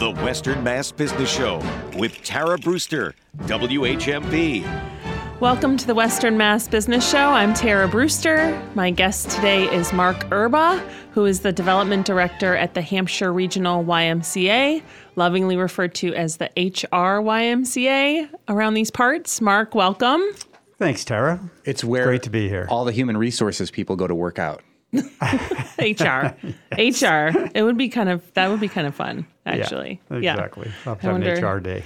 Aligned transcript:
The 0.00 0.12
Western 0.12 0.64
Mass 0.64 0.90
Business 0.90 1.30
Show 1.30 1.62
with 1.98 2.22
Tara 2.22 2.56
Brewster, 2.56 3.14
WHMP. 3.40 4.64
Welcome 5.40 5.76
to 5.76 5.86
the 5.86 5.94
Western 5.94 6.38
Mass 6.38 6.66
Business 6.66 7.06
Show. 7.06 7.18
I'm 7.18 7.52
Tara 7.52 7.86
Brewster. 7.86 8.58
My 8.74 8.90
guest 8.90 9.28
today 9.28 9.64
is 9.64 9.92
Mark 9.92 10.26
Erba, 10.32 10.78
who 11.12 11.26
is 11.26 11.40
the 11.40 11.52
Development 11.52 12.06
Director 12.06 12.56
at 12.56 12.72
the 12.72 12.80
Hampshire 12.80 13.30
Regional 13.30 13.84
YMCA, 13.84 14.82
lovingly 15.16 15.58
referred 15.58 15.94
to 15.96 16.14
as 16.14 16.38
the 16.38 16.46
HR 16.56 17.20
YMCA 17.20 18.30
around 18.48 18.72
these 18.72 18.90
parts. 18.90 19.42
Mark, 19.42 19.74
welcome. 19.74 20.22
Thanks, 20.78 21.04
Tara. 21.04 21.38
It's 21.66 21.84
where 21.84 22.06
Great 22.06 22.22
to 22.22 22.30
be 22.30 22.48
here. 22.48 22.66
all 22.70 22.86
the 22.86 22.92
human 22.92 23.18
resources 23.18 23.70
people 23.70 23.96
go 23.96 24.06
to 24.06 24.14
work 24.14 24.38
out. 24.38 24.62
HR. 25.78 26.34
HR. 26.76 27.30
It 27.54 27.62
would 27.62 27.76
be 27.76 27.88
kind 27.88 28.08
of 28.08 28.34
that 28.34 28.50
would 28.50 28.58
be 28.58 28.68
kind 28.68 28.86
of 28.86 28.94
fun, 28.94 29.24
actually. 29.46 30.00
Yeah, 30.10 30.32
exactly. 30.32 30.70
I'll 30.84 30.98
I 31.00 31.06
have 31.06 31.16
an 31.16 31.44
HR 31.44 31.60
day. 31.60 31.84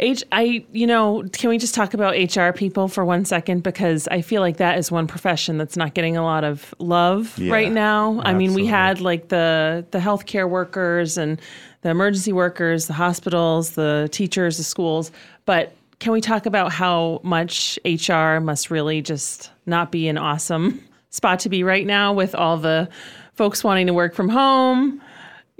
H 0.00 0.24
I 0.32 0.64
you 0.72 0.86
know, 0.86 1.24
can 1.32 1.50
we 1.50 1.58
just 1.58 1.74
talk 1.74 1.94
about 1.94 2.14
HR 2.14 2.50
people 2.50 2.88
for 2.88 3.04
one 3.04 3.24
second 3.24 3.62
because 3.62 4.08
I 4.08 4.22
feel 4.22 4.40
like 4.40 4.56
that 4.56 4.76
is 4.78 4.90
one 4.90 5.06
profession 5.06 5.56
that's 5.56 5.76
not 5.76 5.94
getting 5.94 6.16
a 6.16 6.24
lot 6.24 6.42
of 6.42 6.74
love 6.78 7.38
Yeah, 7.38 7.52
right 7.52 7.70
now. 7.70 8.20
I 8.24 8.34
mean, 8.34 8.54
we 8.54 8.66
had 8.66 9.00
like 9.00 9.28
the 9.28 9.86
the 9.92 9.98
healthcare 9.98 10.48
workers 10.48 11.16
and 11.16 11.40
the 11.82 11.90
emergency 11.90 12.32
workers, 12.32 12.86
the 12.86 12.92
hospitals, 12.92 13.70
the 13.70 14.08
teachers, 14.12 14.56
the 14.56 14.64
schools, 14.64 15.12
but 15.46 15.72
can 16.00 16.12
we 16.12 16.20
talk 16.20 16.46
about 16.46 16.72
how 16.72 17.20
much 17.22 17.78
HR 17.84 18.40
must 18.40 18.72
really 18.72 19.00
just 19.00 19.50
not 19.66 19.92
be 19.92 20.08
an 20.08 20.18
awesome 20.18 20.82
spot 21.12 21.38
to 21.40 21.48
be 21.48 21.62
right 21.62 21.86
now 21.86 22.12
with 22.12 22.34
all 22.34 22.58
the 22.58 22.88
folks 23.34 23.62
wanting 23.62 23.86
to 23.86 23.94
work 23.94 24.14
from 24.14 24.28
home? 24.28 25.00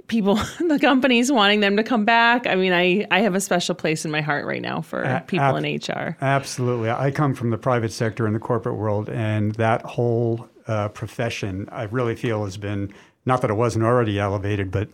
people 0.07 0.35
the 0.67 0.77
companies 0.81 1.31
wanting 1.31 1.61
them 1.61 1.77
to 1.77 1.83
come 1.83 2.03
back 2.03 2.45
i 2.45 2.55
mean 2.55 2.73
i 2.73 3.05
i 3.09 3.21
have 3.21 3.35
a 3.35 3.41
special 3.41 3.73
place 3.73 4.03
in 4.03 4.11
my 4.11 4.19
heart 4.19 4.45
right 4.45 4.61
now 4.61 4.81
for 4.81 5.01
A- 5.01 5.23
people 5.25 5.45
ab- 5.45 5.63
in 5.63 5.79
hr 5.79 6.17
Absolutely. 6.21 6.89
I 6.89 7.09
come 7.09 7.33
from 7.33 7.51
the 7.51 7.57
private 7.57 7.91
sector 7.91 8.25
and 8.25 8.35
the 8.35 8.39
corporate 8.39 8.75
world, 8.75 9.09
and 9.09 9.53
that 9.55 9.81
whole 9.83 10.49
uh, 10.67 10.89
profession, 10.89 11.67
I 11.71 11.83
really 11.83 12.15
feel, 12.15 12.43
has 12.43 12.57
been 12.57 12.93
not 13.25 13.41
that 13.41 13.49
it 13.49 13.55
wasn't 13.55 13.85
already 13.85 14.19
elevated, 14.19 14.71
but 14.71 14.89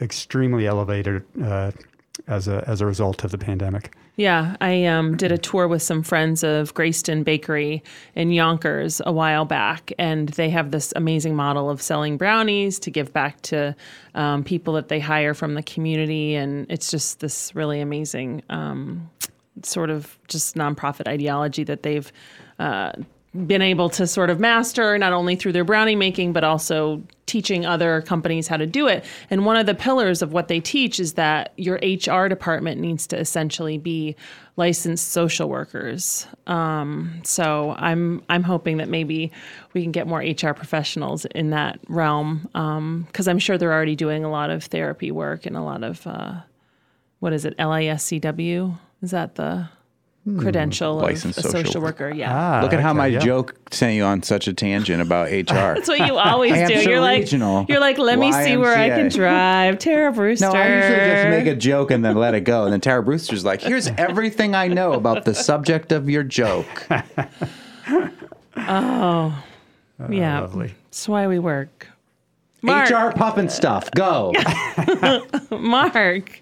extremely 0.00 0.66
elevated 0.66 1.24
uh, 1.42 1.70
as 2.26 2.48
a 2.48 2.64
as 2.66 2.80
a 2.80 2.86
result 2.86 3.24
of 3.24 3.30
the 3.30 3.38
pandemic. 3.38 3.94
Yeah 4.16 4.56
i 4.60 4.84
um, 4.84 5.16
did 5.16 5.32
a 5.32 5.38
tour 5.38 5.66
with 5.68 5.82
some 5.82 6.02
friends 6.02 6.44
of 6.44 6.74
greyston 6.74 7.24
bakery 7.24 7.82
in 8.14 8.30
yonkers 8.30 9.00
a 9.06 9.12
while 9.12 9.44
back 9.44 9.90
and 9.98 10.28
they 10.30 10.50
have 10.50 10.70
this 10.70 10.92
amazing 10.96 11.34
model 11.34 11.70
of 11.70 11.80
selling 11.80 12.18
brownies 12.18 12.78
to 12.80 12.90
give 12.90 13.12
back 13.12 13.40
to 13.42 13.74
um, 14.14 14.44
people 14.44 14.74
that 14.74 14.88
they 14.88 15.00
hire 15.00 15.32
from 15.32 15.54
the 15.54 15.62
community 15.62 16.34
and 16.34 16.66
it's 16.70 16.90
just 16.90 17.20
this 17.20 17.54
really 17.54 17.80
amazing 17.80 18.42
um, 18.50 19.10
sort 19.62 19.90
of 19.90 20.18
just 20.28 20.56
nonprofit 20.56 21.08
ideology 21.08 21.64
that 21.64 21.82
they've 21.82 22.12
uh, 22.58 22.92
been 23.46 23.62
able 23.62 23.88
to 23.88 24.06
sort 24.06 24.28
of 24.28 24.38
master 24.38 24.98
not 24.98 25.12
only 25.12 25.36
through 25.36 25.52
their 25.52 25.64
brownie 25.64 25.96
making 25.96 26.32
but 26.32 26.44
also 26.44 27.02
teaching 27.24 27.64
other 27.64 28.02
companies 28.02 28.46
how 28.46 28.58
to 28.58 28.66
do 28.66 28.86
it. 28.88 29.06
And 29.30 29.46
one 29.46 29.56
of 29.56 29.64
the 29.64 29.74
pillars 29.74 30.20
of 30.20 30.34
what 30.34 30.48
they 30.48 30.60
teach 30.60 31.00
is 31.00 31.14
that 31.14 31.54
your 31.56 31.76
hr 31.76 32.28
department 32.28 32.78
needs 32.78 33.06
to 33.06 33.18
essentially 33.18 33.78
be 33.78 34.16
licensed 34.56 35.12
social 35.12 35.48
workers. 35.48 36.26
Um, 36.46 37.22
so 37.24 37.74
i'm 37.78 38.22
i'm 38.28 38.42
hoping 38.42 38.76
that 38.76 38.88
maybe 38.88 39.32
we 39.72 39.82
can 39.82 39.92
get 39.92 40.06
more 40.06 40.20
hr 40.20 40.52
professionals 40.52 41.24
in 41.26 41.50
that 41.50 41.78
realm 41.88 42.48
because 43.06 43.28
i'm 43.28 43.38
sure 43.38 43.56
they're 43.56 43.72
already 43.72 43.96
doing 43.96 44.24
a 44.24 44.30
lot 44.30 44.50
of 44.50 44.64
therapy 44.64 45.10
work 45.10 45.46
and 45.46 45.56
a 45.56 45.62
lot 45.62 45.82
of 45.82 46.06
uh, 46.06 46.34
what 47.20 47.32
is 47.32 47.44
it 47.44 47.56
liscw 47.56 48.78
is 49.00 49.10
that 49.10 49.36
the 49.36 49.68
credential 50.38 50.98
of 50.98 51.02
a 51.02 51.06
Licensed 51.06 51.42
social, 51.42 51.64
social 51.64 51.82
worker 51.82 52.08
yeah 52.10 52.32
Ah, 52.32 52.60
Look 52.62 52.72
at 52.72 52.78
how 52.78 52.92
my 52.92 53.08
yeah. 53.08 53.18
joke 53.18 53.56
sent 53.72 53.94
you 53.96 54.04
on 54.04 54.22
such 54.22 54.46
a 54.46 54.52
tangent 54.52 55.02
about 55.02 55.30
HR. 55.32 55.74
That's 55.74 55.88
what 55.88 55.98
you 56.06 56.16
always 56.16 56.52
do. 56.68 56.74
You're 56.88 57.00
like, 57.00 57.22
Regional 57.22 57.66
you're 57.68 57.80
like, 57.80 57.98
let 57.98 58.18
me 58.20 58.30
see 58.32 58.56
where 58.56 58.76
I 58.78 58.88
can 58.88 59.08
drive. 59.08 59.78
Tara 59.80 60.12
Brewster. 60.12 60.46
no, 60.52 60.52
I 60.52 60.76
usually 60.76 60.96
just 60.96 61.28
make 61.28 61.46
a 61.46 61.56
joke 61.56 61.90
and 61.90 62.04
then 62.04 62.14
let 62.16 62.34
it 62.34 62.42
go. 62.42 62.64
And 62.64 62.72
then 62.72 62.80
Tara 62.80 63.02
Brewster's 63.02 63.44
like, 63.44 63.60
here's 63.62 63.88
everything 63.88 64.54
I 64.54 64.68
know 64.68 64.92
about 64.92 65.24
the 65.24 65.34
subject 65.34 65.90
of 65.92 66.08
your 66.08 66.22
joke. 66.22 66.86
Oh, 68.54 69.42
yeah, 70.10 70.40
lovely. 70.40 70.74
That's 70.84 71.08
why 71.08 71.26
we 71.26 71.38
work. 71.38 71.88
Mark, 72.60 72.90
HR 72.90 73.16
puffin 73.16 73.48
stuff. 73.48 73.90
Go. 73.92 74.32
Mark. 75.50 76.40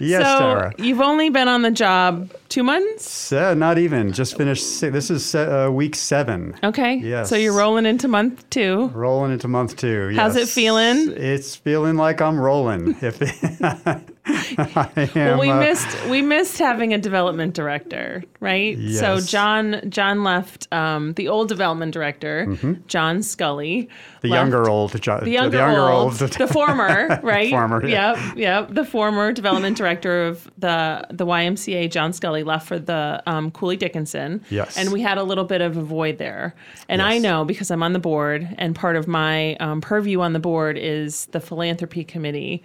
Yes, 0.00 0.22
so 0.22 0.38
Tara. 0.38 0.72
you've 0.78 1.00
only 1.00 1.30
been 1.30 1.46
on 1.46 1.62
the 1.62 1.70
job 1.70 2.30
two 2.50 2.62
months. 2.62 3.08
Se- 3.08 3.54
not 3.54 3.78
even. 3.78 4.12
Just 4.12 4.36
finished. 4.36 4.62
Si- 4.64 4.90
this 4.90 5.10
is 5.10 5.24
se- 5.24 5.46
uh, 5.46 5.70
week 5.70 5.94
seven. 5.96 6.54
Okay. 6.62 6.96
Yes. 6.96 7.30
So 7.30 7.36
you're 7.36 7.56
rolling 7.56 7.86
into 7.86 8.06
month 8.08 8.48
two. 8.50 8.88
Rolling 8.88 9.32
into 9.32 9.48
month 9.48 9.76
two. 9.76 10.10
Yes. 10.10 10.20
How's 10.20 10.36
it 10.36 10.48
feeling? 10.48 11.12
It's 11.16 11.56
feeling 11.56 11.96
like 11.96 12.20
I'm 12.20 12.38
rolling. 12.38 12.96
If 13.00 13.18
I 14.58 14.90
am, 14.96 15.08
Well, 15.14 15.38
we 15.40 15.50
uh, 15.50 15.58
missed 15.58 16.06
we 16.08 16.22
missed 16.22 16.58
having 16.58 16.92
a 16.94 16.98
development 16.98 17.54
director, 17.54 18.24
right? 18.40 18.78
So 18.92 19.20
John 19.20 19.80
John 19.88 20.24
left 20.24 20.68
um, 20.72 21.14
the 21.14 21.28
old 21.28 21.48
development 21.48 21.92
director, 21.92 22.56
John 22.86 23.22
Scully. 23.22 23.88
Mm-hmm. 23.90 24.18
the 24.22 24.28
left- 24.28 24.40
younger 24.40 24.68
old. 24.68 25.00
jo- 25.00 25.20
the 25.20 25.30
younger, 25.30 25.62
old, 25.80 26.14
the- 26.14 26.26
the 26.38 26.46
former, 26.46 27.20
right? 27.22 27.50
Former, 27.50 27.86
yeah. 27.86 28.14
Yep, 28.28 28.36
yep. 28.36 28.74
The 28.74 28.84
former 28.84 29.32
development 29.32 29.76
director 29.76 30.26
of 30.26 30.50
the 30.58 31.06
the 31.10 31.26
YMCA, 31.26 31.90
John 31.90 32.12
Scully, 32.12 32.42
left 32.42 32.66
for 32.66 32.78
the 32.78 33.22
um, 33.26 33.50
Cooley 33.50 33.76
Dickinson. 33.76 34.44
Yes. 34.50 34.76
And 34.76 34.92
we 34.92 35.00
had 35.00 35.18
a 35.18 35.22
little 35.22 35.44
bit 35.44 35.60
of 35.60 35.76
a 35.76 35.82
void 35.82 36.18
there. 36.18 36.54
And 36.88 37.00
I 37.02 37.18
know 37.18 37.44
because 37.44 37.70
I'm 37.70 37.82
on 37.82 37.92
the 37.92 37.98
board, 37.98 38.48
and 38.58 38.74
part 38.74 38.96
of 38.96 39.06
my 39.08 39.54
um, 39.56 39.80
purview 39.80 40.20
on 40.20 40.32
the 40.32 40.38
board 40.40 40.76
is 40.78 41.26
the 41.26 41.40
philanthropy 41.40 42.04
committee. 42.04 42.62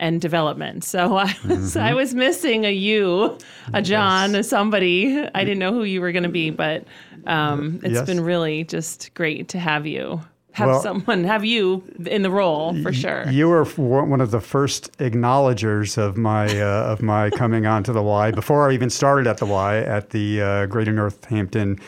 And 0.00 0.20
development. 0.20 0.84
So 0.84 1.16
I 1.16 1.24
was 1.44 1.74
Mm-hmm. 1.74 1.78
I 1.80 1.92
was 1.94 2.14
missing 2.14 2.64
a 2.64 2.72
you, 2.72 3.36
a 3.74 3.82
John, 3.82 4.34
a 4.36 4.42
somebody. 4.44 5.18
I 5.34 5.42
didn't 5.44 5.58
know 5.58 5.72
who 5.72 5.82
you 5.82 6.00
were 6.00 6.12
going 6.12 6.22
to 6.22 6.28
be, 6.28 6.50
but 6.50 6.84
um, 7.26 7.80
it's 7.82 7.94
Yes. 7.94 8.06
been 8.06 8.20
really 8.22 8.62
just 8.62 9.12
great 9.14 9.48
to 9.48 9.58
have 9.58 9.86
you, 9.88 10.20
have 10.52 10.68
Well- 10.68 10.82
someone, 10.82 11.24
have 11.24 11.44
you 11.44 11.82
in 12.06 12.22
the 12.22 12.30
role 12.30 12.80
for 12.80 12.92
sure. 12.92 13.28
You 13.28 13.48
were 13.48 13.64
one 13.64 14.20
of 14.20 14.30
the 14.30 14.40
first 14.40 14.90
acknowledgers 15.00 15.98
of 15.98 16.16
my 16.16 16.46
uh, 16.46 16.92
of 16.92 17.02
my 17.02 17.30
coming 17.42 17.66
onto 17.66 17.92
the 17.92 18.02
Y 18.02 18.30
before 18.30 18.70
I 18.70 18.74
even 18.74 18.90
started 18.90 19.26
at 19.26 19.38
the 19.38 19.46
Y 19.46 19.78
at 19.78 20.10
the 20.10 20.40
uh, 20.42 20.66
Greater 20.66 20.92
Northampton 20.92 21.78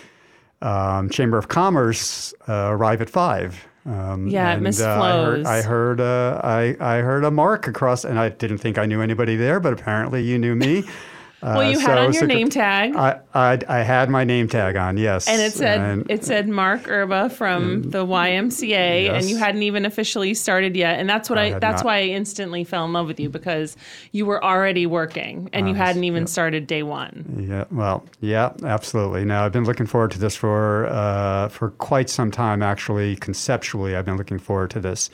um, 0.63 1.09
Chamber 1.11 1.39
of 1.39 1.47
Commerce. 1.47 2.35
Uh, 2.49 2.71
arrive 2.73 3.01
at 3.01 3.09
five. 3.09 3.67
Um, 3.87 4.29
Yeah, 4.29 4.53
and, 4.53 4.63
Miss 4.63 4.81
uh, 4.81 5.01
I 5.01 5.11
heard, 5.11 5.47
I 5.47 5.63
heard 5.63 6.01
uh, 6.01 6.41
I 6.45 6.77
I 6.81 6.99
heard 6.99 7.25
a 7.25 7.31
mark 7.31 7.67
across, 7.67 8.05
and 8.05 8.19
I 8.19 8.29
didn't 8.29 8.59
think 8.59 8.79
I 8.79 8.87
knew 8.87 9.01
anybody 9.01 9.37
there, 9.37 9.61
but 9.61 9.73
apparently 9.73 10.23
you 10.23 10.39
knew 10.39 10.55
me. 10.55 10.85
well, 11.43 11.63
you 11.63 11.79
Uh, 11.79 11.81
had 11.81 11.87
so- 11.97 12.05
on 12.07 12.13
your 12.13 12.27
name 12.27 12.49
tag, 12.51 12.95
I, 12.97 13.21
I 13.35 13.59
I 13.69 13.79
had 13.83 14.11
my 14.11 14.25
name 14.25 14.49
tag 14.49 14.77
on, 14.77 14.97
yes, 14.97 15.29
and 15.29 15.41
it 15.41 15.53
said 15.53 15.81
And- 15.81 16.11
it 16.11 16.25
said 16.25 16.49
Mark 16.49 16.89
Erba 16.89 17.31
from 17.31 17.91
the 17.91 18.05
YMCA, 18.07 19.11
and 19.11 19.25
you 19.29 19.37
hadn't 19.37 19.63
even 19.63 19.85
officially 19.85 20.35
started 20.35 20.77
yet. 20.77 20.99
And 20.99 21.09
that's 21.09 21.29
what 21.31 21.39
I 21.39 21.57
I, 21.57 21.59
that's 21.59 21.81
not. 21.83 21.87
why 21.87 21.97
I 21.99 22.03
instantly 22.03 22.65
fell 22.65 22.85
in 22.85 22.93
love 22.93 23.07
with 23.07 23.19
you 23.21 23.29
because 23.31 23.77
you 24.13 24.27
were 24.27 24.43
already 24.45 24.87
working 24.87 25.49
and 25.53 25.69
you 25.69 25.75
hadn't 25.75 26.05
even 26.05 26.27
started 26.27 26.67
day 26.67 26.83
one. 26.83 27.47
Yeah, 27.49 27.65
well, 27.71 28.05
yeah, 28.21 28.51
absolutely. 28.65 29.25
Now 29.25 29.45
I've 29.45 29.53
been 29.53 29.65
looking 29.65 29.87
forward 29.87 30.11
to 30.13 30.19
this 30.19 30.37
for 30.37 30.87
uh, 30.87 31.49
for 31.49 31.71
quite 31.71 32.11
some 32.11 32.31
time. 32.31 32.63
Actually, 32.63 33.17
conceptually, 33.17 33.97
I've 33.97 34.05
been 34.05 34.17
looking 34.17 34.39
forward 34.39 34.71
to 34.71 34.81
this. 34.81 35.11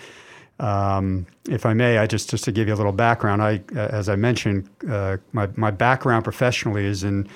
Um, 0.58 1.26
if 1.48 1.66
I 1.66 1.74
may, 1.74 1.98
I 1.98 2.06
just 2.06 2.30
just 2.30 2.44
to 2.44 2.52
give 2.52 2.68
you 2.68 2.74
a 2.74 2.76
little 2.76 2.92
background. 2.92 3.42
I, 3.42 3.62
uh, 3.74 3.80
as 3.80 4.08
I 4.08 4.16
mentioned, 4.16 4.68
uh, 4.88 5.18
my 5.32 5.48
my 5.56 5.70
background 5.70 6.24
professionally 6.24 6.84
is 6.84 7.04
in 7.04 7.28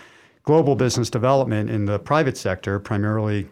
global 0.45 0.75
business 0.75 1.11
development 1.11 1.71
in 1.71 1.85
the 1.85 1.99
private 1.99 2.37
sector, 2.37 2.79
primarily 2.81 3.49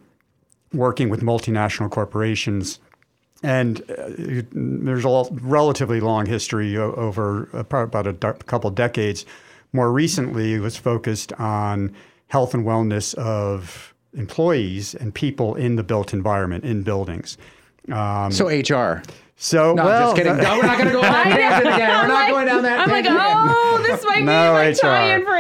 working 0.73 1.09
with 1.09 1.21
multinational 1.21 1.91
corporations. 1.91 2.81
And 3.43 3.83
uh, 3.91 4.43
there's 4.53 5.05
a 5.05 5.25
relatively 5.31 6.01
long 6.01 6.27
history 6.27 6.77
over 6.77 7.49
about 7.53 8.07
a 8.07 8.13
couple 8.15 8.71
decades. 8.71 9.25
More 9.73 9.93
recently, 9.93 10.55
it 10.55 10.61
was 10.61 10.77
focused 10.77 11.33
on 11.35 11.95
health 12.29 12.55
and 12.55 12.65
wellness 12.65 13.15
of 13.15 13.95
employees 14.15 14.95
and 14.95 15.15
people 15.15 15.55
in 15.55 15.77
the 15.77 15.83
built 15.83 16.13
environment, 16.13 16.65
in 16.65 16.83
buildings. 16.83 17.39
Um, 17.93 18.33
So 18.33 18.49
HR. 18.49 19.03
So, 19.41 19.73
No, 19.75 19.85
well, 19.85 20.01
just 20.09 20.17
kidding. 20.17 20.37
that- 20.37 20.43
No, 20.43 20.57
we're 20.59 20.67
not 20.67 20.77
going 20.79 20.89
to 20.89 20.93
go 20.93 20.99
on 20.99 21.05
that 21.13 21.25
tangent 21.25 21.75
again. 21.75 21.89
We're 21.89 21.95
I'm 22.03 22.09
not 22.09 22.15
like- 22.25 22.33
going 22.33 22.47
down 22.47 22.63
that 22.65 22.79
path. 22.79 22.89
I'm 22.89 23.05
like, 23.05 23.07
oh, 23.09 23.79
this 23.87 24.05
might 24.05 24.17
be 24.17 24.23
No 24.25 24.53
my 24.53 24.69
HR. 24.71 24.75
tie-in 24.75 25.25
for 25.25 25.33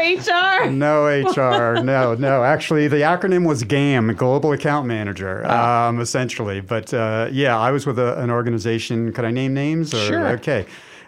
HR. 0.66 0.70
No 0.70 1.04
HR, 1.06 1.82
no, 1.82 2.14
no. 2.14 2.44
Actually, 2.44 2.86
the 2.88 2.98
acronym 2.98 3.44
was 3.46 3.64
GAM, 3.64 4.14
Global 4.14 4.52
Account 4.52 4.86
Manager, 4.86 5.42
Ah. 5.46 5.88
um, 5.88 6.00
essentially. 6.00 6.60
But 6.60 6.94
uh, 6.94 7.28
yeah, 7.32 7.58
I 7.58 7.72
was 7.72 7.86
with 7.86 7.98
a, 7.98 8.20
an 8.22 8.30
organization. 8.30 9.12
Could 9.12 9.24
I 9.24 9.30
name 9.32 9.52
names? 9.52 9.92
Or, 9.92 9.98
Sure. 10.06 10.28
Okay. 10.28 10.64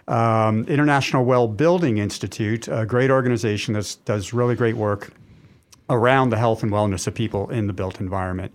Um, 0.09 0.65
International 0.65 1.23
Well 1.23 1.47
Building 1.47 1.97
Institute, 1.97 2.67
a 2.67 2.85
great 2.85 3.09
organization 3.09 3.73
that 3.75 3.95
does 4.03 4.33
really 4.33 4.55
great 4.55 4.75
work 4.75 5.11
around 5.89 6.29
the 6.31 6.37
health 6.37 6.63
and 6.63 6.71
wellness 6.71 7.07
of 7.07 7.13
people 7.15 7.49
in 7.49 7.67
the 7.67 7.73
built 7.73 7.99
environment, 8.01 8.51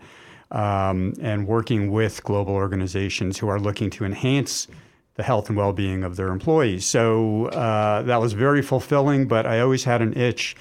um, 0.50 1.14
and 1.20 1.46
working 1.46 1.90
with 1.90 2.22
global 2.24 2.54
organizations 2.54 3.38
who 3.38 3.48
are 3.48 3.58
looking 3.58 3.90
to 3.90 4.04
enhance 4.04 4.68
the 5.14 5.22
health 5.22 5.48
and 5.48 5.56
well-being 5.56 6.04
of 6.04 6.16
their 6.16 6.28
employees. 6.28 6.84
So 6.84 7.46
uh, 7.46 8.02
that 8.02 8.20
was 8.20 8.34
very 8.34 8.62
fulfilling, 8.62 9.26
but 9.26 9.46
I 9.46 9.60
always 9.60 9.84
had 9.84 10.02
an 10.02 10.16
itch 10.16 10.56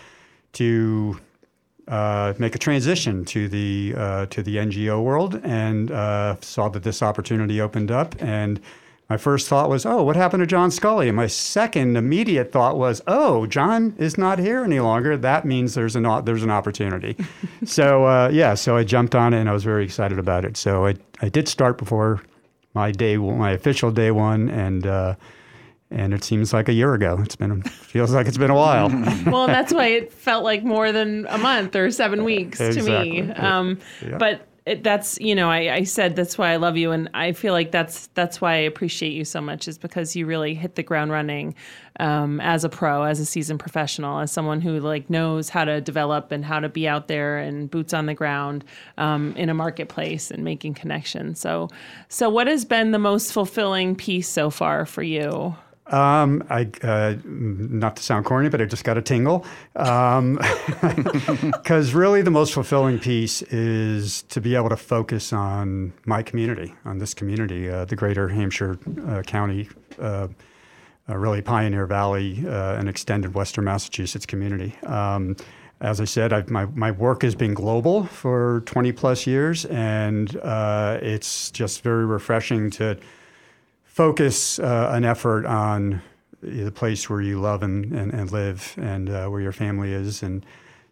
to 0.53 1.19
uh, 1.87 2.33
make 2.39 2.55
a 2.55 2.57
transition 2.57 3.25
to 3.25 3.47
the 3.47 3.93
uh, 3.95 4.25
to 4.27 4.41
the 4.41 4.55
NGO 4.55 5.03
world, 5.03 5.39
and 5.43 5.91
uh, 5.91 6.37
saw 6.41 6.69
that 6.69 6.83
this 6.83 7.03
opportunity 7.03 7.61
opened 7.61 7.91
up. 7.91 8.15
And 8.19 8.59
my 9.09 9.17
first 9.17 9.47
thought 9.47 9.69
was, 9.69 9.85
"Oh, 9.85 10.03
what 10.03 10.15
happened 10.15 10.41
to 10.41 10.47
John 10.47 10.71
Scully?" 10.71 11.07
And 11.07 11.15
my 11.15 11.27
second 11.27 11.95
immediate 11.95 12.51
thought 12.51 12.77
was, 12.77 13.01
"Oh, 13.07 13.45
John 13.45 13.93
is 13.97 14.17
not 14.17 14.39
here 14.39 14.63
any 14.63 14.79
longer. 14.79 15.15
That 15.15 15.45
means 15.45 15.75
there's 15.75 15.95
an 15.95 16.25
there's 16.25 16.43
an 16.43 16.51
opportunity." 16.51 17.15
so 17.65 18.05
uh, 18.05 18.29
yeah, 18.31 18.55
so 18.55 18.75
I 18.75 18.83
jumped 18.83 19.13
on 19.15 19.33
it, 19.33 19.39
and 19.39 19.49
I 19.49 19.53
was 19.53 19.63
very 19.63 19.83
excited 19.83 20.17
about 20.17 20.43
it. 20.45 20.57
So 20.57 20.85
I 20.87 20.95
I 21.21 21.29
did 21.29 21.47
start 21.47 21.77
before 21.77 22.21
my 22.73 22.91
day 22.91 23.17
my 23.17 23.51
official 23.51 23.91
day 23.91 24.11
one, 24.11 24.49
and 24.49 24.87
uh, 24.87 25.15
and 25.91 26.13
it 26.13 26.23
seems 26.23 26.51
like 26.51 26.67
a 26.67 26.73
year 26.73 26.93
ago. 26.93 27.19
It's 27.21 27.35
been 27.35 27.61
feels 27.61 28.11
like 28.11 28.27
it's 28.27 28.37
been 28.37 28.51
a 28.51 28.55
while. 28.55 28.89
well, 29.27 29.47
that's 29.47 29.73
why 29.73 29.87
it 29.87 30.11
felt 30.11 30.43
like 30.43 30.63
more 30.63 30.91
than 30.91 31.27
a 31.29 31.37
month 31.37 31.75
or 31.75 31.91
seven 31.91 32.23
weeks 32.23 32.59
exactly. 32.59 33.21
to 33.21 33.27
me. 33.27 33.31
Um, 33.33 33.79
yeah. 34.01 34.17
But 34.17 34.47
it, 34.65 34.83
that's 34.83 35.19
you 35.19 35.35
know 35.35 35.49
I, 35.49 35.75
I 35.75 35.83
said 35.83 36.15
that's 36.15 36.37
why 36.37 36.51
I 36.51 36.55
love 36.55 36.75
you, 36.75 36.91
and 36.91 37.07
I 37.13 37.33
feel 37.33 37.53
like 37.53 37.71
that's 37.71 38.07
that's 38.15 38.41
why 38.41 38.53
I 38.53 38.57
appreciate 38.57 39.13
you 39.13 39.23
so 39.23 39.39
much 39.39 39.67
is 39.67 39.77
because 39.77 40.15
you 40.15 40.25
really 40.25 40.55
hit 40.55 40.73
the 40.75 40.81
ground 40.81 41.11
running 41.11 41.53
um, 41.99 42.41
as 42.41 42.63
a 42.63 42.69
pro, 42.69 43.03
as 43.03 43.19
a 43.19 43.25
seasoned 43.25 43.59
professional, 43.59 44.19
as 44.19 44.31
someone 44.31 44.61
who 44.61 44.79
like 44.79 45.07
knows 45.07 45.49
how 45.49 45.65
to 45.65 45.81
develop 45.81 46.31
and 46.31 46.43
how 46.43 46.59
to 46.59 46.67
be 46.67 46.87
out 46.87 47.07
there 47.07 47.37
and 47.37 47.69
boots 47.69 47.93
on 47.93 48.07
the 48.07 48.15
ground 48.15 48.65
um, 48.97 49.35
in 49.37 49.49
a 49.49 49.53
marketplace 49.53 50.31
and 50.31 50.43
making 50.43 50.73
connections. 50.73 51.39
So, 51.39 51.69
so 52.09 52.27
what 52.29 52.47
has 52.47 52.65
been 52.65 52.89
the 52.91 52.99
most 52.99 53.33
fulfilling 53.33 53.95
piece 53.95 54.27
so 54.27 54.49
far 54.49 54.87
for 54.87 55.03
you? 55.03 55.55
Um, 55.87 56.43
I 56.49 56.67
uh, 56.81 57.15
not 57.23 57.97
to 57.97 58.03
sound 58.03 58.25
corny, 58.25 58.49
but 58.49 58.59
I 58.61 58.65
just 58.65 58.83
got 58.83 58.97
a 58.97 59.01
tingle. 59.01 59.45
Because 59.73 60.19
um, 60.19 60.39
really, 61.93 62.21
the 62.23 62.31
most 62.31 62.53
fulfilling 62.53 62.97
piece 62.99 63.43
is 63.43 64.23
to 64.23 64.41
be 64.41 64.55
able 64.55 64.69
to 64.69 64.77
focus 64.77 65.31
on 65.31 65.93
my 66.05 66.23
community, 66.23 66.73
on 66.85 66.97
this 66.97 67.13
community, 67.13 67.69
uh, 67.69 67.85
the 67.85 67.95
Greater 67.95 68.27
Hampshire 68.29 68.79
uh, 69.07 69.21
County, 69.21 69.69
uh, 69.99 70.27
uh, 71.07 71.17
really 71.17 71.43
Pioneer 71.43 71.85
Valley, 71.85 72.43
uh, 72.47 72.77
and 72.77 72.89
extended 72.89 73.35
Western 73.35 73.65
Massachusetts 73.65 74.25
community. 74.25 74.75
Um, 74.87 75.35
as 75.81 76.01
I 76.01 76.05
said, 76.05 76.33
I've, 76.33 76.49
my, 76.49 76.65
my 76.67 76.89
work 76.89 77.21
has 77.21 77.35
been 77.35 77.53
global 77.53 78.05
for 78.05 78.63
20 78.65 78.91
plus 78.93 79.27
years, 79.27 79.65
and 79.65 80.33
it's 81.03 81.51
just 81.51 81.81
very 81.83 82.05
refreshing 82.05 82.71
to 82.71 82.97
focus 83.95 84.59
uh, 84.59 84.89
an 84.91 85.05
effort 85.05 85.45
on 85.45 86.01
the 86.43 86.69
place 86.69 87.09
where 87.09 87.21
you 87.21 87.39
love 87.39 87.63
and, 87.63 87.93
and, 87.93 88.13
and 88.13 88.29
live 88.29 88.75
and 88.77 89.09
uh, 89.09 89.25
where 89.29 89.39
your 89.39 89.53
family 89.53 89.93
is. 89.93 90.21
And 90.21 90.45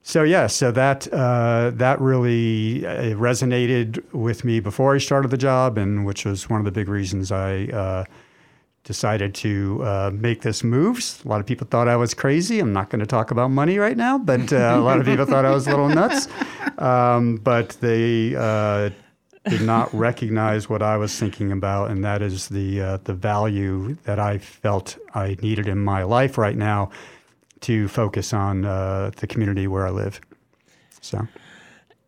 so, 0.03 0.23
yeah, 0.23 0.47
so 0.47 0.71
that, 0.71 1.11
uh, 1.11 1.71
that 1.73 1.99
really 1.99 2.87
uh, 2.87 3.13
resonated 3.15 4.01
with 4.13 4.45
me 4.45 4.61
before 4.61 4.95
I 4.95 4.99
started 4.99 5.31
the 5.31 5.37
job, 5.37 5.77
and 5.77 6.05
which 6.05 6.23
was 6.23 6.49
one 6.49 6.61
of 6.61 6.65
the 6.65 6.71
big 6.71 6.87
reasons 6.87 7.29
I 7.29 7.65
uh, 7.65 8.05
decided 8.85 9.35
to 9.35 9.81
uh, 9.83 10.11
make 10.13 10.41
this 10.41 10.63
move. 10.63 11.21
A 11.25 11.27
lot 11.27 11.41
of 11.41 11.45
people 11.45 11.67
thought 11.69 11.89
I 11.89 11.97
was 11.97 12.13
crazy. 12.13 12.61
I'm 12.61 12.71
not 12.71 12.89
going 12.89 13.01
to 13.01 13.05
talk 13.05 13.31
about 13.31 13.49
money 13.49 13.79
right 13.79 13.97
now, 13.97 14.17
but 14.17 14.53
a 14.53 14.79
lot 14.79 14.97
of 15.01 15.05
people 15.05 15.25
thought 15.25 15.43
I 15.43 15.51
was 15.51 15.67
a 15.67 15.71
little 15.71 15.89
nuts. 15.89 16.29
Um, 16.79 17.35
but 17.35 17.77
they 17.81 18.33
did 19.49 19.61
not 19.61 19.93
recognize 19.93 20.69
what 20.69 20.81
I 20.81 20.97
was 20.97 21.17
thinking 21.17 21.51
about, 21.51 21.91
and 21.91 22.03
that 22.03 22.21
is 22.21 22.47
the 22.47 22.81
uh, 22.81 22.97
the 23.03 23.13
value 23.13 23.95
that 24.03 24.19
I 24.19 24.37
felt 24.37 24.97
I 25.13 25.37
needed 25.41 25.67
in 25.67 25.79
my 25.79 26.03
life 26.03 26.37
right 26.37 26.55
now 26.55 26.91
to 27.61 27.87
focus 27.87 28.33
on 28.33 28.65
uh, 28.65 29.11
the 29.17 29.27
community 29.27 29.67
where 29.67 29.87
I 29.87 29.91
live. 29.91 30.19
So. 31.01 31.27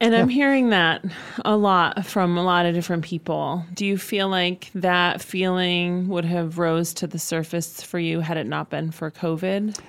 And 0.01 0.13
yeah. 0.13 0.19
I'm 0.19 0.29
hearing 0.29 0.69
that 0.69 1.05
a 1.45 1.55
lot 1.55 2.05
from 2.05 2.37
a 2.37 2.43
lot 2.43 2.65
of 2.65 2.73
different 2.73 3.05
people. 3.05 3.65
Do 3.73 3.85
you 3.85 3.97
feel 3.97 4.27
like 4.27 4.69
that 4.75 5.21
feeling 5.21 6.09
would 6.09 6.25
have 6.25 6.57
rose 6.57 6.93
to 6.95 7.07
the 7.07 7.17
surface 7.17 7.81
for 7.81 7.97
you 7.97 8.19
had 8.19 8.35
it 8.35 8.45
not 8.45 8.69
been 8.69 8.91
for 8.91 9.09
COVID? 9.09 9.79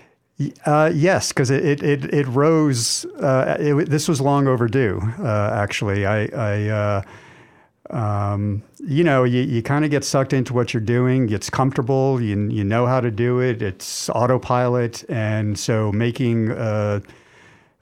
Uh, 0.64 0.92
yes, 0.94 1.32
because 1.32 1.50
it, 1.50 1.82
it, 1.82 2.04
it, 2.14 2.26
rose. 2.28 3.04
Uh, 3.20 3.56
it, 3.58 3.88
this 3.88 4.06
was 4.06 4.20
long 4.20 4.46
overdue, 4.46 5.00
uh, 5.18 5.50
actually. 5.52 6.06
I, 6.06 6.26
I 6.26 6.68
uh, 6.68 7.02
um, 7.90 8.62
you 8.78 9.04
know, 9.04 9.24
you, 9.24 9.42
you 9.42 9.62
kind 9.62 9.84
of 9.84 9.90
get 9.90 10.04
sucked 10.04 10.32
into 10.32 10.52
what 10.52 10.74
you're 10.74 10.80
doing. 10.80 11.30
It's 11.30 11.50
comfortable. 11.50 12.20
You, 12.20 12.48
you 12.48 12.64
know 12.64 12.86
how 12.86 13.00
to 13.00 13.10
do 13.10 13.40
it. 13.40 13.62
It's 13.62 14.08
autopilot. 14.10 15.04
And 15.08 15.58
so 15.58 15.92
making 15.92 16.50
a, 16.50 17.02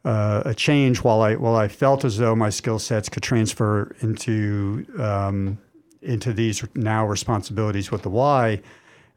a 0.04 0.54
change 0.54 1.02
while 1.02 1.22
I, 1.22 1.36
while 1.36 1.56
I 1.56 1.68
felt 1.68 2.04
as 2.04 2.18
though 2.18 2.36
my 2.36 2.50
skill 2.50 2.78
sets 2.78 3.08
could 3.08 3.22
transfer 3.22 3.94
into, 4.00 4.86
um, 4.98 5.58
into 6.02 6.32
these 6.32 6.62
now 6.74 7.06
responsibilities 7.06 7.90
with 7.90 8.02
the 8.02 8.10
Y, 8.10 8.60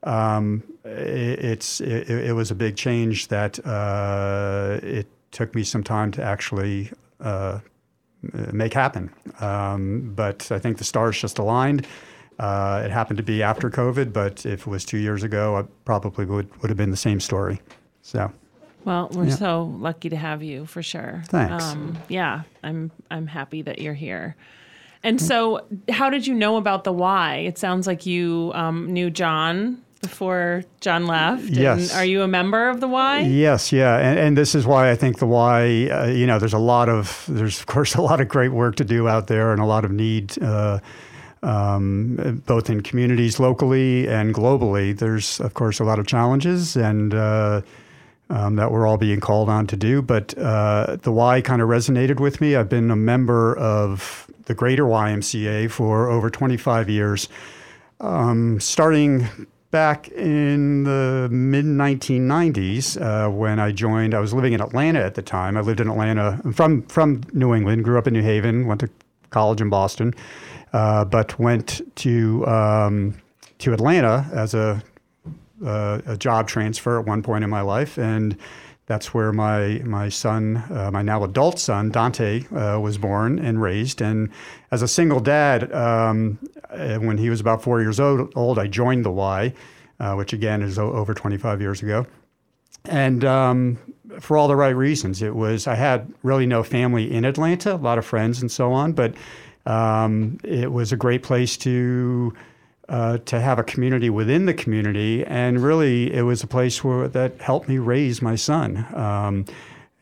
um, 0.04 0.64
it, 0.86 1.44
it's, 1.44 1.82
it, 1.82 2.10
it, 2.10 2.34
was 2.34 2.52
a 2.52 2.56
big 2.56 2.78
change 2.78 3.28
that 3.28 3.60
uh, 3.66 4.80
it 4.84 5.08
took 5.32 5.54
me 5.54 5.64
some 5.64 5.84
time 5.84 6.12
to 6.12 6.24
actually 6.24 6.92
uh, 7.20 7.60
make 8.52 8.74
happen. 8.74 9.12
Um, 9.40 10.14
but 10.16 10.52
I 10.52 10.60
think 10.60 10.78
the 10.78 10.84
stars 10.84 11.20
just 11.20 11.40
aligned. 11.40 11.88
Uh, 12.40 12.84
it 12.86 12.92
happened 12.92 13.18
to 13.18 13.24
be 13.24 13.42
after 13.42 13.70
COVID, 13.70 14.14
but 14.14 14.46
if 14.46 14.62
it 14.62 14.68
was 14.68 14.86
two 14.86 14.98
years 14.98 15.24
ago, 15.24 15.58
I 15.58 15.64
probably 15.86 16.26
would, 16.26 16.62
would 16.62 16.70
have 16.70 16.78
been 16.78 16.92
the 16.92 16.98
same 16.98 17.20
story. 17.20 17.60
So. 18.02 18.32
Well, 18.86 19.10
we're 19.12 19.26
yeah. 19.26 19.36
so 19.36 19.64
lucky 19.80 20.10
to 20.10 20.16
have 20.16 20.44
you 20.44 20.66
for 20.66 20.82
sure. 20.82 21.24
Thanks. 21.28 21.64
Um, 21.64 21.98
yeah, 22.08 22.44
I'm 22.64 22.90
I'm 23.12 23.28
happy 23.28 23.62
that 23.64 23.82
you're 23.82 23.94
here. 23.94 24.38
And 25.04 25.22
so, 25.22 25.66
how 25.90 26.10
did 26.10 26.26
you 26.26 26.34
know 26.34 26.58
about 26.58 26.84
the 26.84 26.94
why? 26.94 27.38
It 27.38 27.58
sounds 27.58 27.86
like 27.86 28.06
you 28.06 28.52
um, 28.56 28.92
knew 28.92 29.10
John 29.10 29.84
before 30.02 30.64
John 30.82 31.08
left. 31.08 31.44
Yes. 31.44 31.92
And 31.92 32.00
are 32.00 32.06
you 32.06 32.22
a 32.22 32.28
member 32.28 32.70
of 32.70 32.80
the 32.80 32.88
Y? 32.88 33.20
Yes, 33.22 33.72
yeah. 33.72 33.98
And, 33.98 34.20
and 34.20 34.38
this 34.38 34.56
is 34.56 34.66
why 34.66 34.92
I 34.92 34.96
think 34.96 35.20
the 35.20 35.26
Y, 35.26 35.90
uh, 35.90 36.06
you 36.08 36.26
know, 36.28 36.40
there's 36.40 36.54
a 36.54 36.60
lot 36.60 36.90
of, 36.90 37.26
there's 37.28 37.60
of 37.60 37.66
course 37.66 37.96
a 38.02 38.02
lot 38.02 38.22
of 38.22 38.28
great 38.28 38.52
work 38.52 38.76
to 38.78 38.86
do 38.86 39.08
out 39.08 39.28
there 39.28 39.52
and 39.52 39.62
a 39.62 39.66
lot 39.66 39.86
of 39.86 39.92
need, 39.92 40.42
uh, 40.42 40.80
um, 41.44 42.42
both 42.46 42.70
in 42.70 42.82
communities 42.82 43.40
locally 43.40 44.08
and 44.08 44.34
globally. 44.34 44.98
There's, 44.98 45.40
of 45.40 45.54
course, 45.54 45.80
a 45.80 45.84
lot 45.84 46.00
of 46.00 46.08
challenges 46.08 46.76
and, 46.76 47.14
uh, 47.14 47.62
um, 48.30 48.56
that 48.58 48.72
we're 48.72 48.86
all 48.86 48.98
being 48.98 49.20
called 49.20 49.50
on 49.50 49.68
to 49.68 49.78
do. 49.78 50.02
But 50.02 50.38
uh, 50.38 50.98
the 51.02 51.12
Y 51.12 51.42
kind 51.42 51.62
of 51.62 51.70
resonated 51.70 52.20
with 52.20 52.42
me. 52.42 52.56
I've 52.56 52.70
been 52.70 52.92
a 52.92 52.96
member 52.96 53.58
of 53.58 54.30
the 54.46 54.54
Greater 54.54 54.84
YMCA 54.84 55.70
for 55.70 56.10
over 56.10 56.30
25 56.30 56.90
years, 56.90 57.30
um, 58.00 58.60
starting 58.60 59.28
back 59.78 60.08
in 60.08 60.86
the 60.86 61.30
mid 61.30 61.64
1990s 61.64 63.00
uh, 63.00 63.30
when 63.30 63.60
I 63.60 63.72
joined. 63.72 64.16
I 64.16 64.20
was 64.20 64.34
living 64.34 64.54
in 64.54 64.60
Atlanta 64.60 65.04
at 65.04 65.14
the 65.14 65.22
time. 65.22 65.56
I 65.56 65.62
lived 65.62 65.80
in 65.80 65.88
Atlanta 65.88 66.42
from 66.52 66.82
from 66.88 67.22
New 67.32 67.54
England. 67.54 67.84
Grew 67.84 68.00
up 68.00 68.08
in 68.08 68.14
New 68.16 68.24
Haven. 68.24 68.66
Went 68.66 68.80
to 68.82 68.90
college 69.30 69.62
in 69.62 69.70
Boston, 69.70 70.16
uh, 70.74 71.06
but 71.06 71.38
went 71.38 71.82
to 71.98 72.48
um, 72.48 73.14
to 73.60 73.72
Atlanta 73.72 74.28
as 74.34 74.56
a 74.56 74.82
uh, 75.64 76.02
a 76.08 76.18
job 76.18 76.48
transfer 76.48 77.00
at 77.00 77.06
one 77.06 77.22
point 77.22 77.44
in 77.44 77.50
my 77.52 77.62
life 77.62 78.00
and. 78.00 78.36
That's 78.88 79.14
where 79.14 79.34
my 79.34 79.82
my 79.84 80.08
son, 80.10 80.64
uh, 80.72 80.90
my 80.92 81.02
now 81.02 81.24
adult 81.24 81.60
son 81.60 81.92
Dante, 81.92 82.46
uh, 82.56 82.80
was 82.80 82.98
born 82.98 83.38
and 83.38 83.62
raised. 83.62 84.02
And 84.02 84.30
as 84.72 84.82
a 84.82 84.88
single 84.88 85.20
dad, 85.20 85.72
um, 85.74 86.40
uh, 86.70 86.98
when 86.98 87.18
he 87.18 87.30
was 87.30 87.42
about 87.42 87.62
four 87.62 87.82
years 87.82 88.00
old, 88.00 88.32
old 88.36 88.58
I 88.58 88.68
joined 88.68 89.04
the 89.04 89.12
Y, 89.12 89.54
uh, 90.00 90.16
which 90.16 90.32
again 90.32 90.62
is 90.62 90.80
o- 90.80 90.94
over 90.94 91.14
25 91.14 91.60
years 91.60 91.84
ago. 91.84 92.08
And 92.86 93.26
um, 93.26 93.78
for 94.22 94.38
all 94.38 94.48
the 94.48 94.56
right 94.56 94.76
reasons, 94.76 95.22
it 95.22 95.36
was 95.36 95.68
I 95.68 95.76
had 95.76 96.12
really 96.24 96.46
no 96.46 96.64
family 96.64 97.12
in 97.12 97.26
Atlanta, 97.26 97.76
a 97.76 97.76
lot 97.76 97.98
of 97.98 98.06
friends 98.06 98.42
and 98.42 98.50
so 98.50 98.72
on, 98.72 98.94
but 98.94 99.14
um, 99.66 100.38
it 100.46 100.72
was 100.72 100.94
a 100.94 100.98
great 100.98 101.24
place 101.24 101.58
to 101.58 102.34
uh, 102.90 103.18
to 103.20 103.40
have 103.40 103.60
a 103.60 103.64
community 103.64 104.10
within 104.10 104.46
the 104.46 104.54
community, 104.54 105.26
and 105.26 105.62
really, 105.62 106.14
it 106.14 106.24
was 106.24 106.44
a 106.44 106.48
place 106.48 106.84
where 106.84 107.08
that 107.08 107.42
helped 107.42 107.68
me 107.68 107.78
raise 107.78 108.22
my 108.22 108.36
son. 108.36 108.86
Um, 108.96 109.46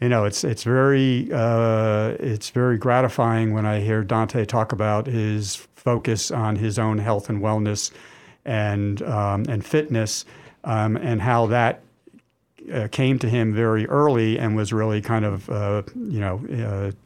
you 0.01 0.10
know, 0.10 0.25
it's 0.25 0.44
it's 0.44 0.63
very 0.63 1.30
uh, 1.34 2.15
it's 2.20 2.50
very 2.50 2.77
gratifying 2.77 3.54
when 3.54 3.65
I 3.65 3.80
hear 3.80 4.04
Dante 4.04 4.46
talk 4.46 4.72
about 4.72 5.08
his 5.08 5.56
focus 5.75 6.32
on 6.32 6.58
his 6.58 6.77
own 6.77 6.98
health 6.98 7.30
and 7.30 7.42
wellness 7.42 7.92
and 8.46 9.01
um, 9.04 9.46
and 9.48 9.65
fitness. 9.65 10.25
um, 10.65 10.98
and 10.98 11.22
how 11.22 11.46
that 11.46 11.82
uh, 12.74 12.88
came 12.92 13.20
to 13.20 13.30
him 13.30 13.54
very 13.54 13.86
early 13.88 14.39
and 14.39 14.56
was 14.56 14.74
really 14.74 15.00
kind 15.01 15.24
of 15.24 15.50
uh, 15.50 15.84
you 15.96 16.20
know 16.20 16.42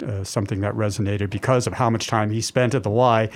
uh, 0.01 0.05
uh, 0.05 0.23
something 0.23 0.61
that 0.61 0.73
resonated 0.73 1.29
because 1.29 1.67
of 1.67 1.73
how 1.73 1.89
much 1.89 2.07
time 2.07 2.31
he 2.31 2.41
spent 2.41 2.73
at 2.73 2.83
the 2.83 2.89
Y. 2.89 3.29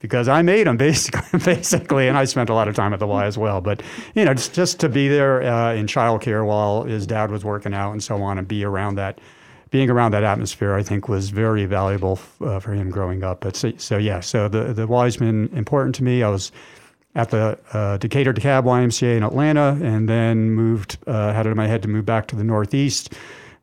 Because 0.00 0.28
I 0.28 0.42
made 0.42 0.66
him 0.66 0.76
basically, 0.88 1.38
basically, 1.38 2.08
and 2.08 2.16
I 2.16 2.24
spent 2.24 2.50
a 2.50 2.54
lot 2.54 2.68
of 2.68 2.74
time 2.74 2.92
at 2.92 2.98
the 2.98 3.06
Y 3.06 3.24
as 3.24 3.38
well. 3.38 3.60
But 3.60 3.82
you 4.14 4.24
know, 4.24 4.34
just 4.34 4.54
just 4.54 4.80
to 4.80 4.88
be 4.88 5.08
there 5.08 5.42
uh, 5.42 5.74
in 5.74 5.86
childcare 5.86 6.44
while 6.44 6.84
his 6.84 7.06
dad 7.06 7.30
was 7.30 7.44
working 7.44 7.74
out 7.74 7.92
and 7.92 8.02
so 8.02 8.22
on, 8.22 8.38
and 8.38 8.48
be 8.48 8.64
around 8.64 8.96
that, 8.96 9.20
being 9.70 9.90
around 9.90 10.12
that 10.12 10.24
atmosphere, 10.24 10.74
I 10.74 10.82
think 10.82 11.08
was 11.08 11.30
very 11.30 11.66
valuable 11.66 12.18
uh, 12.40 12.60
for 12.60 12.72
him 12.72 12.90
growing 12.90 13.22
up. 13.22 13.40
But 13.40 13.56
so, 13.56 13.72
so 13.76 13.98
yeah, 13.98 14.20
so 14.20 14.48
the 14.48 14.72
the 14.72 14.86
Y's 14.86 15.18
been 15.18 15.48
important 15.54 15.94
to 15.96 16.04
me. 16.04 16.22
I 16.22 16.28
was 16.28 16.50
at 17.14 17.30
the 17.30 17.58
uh, 17.72 17.96
Decatur 17.96 18.32
DeKalb 18.32 18.64
YMCA 18.64 19.16
in 19.16 19.22
Atlanta, 19.22 19.78
and 19.82 20.08
then 20.08 20.52
moved, 20.52 20.98
uh, 21.06 21.32
had 21.32 21.46
it 21.46 21.50
in 21.50 21.56
my 21.56 21.66
head 21.66 21.82
to 21.82 21.88
move 21.88 22.06
back 22.06 22.26
to 22.28 22.36
the 22.36 22.44
Northeast 22.44 23.14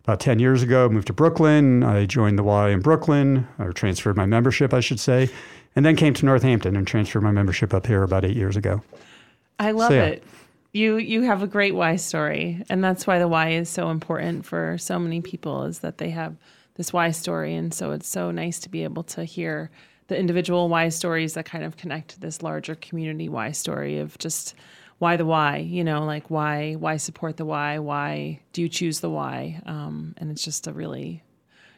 about 0.03 0.19
10 0.19 0.39
years 0.39 0.63
ago. 0.63 0.89
Moved 0.89 1.07
to 1.07 1.13
Brooklyn. 1.13 1.83
I 1.83 2.05
joined 2.05 2.37
the 2.37 2.43
Y 2.43 2.69
in 2.69 2.81
Brooklyn, 2.81 3.47
or 3.59 3.71
transferred 3.71 4.17
my 4.17 4.25
membership, 4.25 4.73
I 4.73 4.79
should 4.79 4.99
say, 4.99 5.29
and 5.77 5.85
then 5.85 5.95
came 5.95 6.15
to 6.15 6.25
Northampton 6.25 6.75
and 6.75 6.87
transferred 6.87 7.21
my 7.21 7.29
membership 7.29 7.71
up 7.71 7.85
here 7.85 8.01
about 8.01 8.25
eight 8.25 8.35
years 8.35 8.57
ago. 8.57 8.81
I 9.59 9.71
love 9.71 9.89
So, 9.89 9.95
yeah. 9.95 10.05
it. 10.05 10.23
You 10.73 10.97
you 10.97 11.21
have 11.21 11.43
a 11.43 11.47
great 11.47 11.75
why 11.75 11.97
story, 11.97 12.65
and 12.67 12.83
that's 12.83 13.05
why 13.05 13.19
the 13.19 13.27
why 13.27 13.49
is 13.51 13.69
so 13.69 13.91
important 13.91 14.43
for 14.43 14.77
so 14.79 14.97
many 14.97 15.21
people. 15.21 15.65
Is 15.65 15.79
that 15.79 15.99
they 15.99 16.09
have 16.09 16.35
this 16.75 16.91
why 16.91 17.11
story, 17.11 17.53
and 17.55 17.71
so 17.71 17.91
it's 17.91 18.07
so 18.07 18.31
nice 18.31 18.59
to 18.61 18.69
be 18.69 18.83
able 18.83 19.03
to 19.03 19.23
hear 19.23 19.69
the 20.07 20.17
individual 20.17 20.67
why 20.67 20.89
stories 20.89 21.35
that 21.35 21.45
kind 21.45 21.63
of 21.63 21.77
connect 21.77 22.09
to 22.09 22.19
this 22.19 22.41
larger 22.41 22.73
community 22.73 23.29
why 23.29 23.51
story 23.51 23.99
of 23.99 24.17
just 24.17 24.55
why 24.97 25.15
the 25.15 25.25
why 25.25 25.57
You 25.57 25.83
know, 25.83 26.05
like 26.05 26.31
why 26.31 26.73
why 26.73 26.97
support 26.97 27.37
the 27.37 27.45
why 27.45 27.77
Why 27.77 28.39
do 28.51 28.63
you 28.63 28.69
choose 28.69 28.99
the 28.99 29.11
why 29.11 29.61
Um, 29.67 30.15
and 30.17 30.31
it's 30.31 30.43
just 30.43 30.65
a 30.65 30.73
really 30.73 31.23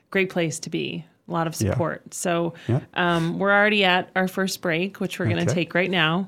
great 0.10 0.29
place 0.29 0.58
to 0.62 0.70
be. 0.70 1.06
A 1.30 1.32
lot 1.32 1.46
of 1.48 1.54
Yeah. 1.62 1.72
support. 1.72 2.14
So 2.14 2.54
Yeah. 2.68 2.80
um, 2.96 3.38
we're 3.38 3.52
already 3.52 3.86
at 3.86 4.10
our 4.16 4.28
first 4.28 4.62
break, 4.62 5.00
which 5.00 5.20
we're 5.20 5.26
going 5.26 5.38
to 5.38 5.44
Okay. 5.44 5.54
take 5.54 5.76
right 5.76 5.92
now. 5.92 6.28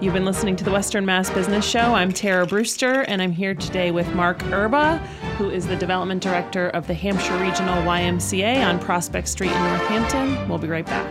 You've 0.00 0.12
been 0.14 0.24
listening 0.24 0.56
to 0.56 0.64
the 0.64 0.72
Western 0.72 1.06
Mass 1.06 1.30
Business 1.30 1.64
Show. 1.64 1.94
I'm 1.94 2.10
Tara 2.12 2.46
Brewster, 2.46 3.02
and 3.02 3.22
I'm 3.22 3.32
here 3.32 3.54
today 3.54 3.92
with 3.92 4.12
Mark 4.14 4.42
Erba, 4.52 4.96
who 5.38 5.50
is 5.50 5.66
the 5.68 5.76
development 5.76 6.22
director 6.22 6.68
of 6.70 6.86
the 6.88 6.94
Hampshire 6.94 7.36
Regional 7.36 7.80
YMCA 7.84 8.62
on 8.64 8.78
Prospect 8.80 9.28
Street 9.28 9.52
in 9.52 9.62
Northampton. 9.62 10.48
We'll 10.48 10.58
be 10.58 10.68
right 10.68 10.86
back. 10.86 11.06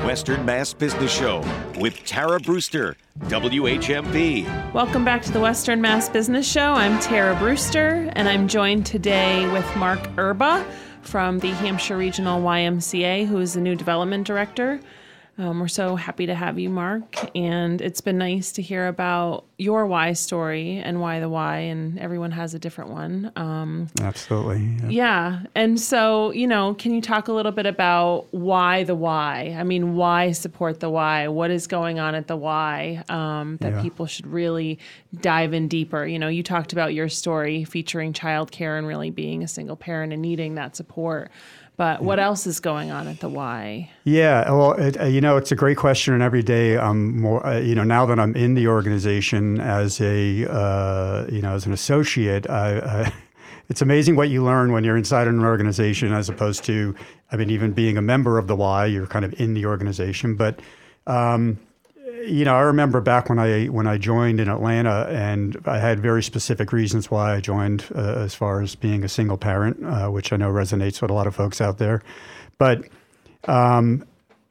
Western 0.00 0.44
Mass 0.44 0.72
Business 0.72 1.12
Show 1.12 1.44
with 1.78 2.04
Tara 2.04 2.40
Brewster, 2.40 2.96
WHMP. 3.24 4.72
Welcome 4.72 5.04
back 5.04 5.22
to 5.22 5.32
the 5.32 5.40
Western 5.40 5.80
Mass 5.80 6.08
Business 6.08 6.50
Show. 6.50 6.72
I'm 6.72 6.98
Tara 7.00 7.36
Brewster, 7.36 8.10
and 8.14 8.28
I'm 8.28 8.48
joined 8.48 8.86
today 8.86 9.50
with 9.52 9.76
Mark 9.76 10.00
Erba 10.18 10.66
from 11.02 11.38
the 11.38 11.50
Hampshire 11.52 11.96
Regional 11.96 12.42
YMCA, 12.42 13.26
who 13.26 13.38
is 13.38 13.54
the 13.54 13.60
new 13.60 13.74
development 13.74 14.26
director. 14.26 14.80
Um, 15.36 15.60
we're 15.60 15.68
so 15.68 15.96
happy 15.96 16.26
to 16.26 16.34
have 16.34 16.58
you, 16.58 16.70
Mark, 16.70 17.30
and 17.36 17.80
it's 17.80 18.00
been 18.00 18.18
nice 18.18 18.52
to 18.52 18.62
hear 18.62 18.86
about 18.86 19.44
your 19.56 19.86
why 19.86 20.12
story 20.14 20.78
and 20.78 21.00
why 21.00 21.20
the 21.20 21.28
why, 21.28 21.58
and 21.58 21.98
everyone 21.98 22.32
has 22.32 22.54
a 22.54 22.58
different 22.58 22.90
one. 22.90 23.30
Um, 23.36 23.88
Absolutely. 24.00 24.58
yeah. 24.82 24.88
yeah. 24.90 25.40
And 25.54 25.80
so, 25.80 26.32
you 26.32 26.46
know, 26.48 26.74
can 26.74 26.92
you 26.92 27.00
talk 27.00 27.28
a 27.28 27.32
little 27.32 27.52
bit 27.52 27.66
about 27.66 28.26
why 28.32 28.82
the 28.84 28.96
why? 28.96 29.54
I 29.58 29.62
mean, 29.62 29.94
why 29.94 30.32
support 30.32 30.80
the 30.80 30.90
why? 30.90 31.28
What 31.28 31.50
is 31.52 31.66
going 31.68 32.00
on 32.00 32.14
at 32.16 32.26
the 32.26 32.36
why 32.36 33.04
um, 33.08 33.58
that 33.60 33.74
Yeah. 33.74 33.82
people 33.82 34.06
should 34.06 34.26
really 34.26 34.78
dive 35.20 35.52
in 35.54 35.68
deeper? 35.68 36.04
You 36.04 36.18
know, 36.18 36.28
you 36.28 36.42
talked 36.42 36.72
about 36.72 36.92
your 36.94 37.08
story 37.08 37.64
featuring 37.64 38.12
childcare 38.12 38.76
and 38.76 38.86
really 38.86 39.10
being 39.10 39.44
a 39.44 39.48
single 39.48 39.76
parent 39.76 40.12
and 40.12 40.20
needing 40.20 40.56
that 40.56 40.74
support. 40.74 41.30
But 41.76 42.02
what 42.04 42.20
else 42.20 42.46
is 42.46 42.60
going 42.60 42.92
on 42.92 43.08
at 43.08 43.18
the 43.18 43.28
why? 43.28 43.90
Yeah, 44.04 44.48
well, 44.52 44.74
it, 44.74 45.00
uh, 45.00 45.06
you 45.06 45.20
know, 45.20 45.36
it's 45.36 45.50
a 45.50 45.56
great 45.56 45.76
question, 45.76 46.14
and 46.14 46.22
every 46.22 46.44
day 46.44 46.78
I'm 46.78 47.20
more, 47.20 47.44
uh, 47.44 47.58
you 47.58 47.74
know, 47.74 47.82
now 47.82 48.06
that 48.06 48.20
I'm 48.20 48.36
in 48.36 48.54
the 48.54 48.68
organization 48.68 49.43
as 49.60 50.00
a, 50.00 50.50
uh, 50.50 51.26
you 51.30 51.42
know, 51.42 51.54
as 51.54 51.66
an 51.66 51.72
associate, 51.72 52.48
I, 52.48 52.78
I, 52.78 53.12
it's 53.68 53.82
amazing 53.82 54.16
what 54.16 54.28
you 54.28 54.44
learn 54.44 54.72
when 54.72 54.84
you're 54.84 54.96
inside 54.96 55.28
an 55.28 55.40
organization 55.40 56.12
as 56.12 56.28
opposed 56.28 56.64
to, 56.64 56.94
I 57.32 57.36
mean, 57.36 57.50
even 57.50 57.72
being 57.72 57.96
a 57.96 58.02
member 58.02 58.38
of 58.38 58.46
the 58.46 58.56
Y, 58.56 58.86
you're 58.86 59.06
kind 59.06 59.24
of 59.24 59.38
in 59.40 59.54
the 59.54 59.66
organization. 59.66 60.36
But, 60.36 60.60
um, 61.06 61.58
you 62.26 62.44
know, 62.44 62.54
I 62.54 62.60
remember 62.60 63.00
back 63.00 63.28
when 63.28 63.38
I 63.38 63.66
when 63.66 63.86
I 63.86 63.98
joined 63.98 64.40
in 64.40 64.48
Atlanta, 64.48 65.06
and 65.10 65.60
I 65.66 65.78
had 65.78 66.00
very 66.00 66.22
specific 66.22 66.72
reasons 66.72 67.10
why 67.10 67.34
I 67.34 67.40
joined, 67.40 67.84
uh, 67.94 68.14
as 68.18 68.34
far 68.34 68.62
as 68.62 68.74
being 68.74 69.04
a 69.04 69.08
single 69.08 69.36
parent, 69.36 69.84
uh, 69.84 70.08
which 70.08 70.32
I 70.32 70.36
know 70.36 70.50
resonates 70.50 71.02
with 71.02 71.10
a 71.10 71.14
lot 71.14 71.26
of 71.26 71.34
folks 71.34 71.60
out 71.60 71.78
there, 71.78 72.02
but 72.58 72.84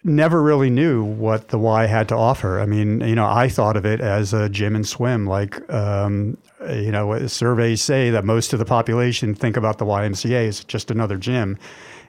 never 0.03 0.41
really 0.41 0.69
knew 0.69 1.03
what 1.03 1.49
the 1.49 1.57
Y 1.57 1.85
had 1.85 2.09
to 2.09 2.15
offer. 2.15 2.59
I 2.59 2.65
mean, 2.65 3.01
you 3.01 3.15
know, 3.15 3.25
I 3.25 3.47
thought 3.49 3.77
of 3.77 3.85
it 3.85 4.01
as 4.01 4.33
a 4.33 4.49
gym 4.49 4.75
and 4.75 4.87
swim. 4.87 5.25
Like, 5.25 5.69
um, 5.71 6.37
you 6.69 6.91
know, 6.91 7.27
surveys 7.27 7.81
say 7.81 8.09
that 8.09 8.25
most 8.25 8.53
of 8.53 8.59
the 8.59 8.65
population 8.65 9.33
think 9.33 9.57
about 9.57 9.77
the 9.77 9.85
YMCA 9.85 10.47
as 10.47 10.63
just 10.63 10.91
another 10.91 11.17
gym, 11.17 11.57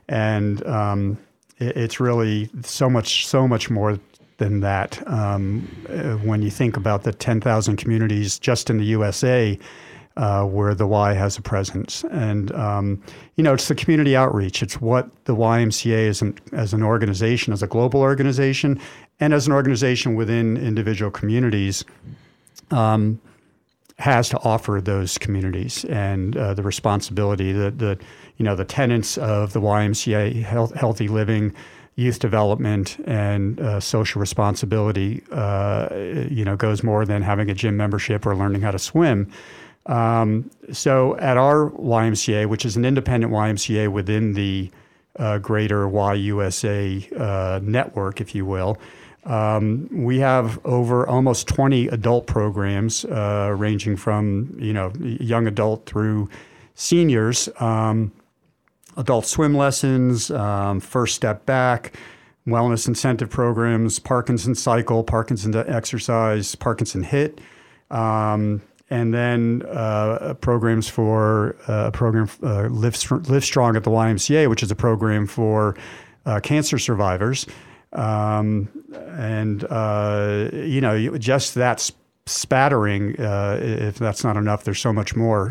and 0.09 0.65
um, 0.67 1.19
it, 1.59 1.77
it's 1.77 2.01
really 2.01 2.51
so 2.63 2.91
much, 2.91 3.27
so 3.27 3.47
much 3.47 3.71
more 3.71 3.99
than 4.39 4.61
that. 4.61 5.03
Um, 5.09 5.69
uh, 5.89 6.17
when 6.17 6.43
you 6.43 6.51
think 6.51 6.77
about 6.77 7.05
the 7.05 7.13
10,000 7.13 7.77
communities 7.77 8.39
just 8.39 8.71
in 8.71 8.79
the 8.79 8.85
USA 8.87 9.59
uh, 10.17 10.45
where 10.45 10.75
the 10.75 10.87
Y 10.87 11.13
has 11.13 11.37
a 11.37 11.43
presence. 11.43 12.05
And, 12.11 12.53
um, 12.53 13.03
you 13.37 13.43
know, 13.43 13.55
it's 13.55 13.69
the 13.69 13.75
community 13.75 14.15
outreach. 14.15 14.63
It's 14.63 14.81
what 14.81 15.09
the 15.25 15.35
YMCA 15.35 16.07
is 16.07 16.23
an, 16.23 16.39
as 16.53 16.73
an 16.73 16.83
organization, 16.83 17.53
as 17.53 17.63
a 17.63 17.67
global 17.67 18.01
organization, 18.01 18.81
and 19.21 19.35
as 19.35 19.47
an 19.47 19.53
organization 19.53 20.15
within 20.15 20.57
individual 20.57 21.11
communities 21.11 21.85
um, 22.71 23.21
has 23.99 24.29
to 24.29 24.39
offer 24.41 24.81
those 24.81 25.19
communities 25.19 25.85
and 25.87 26.37
uh, 26.37 26.55
the 26.55 26.63
responsibility, 26.63 27.53
that 27.53 27.79
the, 27.79 27.99
you 28.37 28.45
know, 28.45 28.57
the 28.57 28.65
tenets 28.65 29.19
of 29.19 29.53
the 29.53 29.61
YMCA, 29.61 30.43
health, 30.43 30.75
healthy 30.75 31.09
living, 31.09 31.55
youth 31.97 32.19
development, 32.19 32.99
and 33.07 33.61
uh, 33.61 33.79
social 33.79 34.21
responsibility, 34.21 35.23
uh, 35.31 35.89
you 36.29 36.45
know, 36.45 36.57
goes 36.57 36.83
more 36.83 37.05
than 37.05 37.23
having 37.23 37.51
a 37.51 37.55
gym 37.55 37.77
membership 37.77 38.27
or 38.27 38.35
learning 38.35 38.63
how 38.63 38.73
to 38.73 38.81
swim. 38.81 39.31
Um, 39.87 40.51
so 40.73 41.17
at 41.19 41.37
our 41.37 41.71
YMCA, 41.71 42.49
which 42.49 42.65
is 42.65 42.77
an 42.77 42.85
independent 42.85 43.33
YMCA 43.33 43.89
within 43.89 44.33
the 44.33 44.71
uh, 45.17 45.39
greater 45.39 45.87
YUSA 45.87 47.21
uh, 47.21 47.61
network, 47.63 48.21
if 48.21 48.35
you 48.35 48.47
will, 48.47 48.79
um, 49.25 49.89
we 49.91 50.19
have 50.19 50.65
over 50.67 51.07
almost 51.07 51.49
20 51.49 51.89
adult 51.89 52.27
programs, 52.27 53.05
uh, 53.07 53.55
ranging 53.57 53.97
from 53.97 54.55
you 54.59 54.73
know 54.73 54.93
young 55.01 55.47
adult 55.47 55.87
through 55.87 56.29
seniors. 56.75 57.49
Um, 57.59 58.13
adult 58.97 59.27
swim 59.27 59.57
lessons, 59.57 60.31
um, 60.31 60.81
first 60.81 61.15
step 61.15 61.47
back, 61.47 61.95
wellness 62.47 62.87
incentive 62.87 63.31
programs, 63.31 63.99
Parkinson 63.99 64.55
cycle, 64.55 65.03
Parkinson 65.03 65.55
exercise, 65.57 66.55
Parkinson 66.55 67.03
hit, 67.03 67.41
um, 67.91 68.61
and 68.91 69.15
then 69.15 69.63
uh, 69.71 70.35
programs 70.41 70.89
for 70.89 71.57
uh, 71.69 71.87
a 71.87 71.93
program 71.93 72.29
uh, 72.43 72.69
Live, 72.69 72.95
Livestrong 72.95 73.77
at 73.77 73.85
the 73.85 73.91
YMCA, 73.91 74.49
which 74.49 74.63
is 74.63 74.71
a 74.71 74.77
program 74.77 75.27
for 75.27 75.77
uh, 76.27 76.41
cancer 76.41 76.79
survivors. 76.79 77.47
Um, 77.93 78.69
and 79.17 79.65
uh, 79.71 80.51
you 80.53 80.81
know, 80.81 81.17
just 81.17 81.55
that 81.55 81.81
sp- 81.81 81.97
spattering. 82.27 83.19
Uh, 83.21 83.59
if 83.61 83.99
that's 83.99 84.25
not 84.25 84.37
enough, 84.37 84.65
there's 84.65 84.81
so 84.81 84.93
much 84.93 85.15
more 85.15 85.51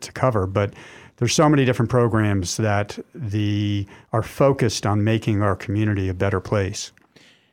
to 0.00 0.12
cover. 0.12 0.46
But 0.46 0.74
there's 1.20 1.34
so 1.34 1.48
many 1.48 1.66
different 1.66 1.90
programs 1.90 2.56
that 2.56 2.98
the 3.14 3.86
are 4.12 4.22
focused 4.22 4.86
on 4.86 5.04
making 5.04 5.42
our 5.42 5.54
community 5.54 6.08
a 6.08 6.14
better 6.14 6.40
place. 6.40 6.92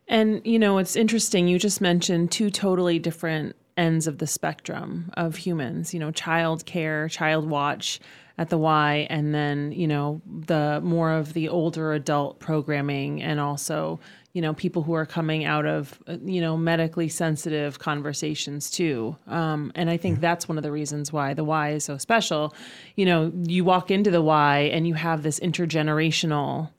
And 0.07 0.41
you 0.45 0.57
know, 0.57 0.77
it's 0.77 0.95
interesting. 0.95 1.47
You 1.47 1.59
just 1.59 1.81
mentioned 1.81 2.31
two 2.31 2.50
totally 2.50 2.97
different 2.97 3.55
ends 3.77 4.07
of 4.07 4.17
the 4.17 4.27
spectrum 4.27 5.12
of 5.15 5.38
humans. 5.38 5.93
You 5.93 6.00
know, 6.00 6.12
child 6.12 6.65
care, 6.65 7.07
child 7.07 7.50
watch 7.50 8.00
at 8.38 8.50
the 8.50 8.57
Y, 8.57 9.07
and 9.10 9.34
then 9.34 9.72
you 9.72 9.88
know 9.88 10.22
the 10.25 10.81
more 10.84 11.12
of 11.12 11.34
the 11.34 11.50
older 11.50 11.93
adult 11.93 12.39
programming, 12.39 13.22
and 13.22 13.39
also 13.39 14.00
you 14.34 14.41
know 14.41 14.53
people 14.53 14.84
who 14.84 14.93
are 14.93 15.05
coming 15.05 15.46
out 15.46 15.65
of 15.65 15.98
uh, 16.07 16.17
you 16.24 16.41
know 16.41 16.55
medically 16.57 17.10
sensitive 17.10 17.79
conversations 17.79 18.69
too. 18.69 19.15
Um, 19.27 19.72
and 19.75 19.89
I 19.89 19.98
think 19.98 20.19
that's 20.19 20.48
one 20.48 20.57
of 20.57 20.63
the 20.63 20.72
reasons 20.72 21.12
why 21.12 21.34
the 21.34 21.43
Y 21.43 21.72
is 21.72 21.86
so 21.86 21.98
special. 21.98 22.53
You 22.96 23.05
know, 23.05 23.31
you 23.48 23.63
walk 23.63 23.89
into 23.89 24.12
the 24.12 24.22
Y 24.22 24.69
and 24.74 24.88
you 24.88 24.93
have 24.93 25.24
this 25.24 25.39
intergenerational 25.39 26.69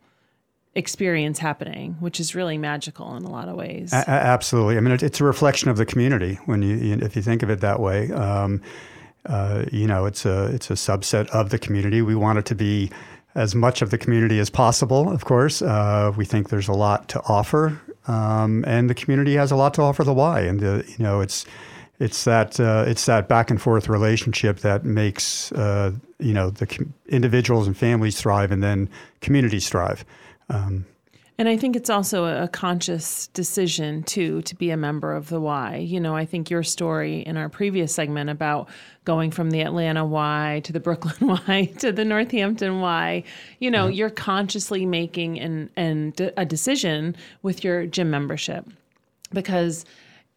experience 0.75 1.39
happening, 1.39 1.97
which 2.01 2.21
is 2.21 2.35
really 2.35 2.59
magical 2.59 3.17
in 3.17 3.25
a 3.25 3.31
lot 3.31 3.49
of 3.49 3.57
ways. 3.57 3.93
A- 3.93 4.09
absolutely. 4.09 4.77
I 4.77 4.81
mean, 4.81 4.93
it, 4.93 5.03
it's 5.03 5.21
a 5.21 5.25
reflection 5.25 5.69
of 5.69 5.77
the 5.77 5.87
community 5.87 6.39
when 6.47 6.63
you, 6.63 6.99
if 7.01 7.17
you 7.17 7.23
think 7.23 7.43
of 7.43 7.51
it 7.51 7.61
that 7.61 7.81
way. 7.81 8.11
Um, 8.13 8.63
uh, 9.27 9.65
you 9.73 9.87
know, 9.87 10.07
it's 10.07 10.25
a 10.25 10.47
it's 10.47 10.71
a 10.71 10.75
subset 10.75 11.29
of 11.31 11.51
the 11.51 11.59
community. 11.59 12.03
We 12.03 12.15
want 12.15 12.39
it 12.39 12.47
to 12.47 12.55
be 12.55 12.91
as 13.35 13.55
much 13.55 13.83
of 13.83 13.91
the 13.91 13.99
community 13.99 14.39
as 14.39 14.51
possible. 14.51 15.11
Of 15.11 15.25
course, 15.25 15.61
uh, 15.61 16.13
we 16.17 16.25
think 16.25 16.49
there's 16.49 16.69
a 16.69 16.73
lot 16.73 17.09
to 17.11 17.21
offer, 17.29 17.81
um, 18.07 18.65
and 18.67 18.89
the 18.89 18.95
community 18.95 19.35
has 19.35 19.51
a 19.51 19.57
lot 19.57 19.75
to 19.75 19.83
offer 19.83 20.03
the 20.03 20.15
Y. 20.15 20.41
And 20.41 20.61
the, 20.61 20.85
you 20.87 21.05
know, 21.05 21.21
it's 21.21 21.45
it's 22.01 22.25
that 22.25 22.59
uh, 22.59 22.85
it's 22.87 23.07
that 23.07 23.29
back 23.29 23.51
and 23.51 23.61
forth 23.61 23.89
relationship 23.89 24.61
that 24.61 24.85
makes 24.85 25.53
uh, 25.53 25.93
you 26.19 26.33
know 26.33 26.51
the 26.51 26.67
com- 26.67 26.95
individuals 27.09 27.67
and 27.67 27.77
families 27.77 28.21
thrive, 28.21 28.51
and 28.51 28.63
then 28.63 28.89
communities 29.21 29.69
thrive. 29.69 30.05
Um, 30.49 30.87
and 31.41 31.49
I 31.49 31.57
think 31.57 31.77
it's 31.77 31.89
also 31.89 32.25
a 32.25 32.49
conscious 32.49 33.29
decision 33.29 34.03
too 34.03 34.43
to 34.43 34.57
be 34.57 34.71
a 34.71 34.77
member 34.77 35.15
of 35.15 35.29
the 35.29 35.41
Y. 35.41 35.77
You 35.77 36.01
know, 36.01 36.17
I 36.17 36.25
think 36.25 36.51
your 36.51 36.65
story 36.65 37.21
in 37.21 37.37
our 37.37 37.49
previous 37.49 37.95
segment 37.95 38.29
about 38.29 38.69
going 39.05 39.31
from 39.31 39.51
the 39.51 39.61
Atlanta 39.61 40.05
Y 40.05 40.63
to 40.65 40.73
the 40.73 40.81
Brooklyn 40.89 41.39
Y 41.47 41.73
to 41.79 41.93
the 41.93 42.05
Northampton 42.05 42.81
Y, 42.81 43.23
you 43.61 43.71
know, 43.71 43.87
you're 43.87 44.11
consciously 44.11 44.85
making 44.85 45.39
an, 45.39 45.71
an 45.77 46.13
a 46.37 46.45
decision 46.45 47.15
with 47.43 47.63
your 47.63 47.87
gym 47.87 48.11
membership 48.11 48.69
because 49.33 49.85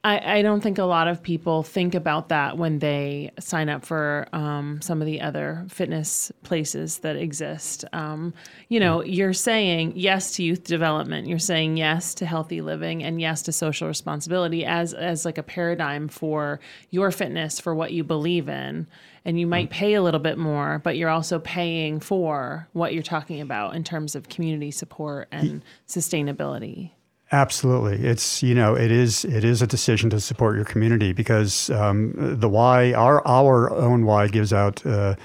I, 0.03 0.39
I, 0.39 0.41
don't 0.41 0.61
think 0.61 0.79
a 0.79 0.83
lot 0.83 1.07
of 1.07 1.21
people 1.21 1.61
think 1.61 1.93
about 1.93 2.29
that 2.29 2.57
when 2.57 2.79
they 2.79 3.29
sign 3.39 3.69
up 3.69 3.85
for 3.85 4.27
um, 4.33 4.81
some 4.81 4.99
of 4.99 5.05
the 5.05 5.21
other 5.21 5.63
fitness 5.69 6.31
places 6.41 6.99
that 6.99 7.15
exist. 7.15 7.85
Um, 7.93 8.33
you 8.67 8.79
know, 8.79 9.03
you're 9.03 9.33
saying 9.33 9.93
yes 9.95 10.31
to 10.35 10.43
youth 10.43 10.63
development, 10.63 11.27
you're 11.27 11.37
saying 11.37 11.77
yes 11.77 12.15
to 12.15 12.25
healthy 12.25 12.61
living, 12.61 13.03
and 13.03 13.21
yes 13.21 13.43
to 13.43 13.51
social 13.51 13.87
responsibility 13.87 14.65
as 14.65 14.95
as 14.95 15.23
like 15.23 15.37
a 15.37 15.43
paradigm 15.43 16.07
for 16.07 16.59
your 16.89 17.11
fitness 17.11 17.59
for 17.59 17.75
what 17.75 17.93
you 17.93 18.03
believe 18.03 18.49
in. 18.49 18.87
And 19.23 19.39
you 19.39 19.45
might 19.45 19.69
pay 19.69 19.93
a 19.93 20.01
little 20.01 20.19
bit 20.19 20.39
more, 20.39 20.81
but 20.83 20.97
you're 20.97 21.09
also 21.09 21.37
paying 21.37 21.99
for 21.99 22.67
what 22.73 22.95
you're 22.95 23.03
talking 23.03 23.39
about 23.39 23.75
in 23.75 23.83
terms 23.83 24.15
of 24.15 24.29
community 24.29 24.71
support 24.71 25.27
and 25.31 25.63
sustainability. 25.87 26.89
Absolutely, 27.33 28.05
it's 28.05 28.43
you 28.43 28.53
know 28.53 28.75
it 28.75 28.91
is 28.91 29.23
it 29.23 29.45
is 29.45 29.61
a 29.61 29.67
decision 29.67 30.09
to 30.09 30.19
support 30.19 30.57
your 30.57 30.65
community 30.65 31.13
because 31.13 31.69
um, 31.69 32.11
the 32.17 32.49
Y 32.49 32.91
our 32.91 33.25
our 33.25 33.71
own 33.73 34.05
why 34.05 34.27
gives 34.27 34.51
out 34.51 34.85
uh, 34.85 35.15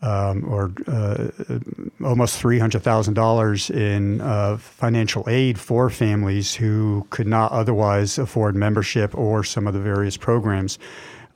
um, 0.00 0.44
or 0.48 0.72
uh, 0.86 1.28
almost 2.04 2.38
three 2.38 2.60
hundred 2.60 2.84
thousand 2.84 3.14
dollars 3.14 3.68
in 3.68 4.20
uh, 4.20 4.58
financial 4.58 5.24
aid 5.28 5.58
for 5.58 5.90
families 5.90 6.54
who 6.54 7.04
could 7.10 7.26
not 7.26 7.50
otherwise 7.50 8.16
afford 8.16 8.54
membership 8.54 9.12
or 9.18 9.42
some 9.42 9.66
of 9.66 9.74
the 9.74 9.80
various 9.80 10.16
programs 10.16 10.78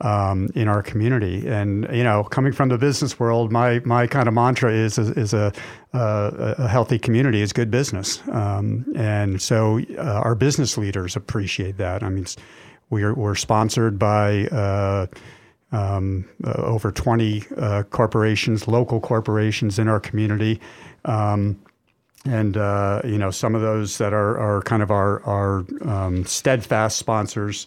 um, 0.00 0.48
in 0.54 0.68
our 0.68 0.82
community. 0.82 1.46
And 1.46 1.86
you 1.92 2.04
know, 2.04 2.24
coming 2.24 2.52
from 2.52 2.68
the 2.68 2.78
business 2.78 3.18
world, 3.18 3.52
my 3.52 3.80
my 3.84 4.06
kind 4.06 4.28
of 4.28 4.34
mantra 4.34 4.72
is 4.72 4.98
is, 4.98 5.10
is 5.10 5.34
a, 5.34 5.52
a, 5.92 6.68
healthy 6.68 6.98
community 6.98 7.40
is 7.40 7.52
good 7.52 7.70
business. 7.70 8.20
Um, 8.30 8.84
and 8.96 9.40
so 9.40 9.80
uh, 9.98 10.20
our 10.24 10.34
business 10.34 10.76
leaders 10.76 11.16
appreciate 11.16 11.76
that. 11.78 12.02
I 12.02 12.08
mean, 12.08 12.26
we're 12.90 13.14
we're 13.14 13.34
sponsored 13.34 13.98
by. 13.98 14.46
Uh, 14.46 15.06
um, 15.72 16.28
uh, 16.44 16.52
over 16.58 16.92
20 16.92 17.42
uh, 17.56 17.82
corporations, 17.90 18.68
local 18.68 19.00
corporations 19.00 19.76
in 19.76 19.88
our 19.88 19.98
community. 19.98 20.60
Um, 21.04 21.58
and 22.24 22.56
uh, 22.56 23.02
you 23.04 23.18
know 23.18 23.30
some 23.30 23.54
of 23.54 23.60
those 23.60 23.98
that 23.98 24.12
are, 24.12 24.38
are 24.38 24.62
kind 24.62 24.82
of 24.82 24.90
our, 24.90 25.22
our 25.24 25.64
um, 25.82 26.24
steadfast 26.24 26.96
sponsors 26.96 27.66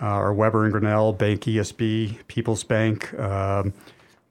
uh, 0.00 0.06
are 0.06 0.34
Webber 0.34 0.64
and 0.64 0.72
Grennell, 0.72 1.16
Bank 1.16 1.42
ESB, 1.42 2.26
People's 2.28 2.64
Bank, 2.64 3.12
um, 3.18 3.72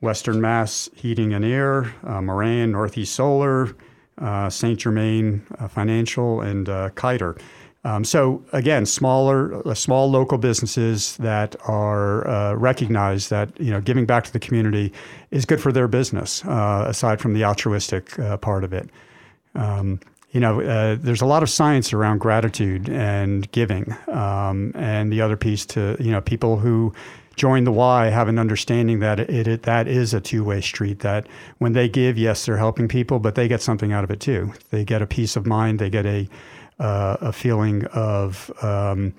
Western 0.01 0.41
Mass 0.41 0.89
Heating 0.95 1.33
and 1.33 1.45
Air, 1.45 1.93
uh, 2.03 2.21
Moran, 2.21 2.71
Northeast 2.71 3.13
Solar, 3.13 3.75
uh, 4.17 4.49
St. 4.49 4.79
Germain 4.79 5.45
uh, 5.59 5.67
Financial, 5.67 6.41
and 6.41 6.67
uh, 6.67 6.89
Kiter. 6.95 7.39
Um, 7.83 8.03
so 8.03 8.43
again, 8.53 8.85
smaller, 8.85 9.67
uh, 9.67 9.73
small 9.73 10.09
local 10.09 10.37
businesses 10.37 11.17
that 11.17 11.55
are 11.67 12.27
uh, 12.27 12.53
recognized 12.53 13.31
that 13.31 13.59
you 13.59 13.71
know 13.71 13.81
giving 13.81 14.05
back 14.05 14.23
to 14.25 14.33
the 14.33 14.39
community 14.39 14.93
is 15.31 15.45
good 15.45 15.59
for 15.59 15.71
their 15.71 15.87
business, 15.87 16.43
aside 16.45 17.19
from 17.19 17.33
the 17.33 17.43
altruistic 17.43 18.15
part 18.41 18.63
of 18.63 18.73
it. 18.73 18.89
Um, 19.55 19.99
you 20.31 20.39
know, 20.39 20.61
uh, 20.61 20.97
there's 20.99 21.21
a 21.21 21.25
lot 21.25 21.43
of 21.43 21.49
science 21.49 21.91
around 21.93 22.19
gratitude 22.19 22.89
and 22.89 23.51
giving. 23.51 23.95
Um, 24.07 24.71
and 24.75 25.11
the 25.11 25.21
other 25.21 25.35
piece 25.35 25.65
to, 25.67 25.97
you 25.99 26.11
know, 26.11 26.21
people 26.21 26.57
who 26.57 26.93
join 27.35 27.63
the 27.65 27.71
Y 27.71 28.05
have 28.07 28.27
an 28.27 28.39
understanding 28.39 28.99
that 28.99 29.19
it, 29.19 29.47
it 29.47 29.63
that 29.63 29.87
is 29.87 30.13
a 30.13 30.21
two 30.21 30.43
way 30.43 30.61
street. 30.61 30.99
That 30.99 31.27
when 31.57 31.73
they 31.73 31.89
give, 31.89 32.17
yes, 32.17 32.45
they're 32.45 32.57
helping 32.57 32.87
people, 32.87 33.19
but 33.19 33.35
they 33.35 33.47
get 33.47 33.61
something 33.61 33.91
out 33.91 34.03
of 34.03 34.11
it 34.11 34.21
too. 34.21 34.53
They 34.69 34.85
get 34.85 35.01
a 35.01 35.07
peace 35.07 35.35
of 35.35 35.45
mind. 35.45 35.79
They 35.79 35.89
get 35.89 36.05
a 36.05 36.29
uh, 36.79 37.17
a 37.19 37.33
feeling 37.33 37.85
of 37.87 38.51
um, 38.63 39.13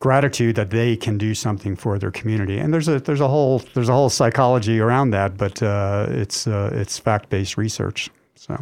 gratitude 0.00 0.56
that 0.56 0.70
they 0.70 0.96
can 0.96 1.18
do 1.18 1.34
something 1.34 1.76
for 1.76 1.98
their 1.98 2.10
community. 2.10 2.58
And 2.58 2.74
there's 2.74 2.88
a 2.88 2.98
there's 2.98 3.20
a 3.20 3.28
whole 3.28 3.60
there's 3.74 3.88
a 3.88 3.94
whole 3.94 4.10
psychology 4.10 4.80
around 4.80 5.10
that, 5.10 5.36
but 5.36 5.62
uh, 5.62 6.06
it's 6.08 6.48
uh, 6.48 6.70
it's 6.72 6.98
fact 6.98 7.30
based 7.30 7.56
research. 7.56 8.10
So. 8.34 8.58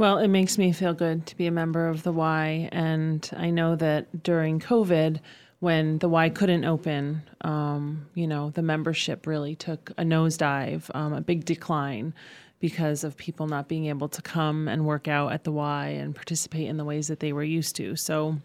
Well, 0.00 0.16
it 0.16 0.28
makes 0.28 0.56
me 0.56 0.72
feel 0.72 0.94
good 0.94 1.26
to 1.26 1.36
be 1.36 1.46
a 1.46 1.50
member 1.50 1.86
of 1.86 2.04
the 2.04 2.10
Y. 2.10 2.70
And 2.72 3.30
I 3.36 3.50
know 3.50 3.76
that 3.76 4.22
during 4.22 4.58
COVID, 4.58 5.20
when 5.58 5.98
the 5.98 6.08
Y 6.08 6.30
couldn't 6.30 6.64
open, 6.64 7.20
um, 7.42 8.06
you 8.14 8.26
know, 8.26 8.48
the 8.48 8.62
membership 8.62 9.26
really 9.26 9.54
took 9.54 9.90
a 9.98 10.02
nosedive, 10.02 10.90
um, 10.94 11.12
a 11.12 11.20
big 11.20 11.44
decline 11.44 12.14
because 12.60 13.04
of 13.04 13.18
people 13.18 13.46
not 13.46 13.68
being 13.68 13.88
able 13.88 14.08
to 14.08 14.22
come 14.22 14.68
and 14.68 14.86
work 14.86 15.06
out 15.06 15.32
at 15.32 15.44
the 15.44 15.52
Y 15.52 15.88
and 15.88 16.14
participate 16.14 16.68
in 16.68 16.78
the 16.78 16.84
ways 16.86 17.08
that 17.08 17.20
they 17.20 17.34
were 17.34 17.44
used 17.44 17.76
to. 17.76 17.94
So 17.94 18.38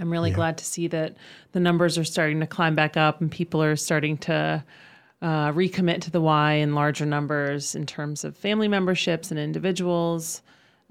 I'm 0.00 0.10
really 0.10 0.30
yeah. 0.30 0.36
glad 0.36 0.58
to 0.58 0.64
see 0.64 0.88
that 0.88 1.14
the 1.52 1.60
numbers 1.60 1.96
are 1.96 2.02
starting 2.02 2.40
to 2.40 2.46
climb 2.48 2.74
back 2.74 2.96
up 2.96 3.20
and 3.20 3.30
people 3.30 3.62
are 3.62 3.76
starting 3.76 4.18
to 4.18 4.64
uh, 5.22 5.52
recommit 5.52 6.00
to 6.00 6.10
the 6.10 6.20
Y 6.20 6.54
in 6.54 6.74
larger 6.74 7.06
numbers 7.06 7.76
in 7.76 7.86
terms 7.86 8.24
of 8.24 8.36
family 8.36 8.66
memberships 8.66 9.30
and 9.30 9.38
individuals. 9.38 10.42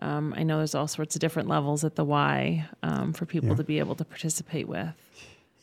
Um, 0.01 0.33
I 0.35 0.43
know 0.43 0.57
there's 0.57 0.75
all 0.75 0.87
sorts 0.87 1.15
of 1.15 1.19
different 1.19 1.47
levels 1.47 1.83
at 1.83 1.95
the 1.95 2.03
Y 2.03 2.65
um, 2.83 3.13
for 3.13 3.25
people 3.25 3.49
yeah. 3.49 3.55
to 3.55 3.63
be 3.63 3.79
able 3.79 3.95
to 3.95 4.05
participate 4.05 4.67
with. 4.67 4.89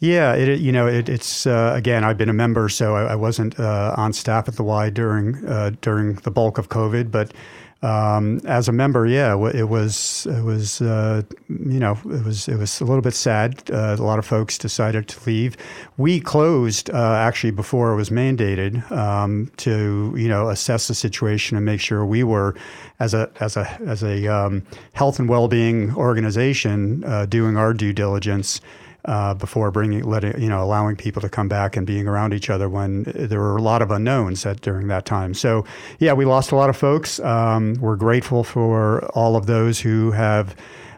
Yeah, 0.01 0.35
it, 0.35 0.61
you 0.61 0.70
know, 0.70 0.87
it, 0.87 1.09
it's 1.09 1.46
uh, 1.46 1.72
again. 1.74 2.05
I've 2.05 2.16
been 2.16 2.29
a 2.29 2.35
member, 2.35 2.68
so 2.68 2.94
I, 2.94 3.12
I 3.12 3.14
wasn't 3.16 3.59
uh, 3.59 3.94
on 3.96 4.12
staff 4.12 4.46
at 4.46 4.55
the 4.55 4.62
Y 4.62 4.90
during 4.90 5.44
uh, 5.44 5.72
during 5.81 6.14
the 6.14 6.31
bulk 6.31 6.57
of 6.57 6.68
COVID, 6.68 7.11
but 7.11 7.35
um, 7.80 8.40
as 8.44 8.68
a 8.68 8.72
member, 8.72 9.06
yeah, 9.06 9.34
it 9.54 9.68
was 9.68 10.26
it 10.28 10.42
was 10.42 10.80
uh, 10.80 11.22
you 11.48 11.78
know 11.78 11.92
it 12.06 12.24
was 12.24 12.48
it 12.48 12.56
was 12.56 12.80
a 12.80 12.84
little 12.84 13.02
bit 13.02 13.14
sad. 13.14 13.62
Uh, 13.70 13.94
a 13.96 14.02
lot 14.02 14.18
of 14.18 14.26
folks 14.26 14.58
decided 14.58 15.06
to 15.08 15.26
leave. 15.26 15.56
We 15.96 16.18
closed 16.18 16.90
uh, 16.90 17.14
actually 17.14 17.52
before 17.52 17.92
it 17.92 17.96
was 17.96 18.10
mandated 18.10 18.90
um, 18.90 19.52
to 19.58 20.12
you 20.16 20.28
know 20.28 20.48
assess 20.48 20.88
the 20.88 20.94
situation 20.94 21.56
and 21.56 21.64
make 21.64 21.80
sure 21.80 22.04
we 22.04 22.24
were 22.24 22.56
as 22.98 23.14
a 23.14 23.30
as 23.38 23.56
a 23.56 23.64
as 23.86 24.02
a 24.02 24.26
um, 24.26 24.66
health 24.94 25.20
and 25.20 25.28
well 25.28 25.46
being 25.46 25.94
organization 25.94 27.04
uh, 27.04 27.26
doing 27.26 27.56
our 27.56 27.72
due 27.72 27.92
diligence 27.92 28.60
uh, 29.08 29.32
before 29.32 29.70
bringing, 29.70 30.04
letting, 30.04 30.40
you 30.40 30.48
know, 30.48 30.62
allowing 30.62 30.94
people 30.94 31.22
to 31.22 31.28
come 31.30 31.48
back 31.48 31.76
and 31.76 31.86
being 31.86 32.06
around 32.06 32.34
each 32.34 32.50
other 32.50 32.68
when 32.68 33.04
there 33.04 33.40
were 33.40 33.56
a 33.56 33.62
lot 33.62 33.80
of 33.80 33.90
unknowns 33.90 34.44
at, 34.44 34.60
during 34.60 34.88
that 34.88 35.06
time. 35.06 35.32
So, 35.32 35.64
yeah, 35.98 36.12
we 36.12 36.26
lost 36.26 36.52
a 36.52 36.56
lot 36.56 36.68
of 36.68 36.76
folks. 36.76 37.18
Um, 37.20 37.74
we're 37.80 37.96
grateful 37.96 38.44
for 38.44 39.06
all 39.16 39.34
of 39.34 39.46
those 39.46 39.80
who 39.80 40.10
have 40.10 40.54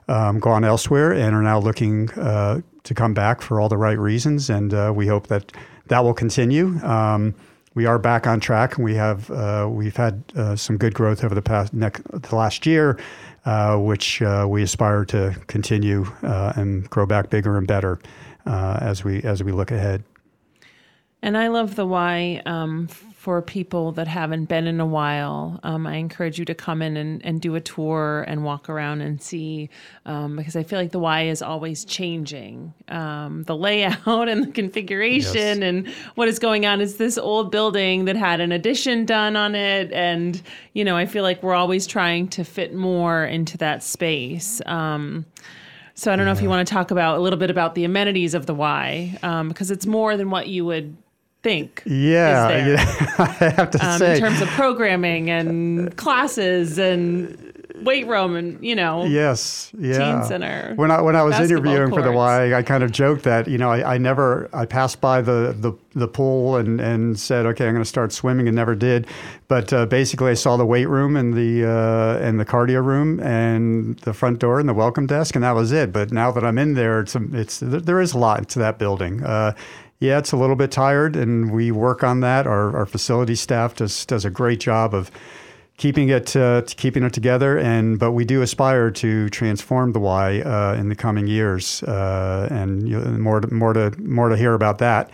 um, 0.09 0.41
gone 0.41 0.65
elsewhere 0.65 1.13
and 1.13 1.37
are 1.37 1.43
now 1.43 1.61
looking 1.61 2.11
uh, 2.13 2.61
to 2.83 2.95
come 2.95 3.15
back 3.15 3.41
for 3.41 3.61
all 3.61 3.69
the 3.69 3.77
right 3.77 3.99
reasons. 3.99 4.51
And 4.51 4.75
uh, 4.75 4.93
we 4.95 5.07
hope 5.07 5.29
that 5.29 5.53
that 5.87 6.03
will 6.03 6.15
continue. 6.15 6.79
Um, 6.85 7.35
we 7.75 7.87
are 7.87 8.01
back 8.01 8.27
on 8.27 8.41
track, 8.41 8.77
and 8.77 8.85
we 8.85 8.95
have 8.97 9.31
uh, 9.31 9.69
we've 9.71 9.95
had 9.95 10.25
uh, 10.35 10.57
some 10.57 10.77
good 10.77 10.93
growth 10.93 11.23
over 11.23 11.37
the 11.37 11.43
past 11.43 11.73
next, 11.73 12.03
the 12.11 12.35
last 12.35 12.67
year. 12.67 12.99
Uh, 13.47 13.79
which 13.79 14.21
uh, 14.21 14.47
we 14.47 14.63
aspire 14.63 15.03
to 15.03 15.35
continue 15.47 16.05
uh, 16.23 16.53
and 16.57 16.91
grow 16.91 17.07
back 17.07 17.31
bigger 17.31 17.57
and 17.57 17.67
better 17.67 17.99
as 18.45 19.03
we 19.03 19.23
as 19.23 19.43
we 19.43 19.51
look 19.51 19.71
ahead. 19.71 20.05
And 21.23 21.39
I 21.39 21.49
love 21.49 21.75
the 21.75 21.87
why 21.87 22.43
um, 22.45 22.89
for 23.21 23.43
people 23.43 23.93
that 23.93 24.09
haven't 24.09 24.47
been 24.47 24.67
in 24.67 24.81
a 24.81 24.87
while. 24.87 25.61
Um, 25.63 25.87
I 25.87 25.97
encourage 25.97 26.39
you 26.39 26.47
to 26.47 26.55
come 26.55 26.81
in 26.81 26.97
and, 26.97 27.23
and 27.23 27.39
do 27.39 27.55
a 27.55 27.61
tour 27.61 28.25
and 28.27 28.45
walk 28.45 28.71
around 28.71 29.03
and 29.03 29.21
see 29.21 29.69
um, 30.07 30.37
because 30.37 30.57
I 30.57 30.63
feel 30.63 30.79
like 30.79 30.93
the 30.93 30.99
Y 31.01 31.25
is 31.25 31.43
always 31.43 31.85
changing. 31.85 32.73
Um, 32.89 33.43
the 33.43 33.55
layout 33.55 34.07
and 34.31 34.45
the 34.45 34.51
configuration 34.53 35.35
Yes. 35.35 35.59
and 35.59 35.89
what 36.15 36.29
is 36.29 36.39
going 36.39 36.65
on. 36.65 36.81
It's 36.81 36.95
this 36.95 37.19
old 37.19 37.51
building 37.53 38.07
that 38.07 38.17
had 38.17 38.41
an 38.41 38.53
addition 38.53 39.05
done 39.05 39.37
on 39.37 39.55
it. 39.55 39.93
And, 39.93 40.41
you 40.73 40.83
know, 40.83 40.97
I 40.97 41.05
feel 41.05 41.23
like 41.23 41.43
we're 41.43 41.53
always 41.55 41.87
trying 41.87 42.27
to 42.29 42.43
fit 42.43 42.75
more 42.75 43.27
into 43.27 43.59
that 43.59 43.83
space. 43.83 44.63
Um, 44.65 45.27
so 45.93 46.11
I 46.11 46.17
don't 46.17 46.25
know 46.25 46.33
if 46.33 46.41
you 46.41 46.49
want 46.49 46.67
to 46.67 46.73
talk 46.73 46.91
about 46.91 47.19
a 47.19 47.21
little 47.21 47.39
bit 47.39 47.51
about 47.51 47.75
the 47.75 47.85
amenities 47.85 48.33
of 48.33 48.47
the 48.47 48.55
Y, 48.55 49.19
um, 49.23 49.49
because 49.49 49.71
it's 49.71 49.85
more 49.85 50.17
than 50.17 50.31
what 50.31 50.49
you 50.49 50.65
would 50.65 50.97
think. 51.43 51.83
Yeah, 51.87 52.67
yeah, 52.67 53.15
I 53.19 53.25
have 53.57 53.71
to 53.71 53.87
Um, 53.87 53.99
say. 53.99 54.15
in 54.17 54.21
terms 54.21 54.41
of 54.41 54.49
programming 54.49 55.31
and 55.31 55.97
classes 55.97 56.79
and 56.79 57.47
weight 57.83 58.07
room 58.07 58.37
and 58.37 58.63
you 58.63 58.75
know 58.77 59.05
Yes, 59.07 59.73
yeah. 59.79 60.21
center, 60.23 60.75
When 60.77 60.91
I 60.91 61.01
when 61.01 61.17
I 61.17 61.23
was 61.23 61.41
interviewing 61.41 61.89
for 61.95 62.03
the. 62.03 62.13
Y, 62.13 62.53
I 62.53 62.63
kind 62.63 62.83
of 62.85 62.91
joked 62.93 63.23
that 63.23 63.49
you 63.49 63.57
know 63.57 63.71
I, 63.71 63.95
I 63.95 63.99
never 63.99 64.51
I 64.53 64.67
passed 64.67 65.01
by 65.01 65.23
the, 65.23 65.57
the 65.59 65.73
the 65.95 66.07
pool 66.09 66.57
and 66.57 66.79
and 66.79 67.19
said 67.19 67.47
okay 67.47 67.67
I'm 67.67 67.73
going 67.73 67.83
to 67.83 67.89
start 67.89 68.13
swimming 68.13 68.47
and 68.49 68.55
never 68.57 68.75
did, 68.75 69.07
but 69.49 69.73
uh, 69.73 69.87
basically 69.87 70.31
I 70.33 70.35
saw 70.35 70.59
the 70.59 70.67
weight 70.67 70.91
room 70.91 71.17
and 71.17 71.33
the 71.33 71.65
uh, 71.67 72.19
and 72.27 72.39
the 72.39 72.45
cardio 72.45 72.85
room 72.85 73.19
and 73.21 73.99
the 74.01 74.13
front 74.13 74.41
door 74.41 74.61
and 74.61 74.69
the 74.69 74.75
welcome 74.75 75.07
desk 75.07 75.35
and 75.35 75.43
that 75.45 75.55
was 75.55 75.73
it. 75.73 75.91
But 75.91 76.13
now 76.13 76.31
that 76.33 76.45
I'm 76.45 76.59
in 76.59 76.75
there, 76.75 77.01
it's 77.01 77.17
it's 77.17 77.61
there 77.61 77.81
there 77.81 78.01
is 78.03 78.13
a 78.13 78.19
lot 78.19 78.47
to 78.51 78.59
that 78.59 78.79
building. 78.79 79.23
Uh, 79.25 79.55
yeah, 80.01 80.19
it's 80.19 80.33
a 80.33 80.37
little 80.37 80.57
bit 80.57 80.71
tired, 80.73 81.15
and 81.15 81.53
we 81.53 81.71
work 81.71 82.03
on 82.03 82.21
that. 82.21 82.47
Our, 82.47 82.75
our 82.77 82.87
facility 82.87 83.35
staff 83.35 83.77
does 83.77 84.05
does 84.07 84.25
a 84.25 84.31
great 84.31 84.59
job 84.61 84.95
of 84.95 85.11
keeping 85.77 86.09
it 86.11 86.35
uh, 86.37 86.63
keeping 86.67 87.03
it 87.05 87.13
together. 87.13 87.59
And 87.59 87.99
but 87.99 88.13
we 88.13 88.25
do 88.25 88.43
aspire 88.43 88.91
to 88.91 89.29
transform 89.29 89.93
the 89.93 90.01
Y 90.01 90.41
uh, 90.41 90.75
in 90.79 90.89
the 90.89 90.97
coming 90.97 91.27
years, 91.27 91.83
uh, 91.85 92.49
and 92.51 92.89
you 92.89 92.99
more 92.99 93.41
to, 93.41 93.53
more 93.55 93.73
to 93.75 93.91
more 94.01 94.29
to 94.31 94.37
hear 94.37 94.55
about 94.55 94.79
that. 94.79 95.11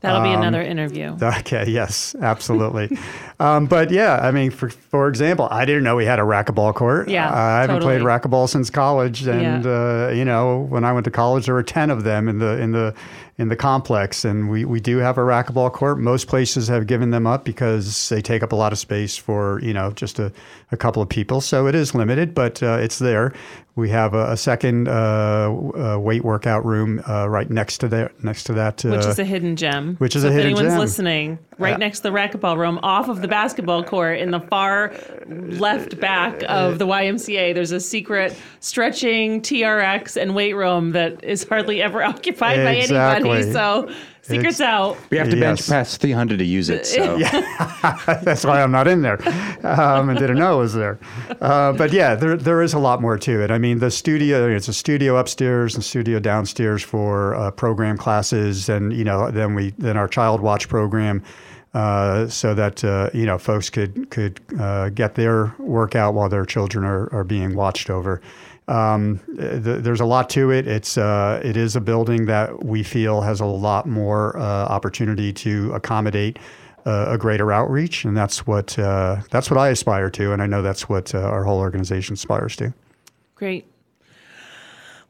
that'll 0.00 0.22
be 0.22 0.28
Um, 0.28 0.42
another 0.42 0.62
interview. 0.62 1.16
Okay, 1.40 1.64
yes, 1.68 2.14
absolutely. 2.22 2.96
um, 3.40 3.66
but 3.66 3.90
yeah, 3.90 4.20
I 4.22 4.30
mean, 4.30 4.50
for 4.52 4.70
for 4.70 5.08
example, 5.08 5.48
I 5.50 5.64
didn't 5.64 5.82
know 5.82 5.96
we 5.96 6.04
had 6.06 6.18
a 6.20 6.22
racquetball 6.22 6.74
court. 6.74 7.08
Yeah, 7.08 7.28
I 7.32 7.62
haven't 7.62 7.82
played 7.82 8.02
racquetball 8.02 8.48
since 8.48 8.70
college, 8.70 9.26
and 9.26 9.64
Yeah. 9.64 10.06
uh, 10.08 10.12
you 10.14 10.24
know, 10.24 10.58
when 10.70 10.84
I 10.84 10.92
went 10.92 11.04
to 11.06 11.10
college, 11.10 11.46
there 11.46 11.54
were 11.54 11.64
ten 11.64 11.90
of 11.90 12.04
them 12.04 12.28
in 12.28 12.38
the 12.38 12.58
in 12.60 12.70
the 12.72 12.94
in 13.38 13.48
the 13.48 13.56
complex, 13.56 14.24
and 14.24 14.50
we 14.50 14.64
we 14.64 14.80
do 14.80 14.98
have 14.98 15.16
a 15.16 15.20
racquetball 15.20 15.72
court. 15.72 15.98
Most 15.98 16.26
places 16.26 16.66
have 16.68 16.88
given 16.88 17.10
them 17.10 17.26
up 17.26 17.44
because 17.44 18.08
they 18.08 18.20
take 18.20 18.42
up 18.42 18.50
a 18.50 18.56
lot 18.56 18.72
of 18.72 18.78
space 18.78 19.16
for 19.16 19.60
you 19.62 19.72
know 19.72 19.92
just 19.92 20.18
a, 20.18 20.32
a 20.72 20.76
couple 20.76 21.00
of 21.00 21.08
people, 21.08 21.40
so 21.40 21.66
it 21.66 21.74
is 21.74 21.94
limited, 21.94 22.34
but 22.34 22.62
uh, 22.62 22.78
it's 22.80 22.98
there. 22.98 23.32
We 23.78 23.90
have 23.90 24.12
a, 24.12 24.32
a 24.32 24.36
second 24.36 24.88
uh, 24.88 24.92
uh, 24.92 25.98
weight 26.00 26.24
workout 26.24 26.64
room 26.64 27.00
uh, 27.08 27.28
right 27.28 27.48
next 27.48 27.78
to 27.78 27.86
there, 27.86 28.10
next 28.24 28.42
to 28.44 28.52
that, 28.54 28.84
uh, 28.84 28.88
which 28.88 29.06
is 29.06 29.20
a 29.20 29.24
hidden 29.24 29.54
gem. 29.54 29.94
which 29.98 30.16
is 30.16 30.22
so 30.22 30.28
a 30.28 30.30
if 30.32 30.36
hidden 30.36 30.50
anyone's 30.50 30.72
gem. 30.72 30.80
listening, 30.80 31.38
right 31.58 31.78
next 31.78 32.00
to 32.00 32.02
the 32.02 32.10
racquetball 32.10 32.56
room, 32.58 32.80
off 32.82 33.08
of 33.08 33.22
the 33.22 33.28
basketball 33.28 33.84
court 33.84 34.18
in 34.18 34.32
the 34.32 34.40
far 34.40 34.92
left 35.28 36.00
back 36.00 36.42
of 36.48 36.80
the 36.80 36.88
YMCA, 36.88 37.54
there's 37.54 37.70
a 37.70 37.78
secret 37.78 38.36
stretching 38.58 39.42
TRX 39.42 40.20
and 40.20 40.34
weight 40.34 40.54
room 40.54 40.90
that 40.90 41.22
is 41.22 41.44
hardly 41.44 41.80
ever 41.80 42.02
occupied 42.12 42.56
by 42.56 42.74
anybody. 42.74 43.52
So 43.52 43.88
secrets 44.28 44.60
out. 44.60 44.96
We 45.10 45.16
have 45.18 45.30
to 45.30 45.36
bench 45.40 45.60
Yes. 45.60 45.68
press 45.68 45.96
300 45.96 46.38
to 46.38 46.44
use 46.44 46.68
it. 46.70 46.86
So 46.86 47.18
That's 48.22 48.44
why 48.44 48.62
I'm 48.62 48.70
not 48.70 48.86
in 48.88 49.02
there, 49.02 49.18
um, 49.66 50.08
and 50.10 50.18
didn't 50.18 50.38
know 50.38 50.56
it 50.58 50.62
was 50.62 50.74
there. 50.74 50.98
Uh, 51.40 51.72
but 51.72 51.92
yeah, 51.92 52.14
there 52.14 52.36
there 52.36 52.62
is 52.62 52.74
a 52.74 52.78
lot 52.78 53.00
more 53.00 53.18
to 53.18 53.42
it. 53.42 53.50
I 53.50 53.58
mean, 53.58 53.78
the 53.78 53.90
studio 53.90 54.48
it's 54.48 54.68
a 54.68 54.72
studio 54.72 55.16
upstairs 55.16 55.74
and 55.74 55.84
studio 55.84 56.18
downstairs 56.18 56.82
for 56.82 57.34
uh, 57.34 57.50
program 57.50 57.96
classes, 57.96 58.68
and 58.68 58.92
you 58.92 59.04
know, 59.04 59.30
then 59.30 59.54
we 59.54 59.70
then 59.78 59.96
our 59.96 60.08
child 60.08 60.40
watch 60.40 60.68
program. 60.68 61.22
Uh, 61.74 62.26
so 62.28 62.54
that 62.54 62.82
uh, 62.82 63.10
you 63.12 63.26
know 63.26 63.36
folks 63.36 63.68
could 63.68 64.08
could 64.10 64.40
uh, 64.58 64.88
get 64.88 65.14
their 65.16 65.54
workout 65.58 66.14
while 66.14 66.28
their 66.28 66.46
children 66.46 66.82
are, 66.84 67.12
are 67.12 67.24
being 67.24 67.54
watched 67.54 67.90
over. 67.90 68.22
Um, 68.68 69.20
th- 69.36 69.82
there's 69.82 70.00
a 70.00 70.04
lot 70.04 70.28
to 70.30 70.50
it. 70.50 70.68
It's 70.68 70.98
uh, 70.98 71.40
it 71.42 71.56
is 71.56 71.74
a 71.74 71.80
building 71.80 72.26
that 72.26 72.64
we 72.64 72.82
feel 72.82 73.22
has 73.22 73.40
a 73.40 73.46
lot 73.46 73.86
more 73.86 74.38
uh, 74.38 74.42
opportunity 74.42 75.32
to 75.32 75.72
accommodate 75.72 76.38
uh, 76.86 77.06
a 77.08 77.18
greater 77.18 77.50
outreach, 77.50 78.04
and 78.04 78.16
that's 78.16 78.46
what 78.46 78.78
uh, 78.78 79.20
that's 79.30 79.50
what 79.50 79.58
I 79.58 79.68
aspire 79.68 80.10
to, 80.10 80.32
and 80.32 80.42
I 80.42 80.46
know 80.46 80.62
that's 80.62 80.88
what 80.88 81.14
uh, 81.14 81.18
our 81.18 81.44
whole 81.44 81.58
organization 81.58 82.14
aspires 82.14 82.56
to. 82.56 82.72
Great. 83.34 83.66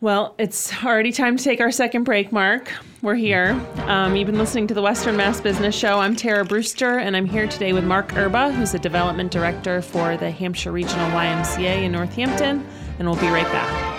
Well, 0.00 0.36
it's 0.38 0.84
already 0.84 1.10
time 1.10 1.36
to 1.36 1.42
take 1.42 1.60
our 1.60 1.72
second 1.72 2.04
break, 2.04 2.30
Mark. 2.30 2.70
We're 3.02 3.16
here. 3.16 3.60
Um, 3.78 4.14
you've 4.14 4.26
been 4.26 4.38
listening 4.38 4.68
to 4.68 4.74
the 4.74 4.82
Western 4.82 5.16
Mass 5.16 5.40
Business 5.40 5.74
Show. 5.74 5.98
I'm 5.98 6.14
Tara 6.14 6.44
Brewster, 6.44 6.98
and 6.98 7.16
I'm 7.16 7.26
here 7.26 7.48
today 7.48 7.72
with 7.72 7.82
Mark 7.82 8.16
Erba, 8.16 8.52
who's 8.52 8.70
the 8.70 8.78
development 8.78 9.32
director 9.32 9.82
for 9.82 10.16
the 10.16 10.30
Hampshire 10.30 10.70
Regional 10.70 11.10
YMCA 11.10 11.82
in 11.82 11.90
Northampton, 11.90 12.64
and 12.98 13.08
we'll 13.08 13.20
be 13.20 13.28
right 13.28 13.46
back. 13.46 13.94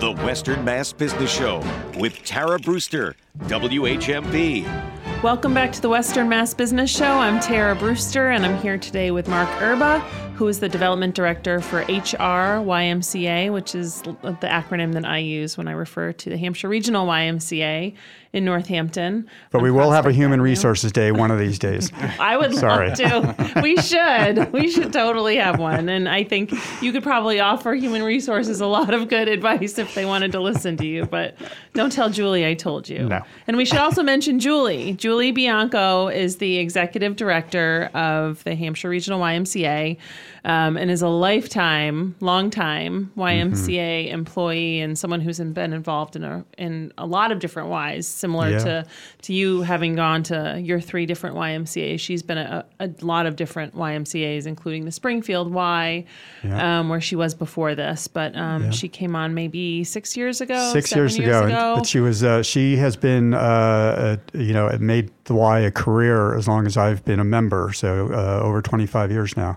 The 0.00 0.12
Western 0.12 0.64
Mass 0.64 0.92
Business 0.92 1.32
Show 1.32 1.62
with 1.98 2.22
Tara 2.24 2.58
Brewster, 2.58 3.16
WHMP. 3.44 4.64
Welcome 5.22 5.54
back 5.54 5.72
to 5.72 5.80
the 5.80 5.88
Western 5.88 6.28
Mass 6.28 6.52
Business 6.52 6.94
Show. 6.94 7.06
I'm 7.06 7.40
Tara 7.40 7.74
Brewster, 7.74 8.28
and 8.28 8.44
I'm 8.44 8.60
here 8.60 8.76
today 8.76 9.10
with 9.10 9.28
Mark 9.28 9.48
Erba, 9.62 10.00
who 10.36 10.46
is 10.48 10.60
the 10.60 10.68
development 10.68 11.14
director 11.14 11.60
for 11.60 11.78
HR 11.82 12.60
YMCA, 12.60 13.50
which 13.50 13.74
is 13.74 14.02
the 14.02 14.36
acronym 14.42 14.92
that 14.92 15.06
I 15.06 15.18
use 15.18 15.56
when 15.56 15.68
I 15.68 15.72
refer 15.72 16.12
to 16.12 16.28
the 16.28 16.36
Hampshire 16.36 16.68
Regional 16.68 17.06
YMCA 17.06 17.94
in 18.34 18.44
Northampton. 18.44 19.30
But 19.52 19.62
we 19.62 19.70
will 19.70 19.92
have 19.92 20.06
a 20.06 20.12
Human 20.12 20.40
Avenue. 20.40 20.42
Resources 20.50 20.90
Day 20.90 21.12
one 21.12 21.30
of 21.30 21.38
these 21.38 21.56
days. 21.56 21.90
I 22.18 22.36
would 22.36 22.52
Sorry. 22.54 22.88
love 22.88 22.98
to. 22.98 23.60
We 23.62 23.76
should. 23.76 24.52
We 24.52 24.68
should 24.68 24.92
totally 24.92 25.36
have 25.36 25.60
one. 25.60 25.88
And 25.88 26.08
I 26.08 26.24
think 26.24 26.52
you 26.82 26.90
could 26.90 27.04
probably 27.04 27.38
offer 27.38 27.74
human 27.74 28.02
resources 28.02 28.60
a 28.60 28.66
lot 28.66 28.92
of 28.92 29.08
good 29.08 29.28
advice 29.28 29.78
if 29.78 29.94
they 29.94 30.04
wanted 30.04 30.32
to 30.32 30.40
listen 30.40 30.76
to 30.78 30.86
you. 30.86 31.06
But 31.06 31.36
don't 31.74 31.92
tell 31.92 32.10
Julie 32.10 32.44
I 32.44 32.54
told 32.54 32.88
you. 32.88 33.08
No. 33.08 33.22
And 33.46 33.56
we 33.56 33.64
should 33.64 33.78
also 33.78 34.02
mention 34.02 34.40
Julie. 34.40 34.94
Julie 34.94 35.30
Bianco 35.30 36.08
is 36.08 36.38
the 36.38 36.58
executive 36.58 37.14
director 37.14 37.88
of 37.94 38.42
the 38.42 38.56
Hampshire 38.56 38.88
Regional 38.88 39.20
YMCA. 39.20 39.96
Um, 40.46 40.76
and 40.76 40.90
is 40.90 41.00
a 41.00 41.08
lifetime, 41.08 42.14
long 42.20 42.50
time 42.50 43.10
YMCA 43.16 44.10
employee 44.10 44.80
and 44.80 44.98
someone 44.98 45.22
who's 45.22 45.40
been 45.40 45.72
involved 45.72 46.16
in 46.16 46.24
a 46.24 46.44
in 46.58 46.92
a 46.98 47.06
lot 47.06 47.32
of 47.32 47.38
different 47.38 47.70
Ys, 47.70 48.06
similar 48.24 48.50
Yeah. 48.50 48.58
to 48.58 48.84
to 49.22 49.32
you 49.34 49.60
having 49.62 49.94
gone 49.96 50.22
to 50.24 50.58
your 50.60 50.80
three 50.80 51.04
different 51.06 51.36
YMCA's. 51.36 52.00
She's 52.00 52.22
been 52.22 52.38
a, 52.38 52.64
a 52.80 52.88
lot 53.02 53.26
of 53.26 53.36
different 53.36 53.74
YMCA's, 53.76 54.46
including 54.46 54.84
the 54.86 54.90
Springfield 54.92 55.52
Y, 55.52 56.04
Yeah. 56.42 56.78
um, 56.80 56.88
where 56.88 57.00
she 57.00 57.16
was 57.16 57.34
before 57.34 57.74
this. 57.74 58.08
But 58.08 58.34
um, 58.36 58.64
Yeah. 58.64 58.70
she 58.70 58.88
came 58.88 59.14
on 59.14 59.34
maybe 59.34 59.84
six 59.84 60.16
years 60.16 60.40
ago. 60.40 60.70
Six 60.72 60.90
seven 60.90 61.02
years, 61.04 61.18
ago, 61.18 61.42
and- 61.44 61.76
but 61.78 61.86
she 61.86 62.00
was 62.00 62.22
uh, 62.24 62.42
she 62.42 62.76
has 62.78 62.96
been 62.96 63.34
uh, 63.34 63.38
uh, 63.38 64.16
you 64.32 64.52
know 64.54 64.66
it 64.68 64.80
made 64.80 65.10
the 65.24 65.34
Y 65.34 65.58
a 65.60 65.70
career 65.70 66.34
as 66.36 66.48
long 66.48 66.66
as 66.66 66.76
I've 66.76 67.04
been 67.04 67.20
a 67.20 67.24
member, 67.24 67.72
so 67.74 68.08
uh, 68.12 68.40
over 68.46 68.62
25 68.62 69.10
years 69.10 69.36
now. 69.36 69.56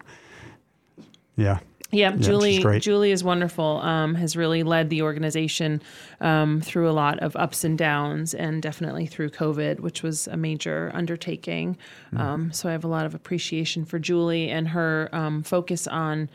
Yeah. 1.38 1.60
Yeah, 1.92 2.12
Julie. 2.18 2.60
Julie 2.80 3.12
is 3.12 3.24
wonderful. 3.24 3.80
Um, 3.82 4.16
has 4.16 4.36
really 4.36 4.64
led 4.64 4.90
the 4.90 5.02
organization 5.04 5.82
um, 6.20 6.60
through 6.60 6.90
a 6.90 6.92
lot 6.92 7.20
of 7.20 7.36
ups 7.38 7.64
and 7.64 7.78
downs, 7.78 8.34
and 8.34 8.62
definitely 8.62 9.06
through 9.06 9.30
COVID, 9.30 9.80
which 9.80 10.04
was 10.04 10.28
a 10.28 10.36
major 10.36 10.92
undertaking. 10.94 11.78
Mm-hmm. 12.08 12.18
Um, 12.18 12.52
so 12.52 12.68
I 12.68 12.74
have 12.74 12.84
a 12.84 12.90
lot 12.90 13.06
of 13.06 13.16
appreciation 13.16 13.86
for 13.86 14.00
Julie 14.00 14.50
and 14.50 14.68
her 14.68 15.10
um, 15.14 15.44
focus 15.44 15.88
on 15.88 16.30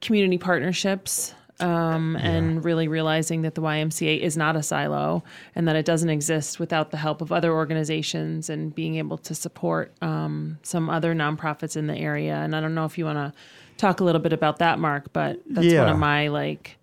community 0.00 0.38
partnerships. 0.38 1.34
Um, 1.60 2.16
and 2.16 2.64
really 2.64 2.88
realizing 2.88 3.42
that 3.42 3.54
the 3.54 3.62
YMCA 3.62 4.18
is 4.18 4.36
not 4.36 4.56
a 4.56 4.64
silo 4.64 5.22
and 5.54 5.68
that 5.68 5.76
it 5.76 5.84
doesn't 5.84 6.08
exist 6.08 6.58
without 6.58 6.90
the 6.90 6.96
help 6.96 7.20
of 7.20 7.30
other 7.30 7.52
organizations 7.52 8.50
and 8.50 8.74
being 8.74 8.96
able 8.96 9.16
to 9.18 9.32
support 9.32 9.92
um, 10.02 10.58
some 10.64 10.90
other 10.90 11.14
nonprofits 11.14 11.76
in 11.76 11.86
the 11.86 11.94
area. 11.96 12.34
And 12.34 12.56
I 12.56 12.60
don't 12.60 12.74
know 12.74 12.84
if 12.84 12.98
you 12.98 13.04
want 13.04 13.18
to 13.18 13.32
talk 13.76 14.00
a 14.00 14.04
little 14.04 14.20
bit 14.20 14.32
about 14.32 14.58
that, 14.58 14.78
Mark, 14.78 15.12
but 15.12 15.40
that's 15.46 15.72
one 15.74 15.88
of 15.88 15.98
my 15.98 16.28
like 16.28 16.78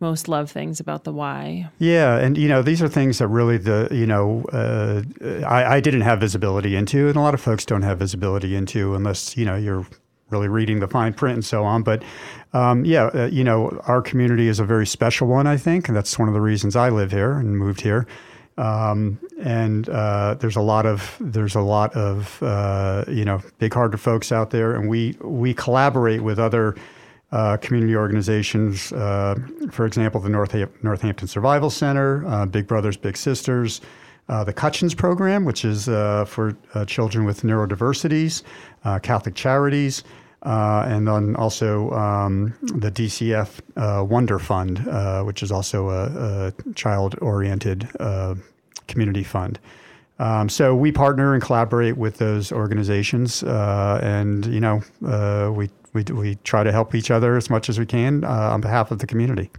most 0.00 0.28
loved 0.28 0.50
things 0.50 0.80
about 0.80 1.04
the 1.04 1.12
why. 1.12 1.70
Yeah, 1.78 2.18
and 2.18 2.36
you 2.36 2.48
know 2.48 2.60
these 2.60 2.82
are 2.82 2.88
things 2.88 3.18
that 3.18 3.28
really 3.28 3.56
the 3.56 3.88
you 3.90 4.06
know 4.06 4.44
uh, 4.52 5.02
I, 5.46 5.76
I 5.76 5.80
didn't 5.80 6.02
have 6.02 6.20
visibility 6.20 6.76
into, 6.76 7.08
and 7.08 7.16
a 7.16 7.20
lot 7.20 7.34
of 7.34 7.40
folks 7.40 7.64
don't 7.64 7.82
have 7.82 7.98
visibility 7.98 8.54
into 8.54 8.94
unless 8.94 9.36
you 9.36 9.44
know 9.44 9.56
you're 9.56 9.86
really 10.28 10.48
reading 10.48 10.80
the 10.80 10.88
fine 10.88 11.14
print 11.14 11.34
and 11.34 11.44
so 11.44 11.62
on. 11.62 11.82
But 11.82 12.02
um, 12.52 12.84
yeah, 12.84 13.04
uh, 13.14 13.26
you 13.26 13.44
know, 13.44 13.80
our 13.86 14.02
community 14.02 14.48
is 14.48 14.58
a 14.58 14.64
very 14.64 14.86
special 14.86 15.28
one. 15.28 15.46
I 15.46 15.56
think, 15.56 15.88
and 15.88 15.96
that's 15.96 16.18
one 16.18 16.28
of 16.28 16.34
the 16.34 16.40
reasons 16.40 16.74
I 16.74 16.88
live 16.90 17.12
here 17.12 17.32
and 17.32 17.56
moved 17.56 17.82
here. 17.82 18.06
Um, 18.58 19.18
and 19.40 19.88
uh, 19.88 20.34
there's 20.34 20.56
a 20.56 20.60
lot 20.60 20.86
of 20.86 21.16
there's 21.20 21.54
a 21.54 21.60
lot 21.60 21.94
of 21.94 22.42
uh, 22.42 23.04
you 23.08 23.24
know 23.24 23.40
big-hearted 23.58 23.98
folks 23.98 24.30
out 24.30 24.50
there, 24.50 24.74
and 24.74 24.88
we 24.88 25.16
we 25.20 25.54
collaborate 25.54 26.22
with 26.22 26.38
other 26.38 26.76
uh, 27.32 27.56
community 27.58 27.96
organizations. 27.96 28.92
Uh, 28.92 29.36
for 29.70 29.86
example, 29.86 30.20
the 30.20 30.28
North 30.28 30.54
Northampton 30.82 31.28
Survival 31.28 31.70
Center, 31.70 32.26
uh, 32.26 32.44
Big 32.46 32.66
Brothers 32.66 32.96
Big 32.96 33.16
Sisters, 33.16 33.80
uh, 34.28 34.44
the 34.44 34.52
Cutchins 34.52 34.94
program, 34.94 35.44
which 35.44 35.64
is 35.64 35.86
for 35.86 36.56
children 36.86 37.24
with 37.24 37.42
neurodiversities, 37.42 38.42
Catholic 39.02 39.34
Charities. 39.34 40.04
And 40.42 41.06
then 41.06 41.36
also 41.36 41.90
um, 41.90 42.54
the 42.62 42.90
DCF 42.90 44.08
Wonder 44.08 44.38
Fund, 44.38 44.78
which 45.26 45.42
is 45.42 45.52
also 45.52 45.90
a, 45.90 46.04
a 46.48 46.72
child-oriented 46.74 47.88
community 48.88 49.22
fund. 49.22 49.58
Um, 50.18 50.48
so 50.48 50.74
we 50.74 50.92
partner 50.92 51.34
and 51.34 51.42
collaborate 51.42 51.96
with 51.96 52.18
those 52.18 52.52
organizations, 52.52 53.42
uh, 53.42 53.98
and 54.02 54.46
you 54.46 54.60
know 54.60 54.82
uh, 55.04 55.50
we, 55.52 55.68
we 55.94 56.04
we 56.04 56.34
try 56.44 56.62
to 56.62 56.70
help 56.70 56.94
each 56.94 57.10
other 57.10 57.36
as 57.36 57.50
much 57.50 57.68
as 57.68 57.78
we 57.78 57.86
can 57.86 58.22
uh, 58.22 58.28
on 58.52 58.60
behalf 58.60 58.92
of 58.92 59.00
the 59.00 59.06
community. 59.06 59.50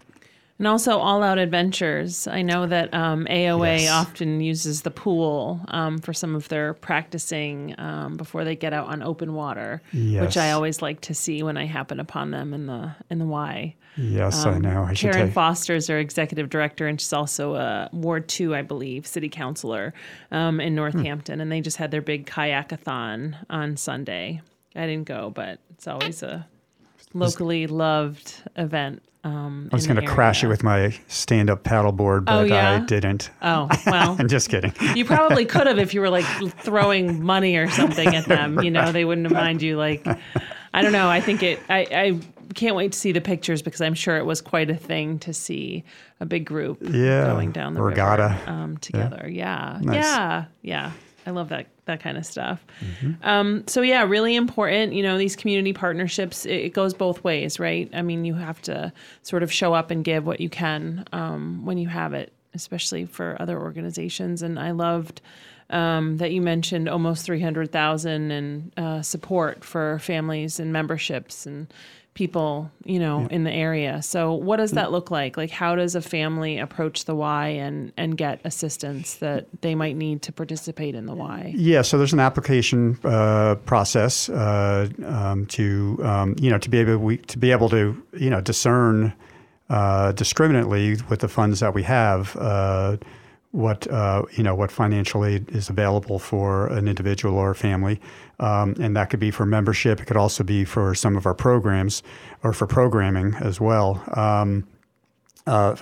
And 0.63 0.67
also 0.69 0.97
All 0.97 1.23
Out 1.23 1.39
Adventures. 1.39 2.25
I 2.25 2.41
know 2.41 2.65
that 2.67 2.93
um, 2.93 3.25
AOA 3.25 3.81
yes. 3.81 3.91
often 3.91 4.39
uses 4.39 4.83
the 4.83 4.91
pool 4.91 5.59
um, 5.67 5.97
for 5.97 6.13
some 6.13 6.35
of 6.35 6.47
their 6.47 6.73
practicing 6.73 7.77
um, 7.77 8.15
before 8.15 8.45
they 8.45 8.55
get 8.55 8.71
out 8.71 8.87
on 8.87 9.03
open 9.03 9.33
water, 9.33 9.81
yes. 9.91 10.21
which 10.21 10.37
I 10.37 10.51
always 10.51 10.81
like 10.81 11.01
to 11.01 11.13
see 11.13 11.43
when 11.43 11.57
I 11.57 11.65
happen 11.65 11.99
upon 11.99 12.31
them 12.31 12.53
in 12.53 12.67
the 12.67 12.95
in 13.09 13.19
the 13.19 13.25
Y. 13.25 13.75
Yes, 13.97 14.45
I 14.45 14.53
um, 14.53 14.61
know. 14.61 14.85
I 14.85 14.93
Karen 14.93 15.33
Foster 15.33 15.75
is 15.75 15.87
their 15.87 15.99
executive 15.99 16.49
director, 16.49 16.87
and 16.87 16.97
she's 16.97 17.11
also 17.11 17.55
a 17.55 17.89
Ward 17.91 18.29
Two, 18.29 18.55
I 18.55 18.61
believe, 18.61 19.05
city 19.05 19.27
councilor 19.27 19.93
um, 20.31 20.61
in 20.61 20.75
Northampton. 20.75 21.39
Hmm. 21.39 21.41
And 21.41 21.51
they 21.51 21.59
just 21.59 21.75
had 21.75 21.91
their 21.91 22.01
big 22.01 22.25
kayakathon 22.25 23.35
on 23.49 23.75
Sunday. 23.75 24.41
I 24.77 24.87
didn't 24.87 25.09
go, 25.09 25.29
but 25.29 25.59
it's 25.71 25.89
always 25.89 26.23
a 26.23 26.47
locally 27.13 27.67
loved 27.67 28.41
event. 28.55 29.03
Um, 29.25 29.69
I 29.71 29.75
was 29.75 29.87
going 29.87 30.01
to 30.01 30.05
crash 30.05 30.43
it 30.43 30.47
with 30.47 30.63
my 30.63 30.93
stand-up 31.07 31.63
paddleboard, 31.63 32.25
but 32.25 32.33
oh, 32.33 32.43
yeah? 32.43 32.73
I 32.73 32.79
didn't. 32.79 33.29
Oh 33.41 33.69
well, 33.85 34.15
I'm 34.19 34.27
just 34.27 34.49
kidding. 34.49 34.73
you 34.95 35.05
probably 35.05 35.45
could 35.45 35.65
have 35.65 35.79
if 35.79 35.93
you 35.93 36.01
were 36.01 36.09
like 36.09 36.25
throwing 36.57 37.23
money 37.23 37.55
or 37.55 37.69
something 37.69 38.13
at 38.15 38.25
them. 38.25 38.61
You 38.61 38.69
know, 38.69 38.91
they 38.91 39.05
wouldn't 39.05 39.27
have 39.27 39.33
mind 39.33 39.61
you. 39.61 39.77
Like, 39.77 40.05
I 40.73 40.81
don't 40.81 40.91
know. 40.91 41.07
I 41.07 41.21
think 41.21 41.41
it. 41.41 41.61
I, 41.69 41.87
I 41.89 42.19
can't 42.53 42.75
wait 42.75 42.91
to 42.91 42.99
see 42.99 43.13
the 43.13 43.21
pictures 43.21 43.61
because 43.61 43.79
I'm 43.79 43.93
sure 43.93 44.17
it 44.17 44.25
was 44.25 44.41
quite 44.41 44.69
a 44.69 44.75
thing 44.75 45.19
to 45.19 45.33
see 45.33 45.85
a 46.19 46.25
big 46.25 46.45
group 46.45 46.79
yeah, 46.81 47.27
going 47.27 47.51
down 47.53 47.75
the 47.75 47.81
regatta 47.81 48.37
river, 48.39 48.51
um, 48.51 48.77
together. 48.77 49.29
Yeah, 49.29 49.75
yeah, 49.75 49.79
nice. 49.81 50.03
yeah, 50.03 50.45
yeah. 50.61 50.91
I 51.25 51.31
love 51.31 51.49
that 51.49 51.67
that 51.85 51.99
kind 52.01 52.17
of 52.17 52.25
stuff. 52.25 52.65
Mm-hmm. 52.79 53.27
Um, 53.27 53.63
so 53.67 53.81
yeah, 53.81 54.03
really 54.03 54.35
important. 54.35 54.93
You 54.93 55.03
know, 55.03 55.17
these 55.17 55.35
community 55.35 55.73
partnerships. 55.73 56.45
It, 56.45 56.55
it, 56.55 56.73
goes 56.73 56.93
both 56.93 57.23
ways, 57.23 57.59
right? 57.59 57.89
I 57.93 58.01
mean, 58.01 58.25
you 58.25 58.35
have 58.35 58.61
to 58.63 58.93
sort 59.21 59.43
of 59.43 59.51
show 59.51 59.73
up 59.73 59.91
and 59.91 60.03
give 60.03 60.25
what 60.25 60.39
you 60.39 60.49
can 60.49 61.05
um, 61.11 61.65
when 61.65 61.77
you 61.77 61.87
have 61.87 62.13
it, 62.13 62.33
especially 62.53 63.05
for 63.05 63.37
other 63.39 63.59
organizations. 63.59 64.41
And 64.41 64.59
I 64.59 64.71
loved. 64.71 65.21
Um, 65.69 66.17
that 66.17 66.31
you 66.31 66.41
mentioned 66.41 66.87
almost 66.87 67.25
300,000 67.25 68.31
in 68.31 68.71
uh, 68.77 69.01
support 69.01 69.63
for 69.63 69.97
families 69.99 70.59
and 70.59 70.71
memberships 70.71 71.47
and 71.47 71.73
people, 72.13 72.71
you 72.83 72.99
know, 72.99 73.21
yeah. 73.21 73.27
in 73.31 73.43
the 73.43 73.51
area. 73.51 74.01
So 74.03 74.33
what 74.33 74.57
does 74.57 74.71
that 74.71 74.91
look 74.91 75.09
like? 75.09 75.35
Like 75.35 75.49
how 75.49 75.75
does 75.75 75.95
a 75.95 76.01
family 76.01 76.59
approach 76.59 77.05
the 77.05 77.15
Y 77.15 77.47
and 77.47 77.91
and 77.97 78.17
get 78.17 78.39
assistance 78.43 79.15
that 79.15 79.47
they 79.61 79.75
might 79.75 79.95
need 79.95 80.21
to 80.23 80.31
participate 80.31 80.95
in 80.95 81.05
the 81.05 81.15
Y? 81.15 81.53
Yeah, 81.55 81.81
so 81.81 81.97
there's 81.97 82.13
an 82.13 82.19
application 82.19 82.99
uh, 83.03 83.55
process 83.65 84.29
uh, 84.29 84.89
um, 85.05 85.45
to 85.47 85.99
um, 86.03 86.35
you 86.39 86.49
know 86.49 86.57
to 86.59 86.69
be 86.69 86.77
able 86.79 86.97
we, 86.97 87.17
to 87.17 87.37
be 87.37 87.51
able 87.51 87.69
to 87.69 88.01
you 88.13 88.29
know 88.29 88.41
discern 88.41 89.13
uh, 89.69 90.11
discriminately 90.11 90.97
with 91.09 91.19
the 91.19 91.27
funds 91.27 91.59
that 91.61 91.73
we 91.73 91.83
have 91.83 92.35
uh, 92.35 92.97
what 93.53 93.87
uh, 93.87 94.23
you 94.31 94.43
know 94.43 94.55
what 94.55 94.71
financial 94.71 95.23
aid 95.23 95.49
is 95.51 95.69
available 95.69 96.19
for 96.19 96.67
an 96.67 96.87
individual 96.87 97.37
or 97.37 97.51
a 97.51 97.55
family, 97.55 98.01
um, 98.39 98.75
and 98.79 98.95
that 98.95 99.09
could 99.09 99.19
be 99.19 99.31
for 99.31 99.45
membership. 99.45 100.01
It 100.01 100.05
could 100.05 100.17
also 100.17 100.43
be 100.43 100.65
for 100.65 100.95
some 100.95 101.15
of 101.15 101.25
our 101.25 101.33
programs 101.33 102.03
or 102.43 102.53
for 102.53 102.67
programming 102.67 103.35
as 103.35 103.59
well. 103.59 104.03
Um, 104.17 104.67
uh, 105.45 105.75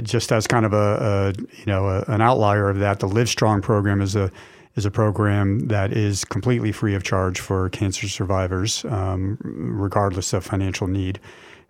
just 0.00 0.32
as 0.32 0.46
kind 0.46 0.66
of 0.66 0.72
a, 0.72 0.76
a 0.76 1.42
you 1.58 1.66
know 1.66 1.86
a, 1.86 2.04
an 2.08 2.20
outlier 2.20 2.68
of 2.68 2.78
that, 2.78 2.98
the 2.98 3.06
Livestrong 3.06 3.62
program 3.62 4.00
is 4.00 4.16
a 4.16 4.32
is 4.74 4.84
a 4.84 4.90
program 4.90 5.68
that 5.68 5.92
is 5.92 6.24
completely 6.24 6.70
free 6.72 6.94
of 6.94 7.02
charge 7.02 7.40
for 7.40 7.70
cancer 7.70 8.08
survivors, 8.08 8.84
um, 8.86 9.38
regardless 9.40 10.32
of 10.32 10.44
financial 10.44 10.86
need. 10.86 11.18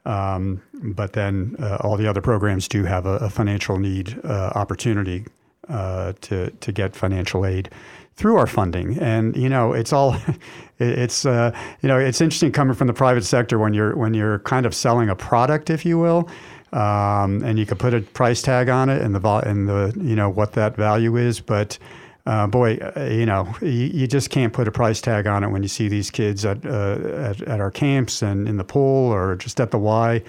Um, 0.05 0.62
but 0.75 1.12
then 1.12 1.57
uh, 1.59 1.79
all 1.81 1.97
the 1.97 2.07
other 2.09 2.21
programs 2.21 2.69
do 2.69 2.85
have 2.85 3.07
a, 3.07 3.17
a 3.17 3.31
financial 3.31 3.79
need 3.79 4.19
uh, 4.25 4.53
opportunity 4.55 5.25
uh, 5.69 6.12
to 6.23 6.51
to 6.51 6.73
get 6.73 6.97
financial 6.97 7.45
aid 7.45 7.71
through 8.16 8.37
our 8.37 8.46
funding. 8.46 8.98
And 8.98 9.37
you 9.37 9.48
know, 9.48 9.72
it's 9.72 9.92
all 9.92 10.16
it's 10.79 11.24
uh, 11.26 11.57
you 11.83 11.88
know 11.88 11.98
it's 11.98 12.20
interesting 12.20 12.52
coming 12.52 12.74
from 12.74 12.87
the 12.87 12.94
private 12.94 13.24
sector 13.24 13.59
when 13.59 13.74
you're 13.74 13.96
when 13.96 14.14
you're 14.14 14.40
kind 14.40 14.66
of 14.66 14.74
selling 14.74 15.09
a 15.09 15.16
product, 15.16 15.70
if 15.70 15.85
you 15.85 15.98
will. 15.98 16.29
Um, 16.72 17.42
and 17.44 17.59
you 17.59 17.64
could 17.64 17.79
put 17.79 17.94
a 17.94 18.00
price 18.00 18.42
tag 18.42 18.68
on 18.68 18.88
it 18.90 19.00
and 19.00 19.14
the 19.14 19.20
vol- 19.20 19.40
and 19.40 19.68
the 19.68 19.96
you 20.00 20.16
know 20.16 20.29
what 20.29 20.52
that 20.55 20.76
value 20.76 21.16
is, 21.16 21.40
but 21.40 21.79
uh, 22.26 22.46
boy, 22.48 22.76
uh, 22.96 23.05
you 23.05 23.24
know, 23.24 23.55
you, 23.61 23.68
you, 23.68 24.07
just 24.09 24.31
can't 24.31 24.52
put 24.52 24.66
a 24.66 24.72
price 24.72 25.00
tag 25.00 25.29
on 25.29 25.44
it 25.44 25.48
when 25.48 25.62
you 25.62 25.68
see 25.68 25.87
these 25.87 26.11
kids 26.11 26.44
at, 26.44 26.66
uh, 26.66 26.98
at, 27.14 27.40
at 27.42 27.61
our 27.61 27.70
camps 27.70 28.20
and 28.20 28.48
in 28.48 28.57
the 28.57 28.64
pool 28.64 29.12
or 29.12 29.37
just 29.37 29.61
at 29.61 29.70
the 29.70 29.79
Y, 29.79 30.20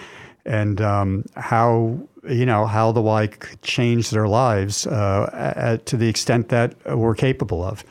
and 0.45 0.79
um, 0.79 1.25
how 1.35 1.97
you 2.29 2.45
know 2.45 2.65
how 2.65 2.91
the 2.91 3.01
Y 3.01 3.27
could 3.27 3.61
change 3.61 4.09
their 4.09 4.27
lives 4.27 4.87
uh, 4.87 5.29
at, 5.33 5.85
to 5.87 5.97
the 5.97 6.07
extent 6.07 6.49
that 6.49 6.75
we're 6.97 7.15
capable 7.15 7.63
of. 7.63 7.83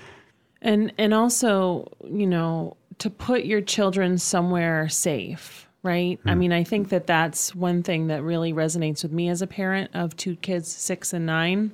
And 0.63 0.93
and 0.99 1.15
also, 1.15 1.91
you 2.05 2.27
know, 2.27 2.77
to 2.99 3.11
put 3.11 3.45
your 3.45 3.61
children 3.61 4.19
somewhere 4.19 4.89
safe, 4.89 5.69
right? 5.83 6.23
Mm. 6.25 6.31
I 6.31 6.35
mean, 6.35 6.53
I 6.53 6.65
think 6.65 6.89
that 6.89 7.07
that's 7.07 7.55
one 7.55 7.83
thing 7.83 8.09
that 8.09 8.23
really 8.23 8.53
resonates 8.53 9.03
with 9.03 9.13
me 9.13 9.29
as 9.29 9.43
a 9.43 9.47
parent 9.47 9.91
of 9.95 10.17
two 10.17 10.37
kids, 10.37 10.71
six 10.71 11.13
and 11.13 11.27
nine 11.27 11.73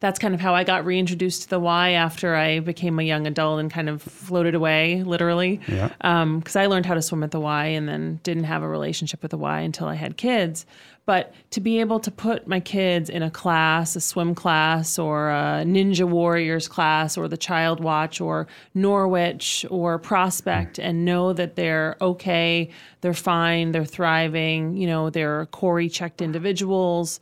that's 0.00 0.18
kind 0.18 0.34
of 0.34 0.40
how 0.40 0.54
I 0.54 0.64
got 0.64 0.84
reintroduced 0.84 1.42
to 1.42 1.50
the 1.50 1.60
Y 1.60 1.90
after 1.90 2.36
I 2.36 2.60
became 2.60 2.98
a 2.98 3.02
young 3.02 3.26
adult 3.26 3.60
and 3.60 3.70
kind 3.70 3.88
of 3.88 4.00
floated 4.00 4.54
away, 4.54 5.02
literally. 5.02 5.60
Yeah. 5.66 5.88
Because 5.88 6.56
um, 6.56 6.62
I 6.62 6.66
learned 6.66 6.86
how 6.86 6.94
to 6.94 7.02
swim 7.02 7.22
at 7.24 7.32
the 7.32 7.40
Y 7.40 7.66
and 7.66 7.88
then 7.88 8.20
didn't 8.22 8.44
have 8.44 8.62
a 8.62 8.68
relationship 8.68 9.22
with 9.22 9.32
the 9.32 9.38
Y 9.38 9.60
until 9.60 9.88
I 9.88 9.94
had 9.94 10.16
kids. 10.16 10.66
But 11.08 11.32
to 11.52 11.60
be 11.62 11.80
able 11.80 12.00
to 12.00 12.10
put 12.10 12.46
my 12.46 12.60
kids 12.60 13.08
in 13.08 13.22
a 13.22 13.30
class, 13.30 13.96
a 13.96 14.00
swim 14.00 14.34
class, 14.34 14.98
or 14.98 15.30
a 15.30 15.64
Ninja 15.64 16.06
Warriors 16.06 16.68
class, 16.68 17.16
or 17.16 17.28
the 17.28 17.38
Child 17.38 17.80
Watch, 17.80 18.20
or 18.20 18.46
Norwich, 18.74 19.64
or 19.70 19.98
Prospect, 19.98 20.76
mm. 20.76 20.84
and 20.84 21.06
know 21.06 21.32
that 21.32 21.56
they're 21.56 21.96
okay, 22.02 22.68
they're 23.00 23.14
fine, 23.14 23.72
they're 23.72 23.86
thriving, 23.86 24.76
you 24.76 24.86
know, 24.86 25.08
they're 25.08 25.46
CORI 25.46 25.88
checked 25.88 26.20
individuals. 26.20 27.20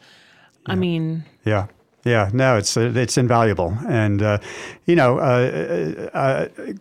Yeah. 0.66 0.72
I 0.72 0.74
mean, 0.74 1.24
yeah. 1.44 1.68
Yeah, 2.04 2.30
no, 2.32 2.56
it's 2.56 2.76
uh, 2.76 2.92
it's 2.92 3.16
invaluable, 3.16 3.76
and 3.88 4.20
uh, 4.20 4.38
you 4.86 4.96
know, 4.96 5.18
uh, 5.18 6.08
uh, 6.12 6.18
uh, 6.18 6.72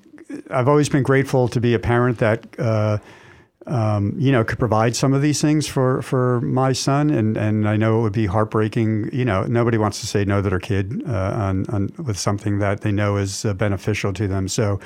I've 0.50 0.68
always 0.68 0.90
been 0.90 1.04
grateful 1.04 1.48
to 1.50 1.62
be 1.62 1.76
a 1.76 1.80
parent 1.80 2.18
that. 2.18 3.00
Uh, 3.68 3.96
um, 3.96 4.14
you 4.18 4.32
know, 4.32 4.44
could 4.44 4.60
provide 4.60 4.96
some 4.96 5.14
of 5.14 5.22
these 5.22 5.42
things 5.42 5.68
for, 5.68 6.02
for 6.02 6.42
my 6.42 6.74
son, 6.74 7.10
and, 7.10 7.38
and 7.38 7.68
I 7.68 7.78
know 7.78 8.00
it 8.00 8.02
would 8.04 8.14
be 8.14 8.26
heartbreaking. 8.26 9.10
You 9.14 9.26
know, 9.26 9.44
nobody 9.44 9.78
wants 9.78 10.02
to 10.02 10.08
say 10.08 10.26
no 10.26 10.42
to 10.42 10.50
their 10.50 10.60
kid 10.60 11.04
on, 11.08 11.66
on 11.70 11.92
with 12.04 12.18
something 12.18 12.60
that 12.60 12.82
they 12.82 12.92
know 12.92 13.18
is 13.18 13.46
beneficial 13.56 14.14
to 14.14 14.28
them. 14.28 14.48
So, 14.48 14.80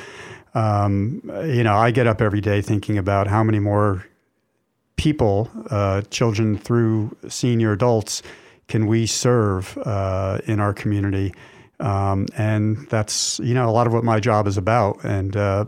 um, 0.54 1.22
you 1.46 1.64
know, 1.64 1.76
I 1.76 1.92
get 1.92 2.08
up 2.08 2.22
every 2.22 2.42
day 2.42 2.62
thinking 2.62 2.98
about 2.98 3.28
how 3.28 3.44
many 3.44 3.60
more 3.60 4.06
people, 4.96 5.50
children 6.10 6.58
through 6.58 7.16
senior 7.28 7.72
adults, 7.72 8.22
can 8.68 8.86
we 8.86 9.06
serve 9.08 9.78
uh, 9.80 10.40
in 10.46 10.60
our 10.60 10.74
community? 10.74 11.34
Um, 11.80 12.28
and 12.38 12.78
that's 12.90 13.40
you 13.40 13.54
know 13.54 13.70
a 13.70 13.72
lot 13.72 13.88
of 13.88 13.94
what 13.94 14.04
my 14.04 14.20
job 14.20 14.48
is 14.48 14.58
about, 14.58 15.04
and 15.04 15.36
uh, 15.38 15.66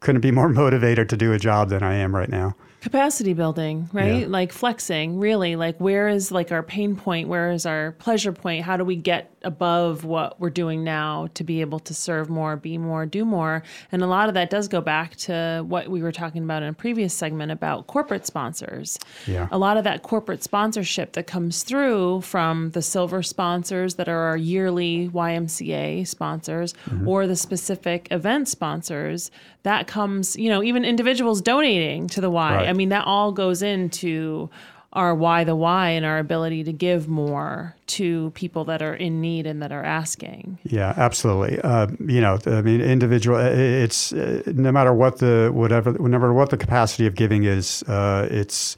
couldn't 0.00 0.22
be 0.22 0.30
more 0.30 0.48
motivated 0.62 1.08
to 1.10 1.16
do 1.16 1.32
a 1.32 1.38
job 1.38 1.68
than 1.68 1.82
I 1.82 1.94
am 1.96 2.14
right 2.14 2.28
now. 2.30 2.56
capacity 2.80 3.32
building 3.32 3.88
right? 3.92 4.20
Yeah. 4.22 4.26
like 4.28 4.52
flexing 4.52 5.18
really. 5.18 5.56
Like 5.56 5.78
where 5.78 6.08
is 6.08 6.30
like 6.32 6.52
our 6.52 6.62
pain 6.62 6.96
point? 6.96 7.28
Where 7.28 7.50
is 7.50 7.66
our 7.66 7.92
pleasure 7.92 8.32
point? 8.32 8.64
How 8.64 8.76
do 8.76 8.84
we 8.84 8.96
get 8.96 9.33
above 9.44 10.04
what 10.04 10.38
we're 10.40 10.50
doing 10.50 10.82
now 10.84 11.28
to 11.34 11.44
be 11.44 11.60
able 11.60 11.78
to 11.78 11.94
serve 11.94 12.28
more 12.30 12.56
be 12.56 12.78
more 12.78 13.06
do 13.06 13.24
more 13.24 13.62
and 13.92 14.02
a 14.02 14.06
lot 14.06 14.28
of 14.28 14.34
that 14.34 14.50
does 14.50 14.68
go 14.68 14.80
back 14.80 15.14
to 15.16 15.64
what 15.68 15.88
we 15.88 16.02
were 16.02 16.12
talking 16.12 16.42
about 16.44 16.62
in 16.62 16.68
a 16.68 16.72
previous 16.72 17.14
segment 17.14 17.52
about 17.52 17.86
corporate 17.86 18.26
sponsors 18.26 18.98
Yeah. 19.26 19.48
a 19.50 19.58
lot 19.58 19.76
of 19.76 19.84
that 19.84 20.02
corporate 20.02 20.42
sponsorship 20.42 21.12
that 21.12 21.26
comes 21.26 21.62
through 21.62 22.22
from 22.22 22.70
the 22.70 22.82
silver 22.82 23.22
sponsors 23.22 23.94
that 23.96 24.08
are 24.08 24.18
our 24.20 24.36
yearly 24.36 25.08
YMCA 25.12 26.06
sponsors 26.06 26.72
mm-hmm. 26.88 27.08
or 27.08 27.26
the 27.26 27.36
specific 27.36 28.08
event 28.10 28.48
sponsors 28.48 29.30
that 29.62 29.86
comes 29.86 30.36
you 30.36 30.48
know 30.48 30.62
even 30.62 30.84
individuals 30.84 31.40
donating 31.40 32.06
to 32.08 32.20
the 32.20 32.30
Y 32.30 32.54
Right. 32.54 32.68
I 32.68 32.72
mean 32.72 32.90
that 32.90 33.06
all 33.06 33.32
goes 33.32 33.62
into 33.62 34.50
our 34.94 35.14
why 35.14 35.44
the 35.44 35.56
why 35.56 35.90
and 35.90 36.06
our 36.06 36.18
ability 36.18 36.64
to 36.64 36.72
give 36.72 37.08
more 37.08 37.74
to 37.86 38.30
people 38.30 38.64
that 38.64 38.80
are 38.80 38.94
in 38.94 39.20
need 39.20 39.46
and 39.46 39.60
that 39.62 39.72
are 39.72 39.84
asking 39.84 40.58
Yeah, 40.64 40.94
absolutely. 40.96 41.60
Uh, 41.60 41.88
you 42.00 42.20
know, 42.20 42.38
I 42.46 42.62
mean, 42.62 42.80
individual. 42.80 43.38
It's 43.38 44.12
uh, 44.12 44.42
no 44.46 44.72
matter 44.72 44.94
what 44.94 45.18
the 45.18 45.50
whatever, 45.52 45.92
no 45.92 46.18
matter 46.18 46.32
what 46.32 46.50
the 46.50 46.56
capacity 46.56 47.06
of 47.06 47.14
giving 47.14 47.44
is. 47.44 47.82
Uh, 47.84 48.28
it's 48.30 48.76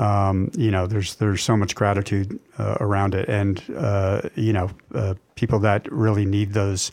um, 0.00 0.50
you 0.56 0.70
know, 0.70 0.86
there's 0.86 1.16
there's 1.16 1.42
so 1.42 1.56
much 1.56 1.74
gratitude 1.74 2.40
uh, 2.58 2.78
around 2.80 3.14
it, 3.14 3.28
and 3.28 3.62
uh, 3.76 4.22
you 4.34 4.52
know, 4.52 4.70
uh, 4.94 5.14
people 5.34 5.58
that 5.60 5.90
really 5.92 6.24
need 6.24 6.52
those. 6.54 6.90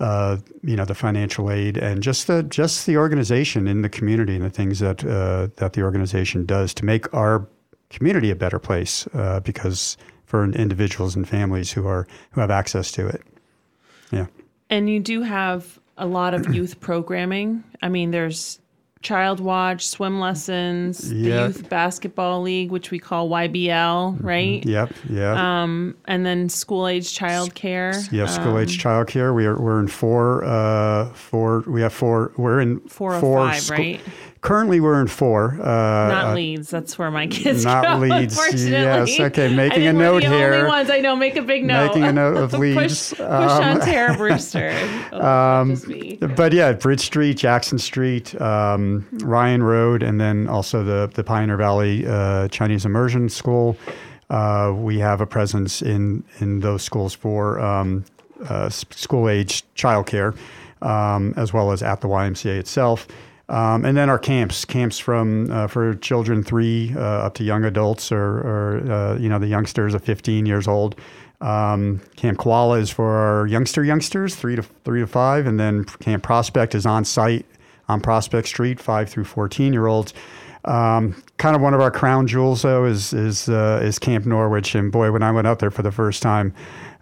Uh, 0.00 0.38
you 0.64 0.74
know 0.74 0.84
the 0.84 0.94
financial 0.94 1.52
aid 1.52 1.76
and 1.78 2.02
just 2.02 2.26
the 2.26 2.42
just 2.42 2.84
the 2.84 2.96
organization 2.96 3.68
in 3.68 3.82
the 3.82 3.88
community 3.88 4.34
and 4.34 4.44
the 4.44 4.50
things 4.50 4.80
that 4.80 5.04
uh, 5.04 5.46
that 5.56 5.74
the 5.74 5.82
organization 5.82 6.44
does 6.44 6.74
to 6.74 6.84
make 6.84 7.14
our 7.14 7.46
community 7.90 8.30
a 8.30 8.36
better 8.36 8.58
place 8.58 9.06
uh, 9.14 9.40
because 9.40 9.96
for 10.26 10.44
individuals 10.44 11.14
and 11.14 11.28
families 11.28 11.72
who 11.72 11.86
are 11.86 12.06
who 12.32 12.40
have 12.40 12.50
access 12.50 12.90
to 12.92 13.06
it. 13.06 13.22
Yeah. 14.10 14.26
And 14.70 14.88
you 14.90 15.00
do 15.00 15.22
have 15.22 15.78
a 15.96 16.06
lot 16.06 16.34
of 16.34 16.54
youth 16.54 16.80
programming. 16.80 17.62
I 17.82 17.88
mean, 17.88 18.10
there's 18.10 18.58
child 19.02 19.38
watch, 19.38 19.86
swim 19.86 20.18
lessons, 20.18 21.12
Yeah. 21.12 21.42
the 21.42 21.46
youth 21.48 21.68
basketball 21.68 22.40
league, 22.40 22.70
which 22.70 22.90
we 22.90 22.98
call 22.98 23.28
YBL, 23.28 24.16
right? 24.24 24.64
Yep. 24.64 24.92
Yeah. 25.10 25.62
Um, 25.62 25.94
and 26.06 26.24
then 26.24 26.48
school 26.48 26.88
age 26.88 27.12
child 27.12 27.54
care. 27.54 27.92
yeah. 28.10 28.24
School 28.26 28.58
age 28.58 28.82
childcare. 28.82 29.34
We 29.34 29.44
are 29.44 29.60
we're 29.60 29.78
in 29.78 29.88
four. 29.88 30.42
Uh, 30.44 31.10
four. 31.12 31.60
We 31.66 31.82
have 31.82 31.92
four. 31.92 32.32
We're 32.38 32.60
in 32.60 32.80
Four 32.88 33.14
or 33.16 33.20
five, 33.20 33.60
scho- 33.60 33.74
right? 33.74 34.00
Currently, 34.44 34.78
we're 34.78 35.00
in 35.00 35.06
four. 35.06 35.52
Uh, 35.54 35.64
Not 35.64 36.24
uh, 36.26 36.34
Leeds. 36.34 36.68
That's 36.68 36.98
where 36.98 37.10
my 37.10 37.26
kids 37.26 37.64
not 37.64 37.82
go. 37.82 37.96
Leeds. 37.96 38.36
Unfortunately. 38.36 38.70
Yes, 38.72 39.18
okay, 39.18 39.46
I 39.46 39.48
making 39.48 39.84
think 39.84 39.94
a 39.94 39.96
we're 39.96 40.02
note 40.04 40.22
the 40.22 40.28
here. 40.28 40.52
Only 40.52 40.68
ones 40.68 40.90
I 40.90 40.98
know. 41.00 41.16
Make 41.16 41.36
a 41.36 41.42
big 41.42 41.64
note. 41.64 41.86
Making 41.86 42.04
a 42.04 42.12
note 42.12 42.36
of 42.36 42.50
push, 42.50 42.60
Leeds. 42.60 43.14
push 43.14 43.20
on 43.20 43.80
Tara 43.80 44.14
Brewster. 44.18 44.70
Um. 45.14 45.80
But 46.36 46.52
yeah, 46.52 46.72
Bridge 46.74 47.00
Street, 47.00 47.38
Jackson 47.38 47.78
Street, 47.78 48.38
um, 48.38 49.08
Ryan 49.22 49.62
Road, 49.62 50.02
and 50.02 50.20
then 50.20 50.46
also 50.46 50.84
the 50.84 51.10
the 51.14 51.24
Pioneer 51.24 51.56
Valley 51.56 52.06
uh, 52.06 52.48
Chinese 52.48 52.84
Immersion 52.84 53.30
School. 53.30 53.78
Uh, 54.28 54.74
we 54.76 54.98
have 54.98 55.22
a 55.22 55.26
presence 55.26 55.80
in 55.80 56.22
in 56.40 56.60
those 56.60 56.82
schools 56.82 57.14
for 57.14 57.58
um, 57.60 58.04
uh, 58.46 58.68
school 58.68 59.30
age 59.30 59.64
childcare, 59.74 60.36
um, 60.82 61.32
as 61.38 61.54
well 61.54 61.72
as 61.72 61.82
at 61.82 62.02
the 62.02 62.08
YMCA 62.08 62.58
itself. 62.58 63.08
Um, 63.48 63.84
and 63.84 63.96
then 63.96 64.08
our 64.08 64.18
camps, 64.18 64.64
camps 64.64 64.98
from 64.98 65.50
uh, 65.50 65.66
for 65.66 65.94
children 65.96 66.42
three 66.42 66.94
uh, 66.96 67.00
up 67.00 67.34
to 67.34 67.44
young 67.44 67.64
adults, 67.64 68.10
or, 68.10 68.38
or 68.38 68.92
uh, 68.92 69.18
you 69.18 69.28
know 69.28 69.38
the 69.38 69.48
youngsters 69.48 69.94
of 69.94 70.02
15 70.02 70.46
years 70.46 70.66
old. 70.66 70.96
Um, 71.40 72.00
Camp 72.16 72.38
Koala 72.38 72.78
is 72.78 72.90
for 72.90 73.10
our 73.10 73.46
youngster 73.46 73.84
youngsters, 73.84 74.34
three 74.34 74.56
to 74.56 74.62
three 74.62 75.00
to 75.00 75.06
five, 75.06 75.46
and 75.46 75.60
then 75.60 75.84
Camp 75.84 76.22
Prospect 76.22 76.74
is 76.74 76.86
on 76.86 77.04
site 77.04 77.44
on 77.88 78.00
Prospect 78.00 78.48
Street, 78.48 78.80
five 78.80 79.10
through 79.10 79.24
14 79.24 79.72
year 79.72 79.86
olds. 79.86 80.14
Um, 80.64 81.22
kind 81.36 81.54
of 81.54 81.60
one 81.60 81.74
of 81.74 81.80
our 81.80 81.90
crown 81.90 82.26
jewels, 82.26 82.62
though, 82.62 82.86
is 82.86 83.12
is 83.12 83.48
uh, 83.48 83.80
is 83.82 83.98
Camp 83.98 84.24
Norwich, 84.24 84.74
and 84.74 84.90
boy, 84.90 85.12
when 85.12 85.22
I 85.22 85.30
went 85.30 85.46
out 85.46 85.58
there 85.58 85.70
for 85.70 85.82
the 85.82 85.92
first 85.92 86.22
time, 86.22 86.54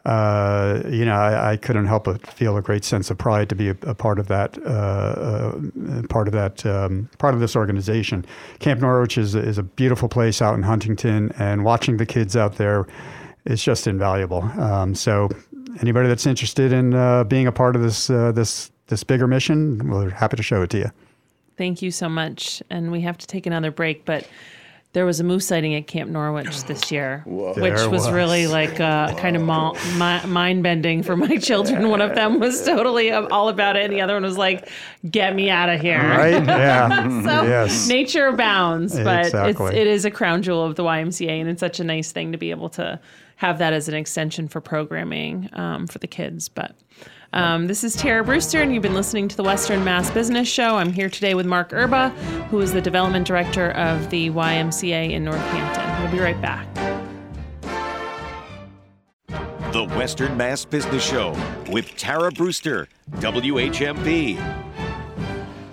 uh, 0.04 0.82
you 0.88 1.04
know, 1.04 1.14
I, 1.14 1.52
I 1.52 1.56
couldn't 1.56 1.86
help 1.86 2.04
but 2.04 2.26
feel 2.26 2.56
a 2.56 2.62
great 2.62 2.84
sense 2.84 3.10
of 3.10 3.18
pride 3.18 3.48
to 3.50 3.54
be 3.54 3.68
a, 3.68 3.76
a 3.82 3.94
part 3.94 4.18
of 4.18 4.26
that, 4.28 4.58
uh, 4.66 4.70
uh, 4.70 6.02
part 6.08 6.26
of 6.26 6.32
that, 6.32 6.66
um, 6.66 7.08
part 7.18 7.34
of 7.34 7.40
this 7.40 7.54
organization. 7.54 8.24
Camp 8.58 8.80
Norwich 8.80 9.16
is 9.16 9.34
is 9.34 9.58
a 9.58 9.62
beautiful 9.62 10.08
place 10.08 10.42
out 10.42 10.54
in 10.54 10.62
Huntington, 10.62 11.32
and 11.38 11.64
watching 11.64 11.98
the 11.98 12.06
kids 12.06 12.36
out 12.36 12.56
there 12.56 12.86
is 13.44 13.62
just 13.62 13.86
invaluable. 13.86 14.42
Um, 14.60 14.94
so, 14.94 15.28
anybody 15.80 16.08
that's 16.08 16.26
interested 16.26 16.72
in 16.72 16.94
uh, 16.94 17.22
being 17.24 17.46
a 17.46 17.52
part 17.52 17.76
of 17.76 17.82
this 17.82 18.10
uh, 18.10 18.32
this 18.32 18.72
this 18.88 19.04
bigger 19.04 19.28
mission, 19.28 19.88
we're 19.88 20.10
happy 20.10 20.36
to 20.36 20.42
show 20.42 20.62
it 20.62 20.70
to 20.70 20.78
you. 20.78 20.90
Thank 21.56 21.80
you 21.80 21.92
so 21.92 22.08
much. 22.08 22.62
And 22.70 22.90
we 22.90 23.02
have 23.02 23.18
to 23.18 23.26
take 23.26 23.46
another 23.46 23.70
break, 23.70 24.04
but 24.04 24.26
there 24.94 25.06
was 25.06 25.20
a 25.20 25.24
moose 25.24 25.46
sighting 25.46 25.74
at 25.74 25.86
Camp 25.86 26.10
Norwich 26.10 26.64
this 26.64 26.92
year, 26.92 27.22
which 27.26 27.56
was, 27.72 27.88
was. 27.88 28.10
really 28.10 28.46
like 28.46 28.78
uh, 28.78 29.14
kind 29.14 29.36
of 29.36 29.42
mo- 29.42 29.72
mi- 29.94 30.26
mind 30.30 30.62
bending 30.62 31.02
for 31.02 31.16
my 31.16 31.36
children. 31.38 31.88
One 31.88 32.02
of 32.02 32.14
them 32.14 32.38
was 32.40 32.62
totally 32.64 33.10
all 33.10 33.48
about 33.48 33.76
it, 33.76 33.84
and 33.84 33.92
the 33.92 34.02
other 34.02 34.12
one 34.14 34.22
was 34.22 34.36
like, 34.36 34.68
"Get 35.10 35.34
me 35.34 35.48
out 35.48 35.70
of 35.70 35.80
here!" 35.80 35.98
Right? 36.00 36.42
Yeah. 36.46 37.22
So 37.22 37.42
yes. 37.44 37.88
nature 37.88 38.26
abounds, 38.26 38.94
but 38.98 39.26
Exactly. 39.26 39.66
it's, 39.68 39.76
it 39.76 39.86
is 39.86 40.04
a 40.04 40.10
crown 40.10 40.42
jewel 40.42 40.64
of 40.64 40.74
the 40.76 40.82
YMCA, 40.82 41.40
and 41.40 41.48
it's 41.48 41.60
such 41.60 41.80
a 41.80 41.84
nice 41.84 42.12
thing 42.12 42.32
to 42.32 42.38
be 42.38 42.50
able 42.50 42.68
to 42.70 43.00
have 43.36 43.58
that 43.58 43.72
as 43.72 43.88
an 43.88 43.94
extension 43.94 44.46
for 44.48 44.60
programming 44.60 45.48
um, 45.54 45.86
for 45.86 45.98
the 45.98 46.06
kids. 46.06 46.48
But 46.48 46.74
um, 47.32 47.66
this 47.66 47.82
is 47.82 47.96
Tara 47.96 48.22
Brewster, 48.22 48.60
and 48.60 48.74
you've 48.74 48.82
been 48.82 48.94
listening 48.94 49.26
to 49.28 49.36
the 49.36 49.42
Western 49.42 49.82
Mass 49.84 50.10
Business 50.10 50.48
Show. 50.48 50.76
I'm 50.76 50.92
here 50.92 51.08
today 51.08 51.34
with 51.34 51.46
Mark 51.46 51.72
Erba, 51.72 52.10
who 52.50 52.60
is 52.60 52.72
the 52.72 52.80
development 52.80 53.26
director 53.26 53.70
of 53.70 54.10
the 54.10 54.28
YMCA 54.30 55.10
in 55.10 55.24
Northampton. 55.24 56.02
We'll 56.02 56.12
be 56.12 56.20
right 56.20 56.40
back. 56.42 56.66
The 59.72 59.84
Western 59.96 60.36
Mass 60.36 60.66
Business 60.66 61.02
Show 61.02 61.34
with 61.70 61.96
Tara 61.96 62.30
Brewster, 62.30 62.88
WHMP. 63.12 64.36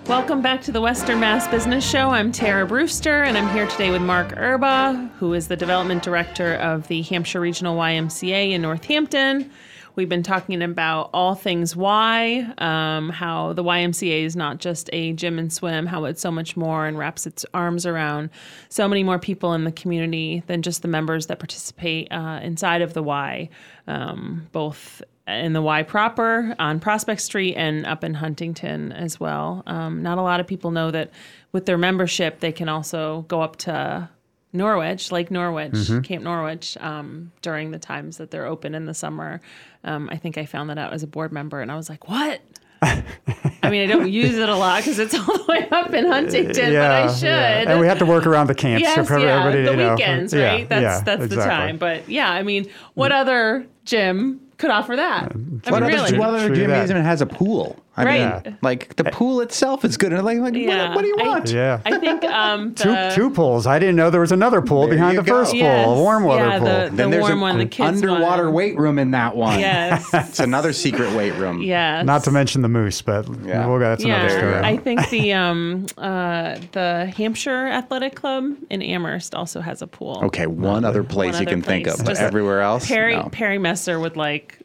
Welcome 0.06 0.40
back 0.40 0.62
to 0.62 0.72
the 0.72 0.80
Western 0.80 1.20
Mass 1.20 1.46
Business 1.48 1.88
Show. 1.88 2.08
I'm 2.08 2.32
Tara 2.32 2.66
Brewster, 2.66 3.22
and 3.22 3.36
I'm 3.36 3.48
here 3.54 3.66
today 3.66 3.90
with 3.90 4.00
Mark 4.00 4.32
Erba, 4.36 5.10
who 5.18 5.34
is 5.34 5.48
the 5.48 5.56
development 5.56 6.02
director 6.02 6.54
of 6.54 6.88
the 6.88 7.02
Hampshire 7.02 7.40
Regional 7.40 7.76
YMCA 7.76 8.50
in 8.52 8.62
Northampton. 8.62 9.50
We've 10.00 10.08
been 10.08 10.22
talking 10.22 10.62
about 10.62 11.10
all 11.12 11.34
things 11.34 11.76
Y, 11.76 12.50
um, 12.56 13.10
how 13.10 13.52
the 13.52 13.62
YMCA 13.62 14.24
is 14.24 14.34
not 14.34 14.56
just 14.56 14.88
a 14.94 15.12
gym 15.12 15.38
and 15.38 15.52
swim, 15.52 15.84
how 15.84 16.06
it's 16.06 16.22
so 16.22 16.30
much 16.30 16.56
more 16.56 16.86
and 16.86 16.96
wraps 16.96 17.26
its 17.26 17.44
arms 17.52 17.84
around 17.84 18.30
so 18.70 18.88
many 18.88 19.04
more 19.04 19.18
people 19.18 19.52
in 19.52 19.64
the 19.64 19.72
community 19.72 20.42
than 20.46 20.62
just 20.62 20.80
the 20.80 20.88
members 20.88 21.26
that 21.26 21.38
participate 21.38 22.10
uh, 22.10 22.40
inside 22.42 22.80
of 22.80 22.94
the 22.94 23.02
Y, 23.02 23.50
um, 23.88 24.48
both 24.52 25.02
in 25.26 25.52
the 25.52 25.60
Y 25.60 25.82
proper 25.82 26.56
on 26.58 26.80
Prospect 26.80 27.20
Street 27.20 27.54
and 27.56 27.84
up 27.84 28.02
in 28.02 28.14
Huntington 28.14 28.92
as 28.92 29.20
well. 29.20 29.62
Um, 29.66 30.02
not 30.02 30.16
a 30.16 30.22
lot 30.22 30.40
of 30.40 30.46
people 30.46 30.70
know 30.70 30.90
that 30.92 31.10
with 31.52 31.66
their 31.66 31.76
membership, 31.76 32.40
they 32.40 32.52
can 32.52 32.70
also 32.70 33.26
go 33.28 33.42
up 33.42 33.56
to 33.56 34.08
Norwich, 34.52 35.12
Lake 35.12 35.30
Norwich, 35.30 35.88
Camp 36.02 36.24
Norwich, 36.24 36.76
um, 36.80 37.30
during 37.42 37.70
the 37.70 37.78
times 37.78 38.16
that 38.18 38.30
they're 38.30 38.46
open 38.46 38.74
in 38.74 38.84
the 38.86 38.94
summer. 38.94 39.40
Um, 39.84 40.08
I 40.12 40.16
think 40.16 40.36
I 40.38 40.44
found 40.46 40.70
that 40.70 40.78
out 40.78 40.92
as 40.92 41.02
a 41.02 41.06
board 41.06 41.32
member, 41.32 41.60
and 41.60 41.70
I 41.70 41.76
was 41.76 41.88
like, 41.88 42.08
"What?" 42.08 42.40
I 42.82 43.68
mean, 43.70 43.82
I 43.82 43.86
don't 43.86 44.10
use 44.10 44.36
it 44.38 44.48
a 44.48 44.56
lot 44.56 44.78
because 44.78 44.98
it's 44.98 45.14
all 45.14 45.36
the 45.36 45.44
way 45.48 45.68
up 45.70 45.92
in 45.92 46.06
Huntington, 46.06 46.72
but 46.72 46.90
I 46.90 47.12
should. 47.14 47.28
And 47.28 47.78
we 47.80 47.86
have 47.86 47.98
to 47.98 48.06
work 48.06 48.26
around 48.26 48.46
the 48.48 48.54
camps 48.54 48.82
Yes, 48.82 49.06
for 49.06 49.18
yeah, 49.18 49.38
everybody 49.38 49.62
the 49.64 49.70
to 49.72 49.76
know. 49.76 49.94
weekends, 49.94 50.32
Yeah, 50.32 50.44
right? 50.46 50.68
That's 50.68 50.82
yeah, 50.82 51.00
that's 51.02 51.28
the 51.28 51.36
time. 51.36 51.76
But 51.76 52.08
yeah, 52.08 52.30
I 52.30 52.42
mean, 52.42 52.70
what 52.94 53.12
other 53.12 53.66
gym 53.84 54.40
could 54.56 54.70
offer 54.70 54.96
that? 54.96 55.30
I 55.32 55.34
mean, 55.36 55.60
What 55.64 55.82
other, 55.82 55.86
really? 55.92 56.18
what 56.18 56.28
other 56.30 56.54
gym 56.54 56.70
even 56.70 57.02
has 57.02 57.20
a 57.20 57.26
pool? 57.26 57.76
I 58.00 58.04
Right. 58.04 58.44
mean, 58.44 58.58
like 58.62 58.96
the 58.96 59.04
pool 59.04 59.40
itself 59.40 59.84
is 59.84 59.96
good. 59.96 60.12
And 60.12 60.24
like, 60.24 60.38
like 60.38 60.54
Yeah. 60.54 60.88
what, 60.88 60.96
what 60.96 61.02
do 61.02 61.08
you 61.08 61.16
I- 61.20 61.26
want? 61.28 61.50
Yeah. 61.50 61.80
I 61.84 61.98
think 61.98 62.24
um, 62.24 62.74
Two, 62.74 62.90
the, 62.90 63.12
two 63.14 63.30
pools. 63.30 63.66
I 63.66 63.78
didn't 63.78 63.96
know 63.96 64.10
there 64.10 64.20
was 64.20 64.32
another 64.32 64.62
pool 64.62 64.82
There 64.86 64.94
behind 64.96 65.18
the 65.18 65.22
go. 65.22 65.32
first 65.40 65.52
pool, 65.52 65.60
Yes. 65.60 65.86
a 65.86 65.90
warm 65.92 66.24
water 66.24 66.44
Yeah, 66.46 66.58
pool. 66.58 66.66
the- 66.68 66.90
then 66.96 67.10
there's 67.10 67.22
warm 67.22 67.38
a, 67.38 67.42
one, 67.42 67.56
the 67.56 67.62
an 67.62 67.68
kids 67.68 67.88
underwater 68.02 68.44
one. 68.46 68.54
weight 68.54 68.78
room 68.78 68.98
in 68.98 69.10
that 69.12 69.36
one. 69.36 69.58
Yes. 69.60 70.08
it's 70.14 70.40
another 70.40 70.72
secret 70.72 71.12
weight 71.14 71.34
room. 71.34 71.62
Yes. 71.62 72.04
Not 72.04 72.24
to 72.24 72.30
mention 72.30 72.62
the 72.62 72.68
moose, 72.68 73.02
but 73.02 73.26
Yeah. 73.44 73.66
we'll, 73.66 73.78
that's 73.78 74.04
another 74.04 74.30
story. 74.30 74.54
I 74.56 74.76
think 74.76 75.08
the 75.10 75.32
um 75.34 75.86
uh 75.98 76.56
the 76.72 77.12
Hampshire 77.16 77.66
Athletic 77.66 78.14
Club 78.14 78.54
in 78.70 78.82
Amherst 78.82 79.34
also 79.34 79.60
has 79.60 79.82
a 79.82 79.86
pool. 79.86 80.20
Okay, 80.24 80.46
one 80.46 80.84
other 80.84 81.02
place 81.04 81.34
One 81.34 81.42
you 81.42 81.46
other 81.48 81.56
can 81.56 81.62
think 81.62 81.86
of, 81.86 81.98
but 81.98 82.06
Just 82.08 82.22
everywhere 82.22 82.60
else, 82.62 82.86
Perry 82.86 83.16
no. 83.16 83.28
Perry 83.30 83.58
Messer 83.58 83.98
would 84.00 84.16
like 84.16 84.58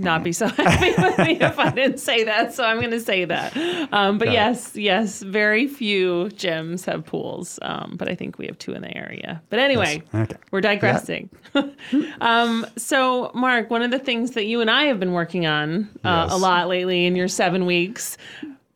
not 0.00 0.22
be 0.22 0.32
so 0.32 0.46
happy 0.48 0.94
with 1.00 1.18
me 1.18 1.40
if 1.40 1.58
I 1.58 1.70
didn't 1.70 1.98
say 1.98 2.24
that. 2.24 2.54
So 2.54 2.64
I'm 2.64 2.78
going 2.78 2.90
to 2.90 3.00
say 3.00 3.24
that. 3.24 3.56
Um, 3.92 4.18
but 4.18 4.32
yes, 4.32 4.76
yes, 4.76 5.22
very 5.22 5.66
few 5.66 6.28
gyms 6.34 6.84
have 6.86 7.04
pools. 7.04 7.58
Um, 7.62 7.94
but 7.96 8.08
I 8.08 8.14
think 8.14 8.38
we 8.38 8.46
have 8.46 8.58
two 8.58 8.72
in 8.72 8.82
the 8.82 8.96
area. 8.96 9.42
But 9.50 9.58
anyway, 9.58 10.02
Yes. 10.12 10.30
Okay. 10.30 10.40
we're 10.50 10.60
digressing. 10.60 11.30
um, 12.20 12.66
so, 12.76 13.30
Mark, 13.34 13.70
one 13.70 13.82
of 13.82 13.90
the 13.90 13.98
things 13.98 14.32
that 14.32 14.44
you 14.46 14.60
and 14.60 14.70
I 14.70 14.84
have 14.84 15.00
been 15.00 15.12
working 15.12 15.46
on 15.46 15.88
uh, 16.04 16.28
a 16.30 16.36
lot 16.38 16.68
lately 16.68 17.06
in 17.06 17.16
your 17.16 17.28
seven 17.28 17.66
weeks. 17.66 18.16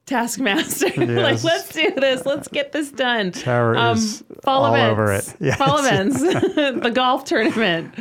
Taskmaster, 0.07 0.89
like 1.07 1.43
let's 1.43 1.73
do 1.73 1.91
this, 1.97 2.27
let's 2.27 2.47
get 2.49 2.73
this 2.73 2.91
done. 2.91 3.33
Tara 3.33 3.93
is 3.93 4.23
fall 4.43 4.67
all 4.67 4.75
events, 4.75 4.93
over 4.93 5.13
it. 5.13 5.35
Yes. 5.41 5.57
fall 5.57 5.79
events, 5.79 6.21
the 6.21 6.91
golf 6.95 7.25
tournament. 7.25 7.95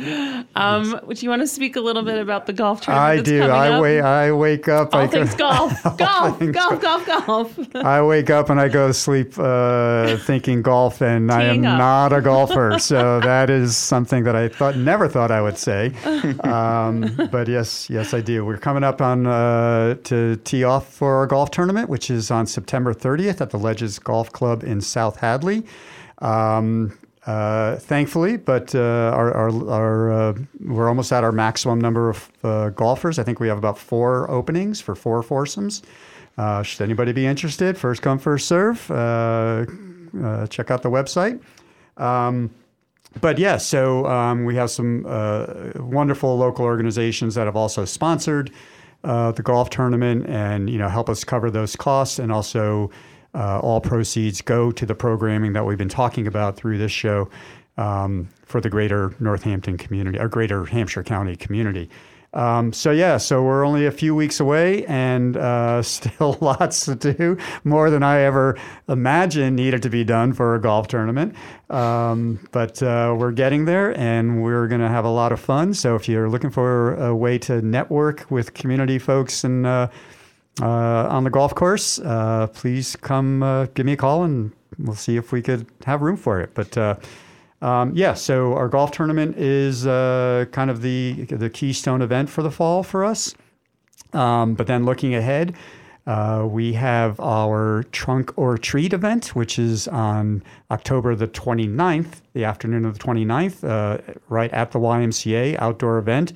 Um, 0.54 1.00
would 1.04 1.22
you 1.22 1.30
want 1.30 1.40
to 1.40 1.46
speak 1.46 1.76
a 1.76 1.80
little 1.80 2.02
bit 2.02 2.18
about 2.18 2.44
the 2.44 2.52
golf 2.52 2.82
tournament? 2.82 3.10
I 3.10 3.16
that's 3.16 3.28
do. 3.28 3.42
I 3.44 3.80
wake. 3.80 4.02
I 4.02 4.32
wake 4.32 4.68
up. 4.68 4.94
All 4.94 5.00
I 5.00 5.06
things 5.06 5.30
go, 5.34 5.48
golf, 5.48 5.82
golf, 5.96 6.38
things 6.38 6.54
golf, 6.54 6.82
golf, 6.82 7.06
golf. 7.06 7.58
I 7.74 8.02
wake 8.02 8.28
up 8.28 8.50
and 8.50 8.60
I 8.60 8.68
go 8.68 8.88
to 8.88 8.94
sleep 8.94 9.38
uh, 9.38 10.18
thinking 10.18 10.60
golf, 10.60 11.00
and 11.00 11.32
I 11.32 11.44
am 11.44 11.64
up. 11.64 11.78
not 11.78 12.12
a 12.12 12.20
golfer. 12.20 12.78
So 12.78 13.18
that 13.20 13.48
is 13.48 13.78
something 13.78 14.24
that 14.24 14.36
I 14.36 14.48
thought 14.48 14.76
never 14.76 15.08
thought 15.08 15.30
I 15.30 15.40
would 15.40 15.56
say. 15.56 15.94
Um, 16.40 17.16
but 17.32 17.48
yes, 17.48 17.88
yes, 17.88 18.12
I 18.12 18.20
do. 18.20 18.44
We're 18.44 18.58
coming 18.58 18.84
up 18.84 19.00
on 19.00 19.26
uh, 19.26 19.94
to 20.04 20.36
tee 20.44 20.64
off 20.64 20.92
for 20.92 21.16
our 21.16 21.26
golf 21.26 21.50
tournament, 21.50 21.88
which 21.94 22.10
is 22.10 22.28
on 22.28 22.44
September 22.44 22.92
30th 22.92 23.40
at 23.40 23.50
the 23.50 23.56
Ledges 23.56 24.00
Golf 24.00 24.32
Club 24.32 24.64
in 24.64 24.80
South 24.80 25.20
Hadley. 25.20 25.62
Um, 26.18 26.98
uh, 27.24 27.76
thankfully, 27.76 28.36
but 28.36 28.74
uh, 28.74 29.12
our, 29.14 29.32
our, 29.32 29.70
our 29.70 30.12
uh, 30.12 30.34
we're 30.58 30.88
almost 30.88 31.12
at 31.12 31.22
our 31.22 31.30
maximum 31.30 31.80
number 31.80 32.10
of 32.10 32.32
uh, 32.42 32.70
golfers. 32.70 33.20
I 33.20 33.22
think 33.22 33.38
we 33.38 33.46
have 33.46 33.58
about 33.58 33.78
four 33.78 34.28
openings 34.28 34.80
for 34.80 34.96
four 34.96 35.22
foursomes. 35.22 35.84
Uh, 36.36 36.64
should 36.64 36.82
anybody 36.82 37.12
be 37.12 37.26
interested, 37.26 37.78
first 37.78 38.02
come, 38.02 38.18
first 38.18 38.48
serve. 38.48 38.90
Uh, 38.90 39.64
check 40.48 40.72
out 40.72 40.82
the 40.82 40.90
website. 40.90 41.40
Um, 41.96 42.50
but 43.20 43.38
yeah, 43.38 43.56
so 43.56 44.04
um, 44.06 44.44
we 44.44 44.56
have 44.56 44.72
some 44.72 45.04
wonderful 45.76 46.36
local 46.36 46.64
organizations 46.64 47.36
that 47.36 47.44
have 47.44 47.54
also 47.54 47.84
sponsored 47.84 48.50
uh, 49.04 49.32
the 49.32 49.42
golf 49.42 49.70
tournament 49.70 50.26
and 50.26 50.68
you 50.70 50.78
know 50.78 50.88
help 50.88 51.08
us 51.08 51.24
cover 51.24 51.50
those 51.50 51.76
costs, 51.76 52.18
and 52.18 52.32
also 52.32 52.90
uh, 53.34 53.58
all 53.60 53.80
proceeds 53.80 54.40
go 54.40 54.72
to 54.72 54.86
the 54.86 54.94
programming 54.94 55.52
that 55.52 55.66
we've 55.66 55.78
been 55.78 55.88
talking 55.88 56.26
about 56.26 56.56
through 56.56 56.78
this 56.78 56.92
show 56.92 57.28
um, 57.76 58.28
for 58.44 58.60
the 58.60 58.70
greater 58.70 59.14
Northampton 59.20 59.76
community 59.76 60.18
or 60.18 60.28
greater 60.28 60.64
Hampshire 60.64 61.02
County 61.02 61.36
community. 61.36 61.90
Um, 62.34 62.72
so 62.72 62.90
yeah, 62.90 63.16
so 63.16 63.42
we're 63.42 63.64
only 63.64 63.86
a 63.86 63.92
few 63.92 64.14
weeks 64.14 64.40
away, 64.40 64.84
and 64.86 65.36
uh, 65.36 65.82
still 65.94 66.36
lots 66.40 66.84
to 66.84 66.94
do. 66.94 67.38
More 67.62 67.90
than 67.90 68.02
I 68.02 68.20
ever 68.20 68.58
imagined 68.88 69.56
needed 69.56 69.82
to 69.82 69.90
be 69.90 70.04
done 70.04 70.32
for 70.32 70.54
a 70.54 70.60
golf 70.60 70.88
tournament. 70.88 71.34
Um, 71.70 72.46
but 72.52 72.82
uh, 72.82 73.14
we're 73.16 73.32
getting 73.32 73.64
there, 73.64 73.96
and 73.98 74.42
we're 74.42 74.68
going 74.68 74.80
to 74.80 74.88
have 74.88 75.04
a 75.04 75.10
lot 75.10 75.32
of 75.32 75.40
fun. 75.40 75.74
So 75.74 75.94
if 75.94 76.08
you're 76.08 76.28
looking 76.28 76.50
for 76.50 76.94
a 76.96 77.14
way 77.14 77.38
to 77.38 77.62
network 77.62 78.30
with 78.30 78.54
community 78.54 78.98
folks 78.98 79.44
and 79.44 79.66
uh, 79.66 79.88
uh, 80.60 80.66
on 81.08 81.24
the 81.24 81.30
golf 81.30 81.54
course, 81.54 81.98
uh, 82.00 82.48
please 82.48 82.96
come 82.96 83.42
uh, 83.42 83.66
give 83.74 83.86
me 83.86 83.92
a 83.92 83.96
call, 83.96 84.24
and 84.24 84.52
we'll 84.78 84.96
see 84.96 85.16
if 85.16 85.32
we 85.32 85.40
could 85.40 85.66
have 85.84 86.02
room 86.02 86.16
for 86.16 86.40
it. 86.40 86.50
But 86.54 86.76
um, 87.64 87.92
yeah, 87.94 88.12
so 88.12 88.52
our 88.52 88.68
golf 88.68 88.90
tournament 88.90 89.38
is 89.38 89.86
uh, 89.86 90.44
kind 90.52 90.70
of 90.70 90.82
the 90.82 91.24
the 91.30 91.48
keystone 91.48 92.02
event 92.02 92.28
for 92.28 92.42
the 92.42 92.50
fall 92.50 92.82
for 92.82 93.06
us. 93.06 93.34
Um, 94.12 94.52
but 94.54 94.66
then 94.66 94.84
looking 94.84 95.14
ahead, 95.14 95.54
uh, 96.06 96.46
we 96.46 96.74
have 96.74 97.18
our 97.20 97.84
trunk 97.90 98.36
or 98.36 98.58
treat 98.58 98.92
event, 98.92 99.34
which 99.34 99.58
is 99.58 99.88
on 99.88 100.42
October 100.70 101.14
the 101.14 101.26
29th, 101.26 102.20
the 102.34 102.44
afternoon 102.44 102.84
of 102.84 102.98
the 102.98 103.02
29th, 103.02 103.64
uh, 103.64 104.12
right 104.28 104.52
at 104.52 104.72
the 104.72 104.78
YMCA 104.78 105.58
outdoor 105.58 105.96
event. 105.96 106.34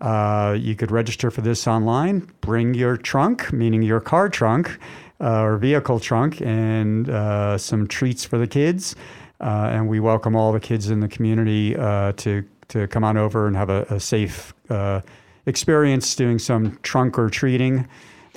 Uh, 0.00 0.56
you 0.58 0.74
could 0.74 0.90
register 0.90 1.30
for 1.30 1.42
this 1.42 1.66
online. 1.68 2.26
Bring 2.40 2.72
your 2.72 2.96
trunk, 2.96 3.52
meaning 3.52 3.82
your 3.82 4.00
car 4.00 4.30
trunk 4.30 4.78
uh, 5.20 5.42
or 5.42 5.58
vehicle 5.58 6.00
trunk, 6.00 6.40
and 6.40 7.10
uh, 7.10 7.58
some 7.58 7.86
treats 7.86 8.24
for 8.24 8.38
the 8.38 8.46
kids. 8.46 8.96
Uh, 9.40 9.70
and 9.72 9.88
we 9.88 10.00
welcome 10.00 10.36
all 10.36 10.52
the 10.52 10.60
kids 10.60 10.90
in 10.90 11.00
the 11.00 11.08
community 11.08 11.76
uh, 11.76 12.12
to 12.12 12.44
to 12.68 12.86
come 12.86 13.02
on 13.02 13.16
over 13.16 13.46
and 13.46 13.56
have 13.56 13.68
a, 13.68 13.82
a 13.90 13.98
safe 13.98 14.54
uh, 14.68 15.00
experience 15.46 16.14
doing 16.14 16.38
some 16.38 16.78
trunk 16.82 17.18
or 17.18 17.28
treating 17.28 17.88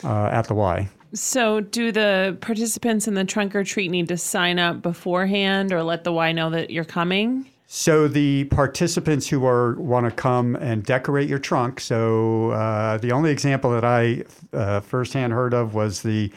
uh, 0.04 0.26
at 0.26 0.48
the 0.48 0.56
Y. 0.56 0.90
So, 1.14 1.60
do 1.62 1.92
the 1.92 2.36
participants 2.42 3.08
in 3.08 3.14
the 3.14 3.24
trunk 3.24 3.56
or 3.56 3.64
treat 3.64 3.92
need 3.92 4.08
to 4.08 4.18
sign 4.18 4.58
up 4.58 4.82
beforehand 4.82 5.72
or 5.72 5.84
let 5.84 6.04
the 6.04 6.12
Y 6.12 6.32
know 6.32 6.50
that 6.50 6.72
you're 6.72 6.84
coming? 6.84 7.46
So 7.76 8.08
the 8.08 8.44
participants 8.46 9.28
who 9.28 9.48
are 9.48 9.74
want 9.76 10.06
to 10.06 10.12
come 10.12 10.56
and 10.58 10.84
decorate 10.84 11.28
your 11.28 11.40
trunk. 11.40 11.80
So 11.80 12.52
uh, 12.52 12.98
the 12.98 13.12
only 13.12 13.32
example 13.32 13.72
that 13.72 13.84
I 13.84 14.24
uh, 14.56 14.82
firsthand 14.82 15.34
heard 15.34 15.56
of 15.56 15.74
was 15.74 16.04
the 16.04 16.32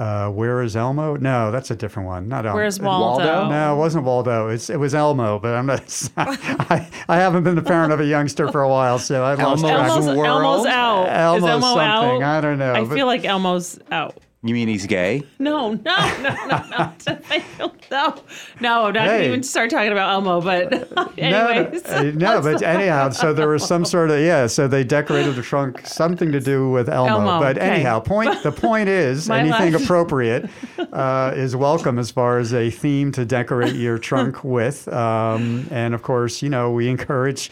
uh, 0.00 0.30
"Where 0.30 0.62
is 0.62 0.74
Elmo?" 0.76 1.16
No, 1.16 1.50
that's 1.50 1.70
a 1.70 1.76
different 1.76 2.08
one. 2.08 2.26
Not 2.28 2.46
Elmo. 2.46 2.56
Where's 2.56 2.80
Waldo? 2.80 3.24
Waldo? 3.26 3.48
No, 3.50 3.74
it 3.74 3.78
wasn't 3.78 4.04
Waldo. 4.04 4.48
It's, 4.48 4.70
it 4.70 4.78
was 4.78 4.94
Elmo, 4.94 5.38
but 5.38 5.54
I'm 5.54 5.66
not. 5.66 6.08
I, 6.16 6.88
I 7.08 7.16
haven't 7.16 7.44
been 7.44 7.54
the 7.54 7.62
parent 7.62 7.92
of 7.92 8.00
a 8.00 8.04
youngster 8.06 8.50
for 8.50 8.62
a 8.62 8.68
while, 8.68 8.98
so 8.98 9.22
I 9.22 9.34
lost 9.34 9.60
track. 9.62 9.72
Elmo's- 9.88 10.06
Elmo's, 10.06 10.16
World? 10.16 10.26
Elmo's 10.42 10.66
out. 10.66 11.04
Elmo's 11.08 11.42
Is 11.44 11.48
Elmo 11.50 11.66
something. 11.74 12.22
out? 12.22 12.38
I 12.38 12.40
don't 12.40 12.58
know, 12.58 12.72
I 12.72 12.84
but- 12.84 12.94
feel 12.94 13.06
like 13.06 13.24
Elmo's 13.24 13.78
out. 13.92 14.16
You 14.42 14.54
mean 14.54 14.68
he's 14.68 14.86
gay? 14.86 15.22
No, 15.38 15.74
no, 15.74 15.96
no, 16.22 16.34
no, 16.46 16.64
no. 16.70 16.92
I 17.28 17.40
feel- 17.40 17.74
no, 17.90 18.14
no, 18.60 18.84
I'm 18.86 18.94
not 18.94 19.06
Hey. 19.06 19.26
even 19.26 19.42
start 19.42 19.68
talking 19.68 19.92
about 19.92 20.10
Elmo, 20.12 20.40
but 20.40 20.72
anyways. 21.18 21.84
No, 21.84 22.02
no, 22.02 22.08
uh, 22.08 22.12
no, 22.14 22.40
but 22.40 22.62
anyhow, 22.62 23.10
so 23.10 23.34
there 23.34 23.48
was 23.48 23.66
some 23.66 23.84
sort 23.84 24.10
of 24.10 24.20
yeah. 24.20 24.46
So 24.46 24.66
they 24.66 24.82
decorated 24.82 25.34
the 25.34 25.42
trunk, 25.42 25.86
something 25.86 26.32
to 26.32 26.40
do 26.40 26.70
with 26.70 26.88
Elmo. 26.88 27.16
Elmo, 27.18 27.40
but 27.40 27.58
okay. 27.58 27.68
anyhow, 27.68 28.00
point 28.00 28.42
the 28.42 28.52
point 28.52 28.88
is 28.88 29.28
anything 29.30 29.72
life. 29.74 29.82
appropriate 29.84 30.48
uh, 30.90 31.32
is 31.36 31.54
welcome 31.54 31.98
as 31.98 32.10
far 32.10 32.38
as 32.38 32.54
a 32.54 32.70
theme 32.70 33.12
to 33.12 33.26
decorate 33.26 33.74
your 33.74 33.98
trunk 33.98 34.42
with. 34.44 34.88
Um, 34.88 35.66
and 35.70 35.92
of 35.92 36.02
course, 36.02 36.40
you 36.40 36.48
know 36.48 36.70
we 36.70 36.88
encourage. 36.88 37.50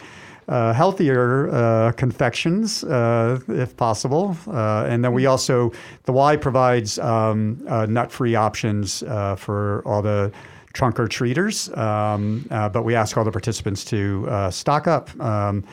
Uh, 0.49 0.73
healthier 0.73 1.47
uh, 1.51 1.91
confections, 1.91 2.83
uh, 2.83 3.39
if 3.49 3.77
possible, 3.77 4.35
uh, 4.47 4.89
and 4.89 5.03
then 5.03 5.13
we 5.13 5.27
also 5.27 5.71
the 6.05 6.11
Y 6.11 6.35
provides 6.37 6.97
um, 6.97 7.61
uh, 7.67 7.85
nut-free 7.85 8.33
options 8.35 9.03
uh, 9.03 9.35
for 9.35 9.83
all 9.85 10.01
the 10.01 10.31
trunk 10.73 10.99
or 10.99 11.07
treaters. 11.07 11.69
Um, 11.77 12.47
uh, 12.49 12.67
but 12.69 12.83
we 12.83 12.95
ask 12.95 13.15
all 13.15 13.23
the 13.23 13.31
participants 13.31 13.85
to 13.85 14.25
uh, 14.27 14.49
stock 14.49 14.87
up 14.87 15.09
um, 15.21 15.63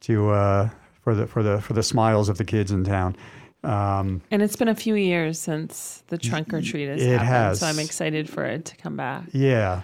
to 0.00 0.30
uh, 0.30 0.68
for 1.02 1.14
the 1.14 1.26
for 1.26 1.42
the 1.42 1.60
for 1.62 1.72
the 1.72 1.82
smiles 1.82 2.28
of 2.28 2.36
the 2.36 2.44
kids 2.44 2.70
in 2.70 2.84
town. 2.84 3.16
Um, 3.64 4.20
and 4.30 4.42
it's 4.42 4.56
been 4.56 4.68
a 4.68 4.74
few 4.74 4.96
years 4.96 5.38
since 5.38 6.04
the 6.08 6.18
trunk 6.18 6.52
or 6.52 6.60
treat 6.60 6.88
has 6.88 7.00
It 7.02 7.12
happened, 7.12 7.28
has. 7.28 7.60
so 7.60 7.66
I'm 7.66 7.78
excited 7.78 8.28
for 8.28 8.44
it 8.44 8.66
to 8.66 8.76
come 8.76 8.96
back. 8.96 9.24
yeah. 9.32 9.80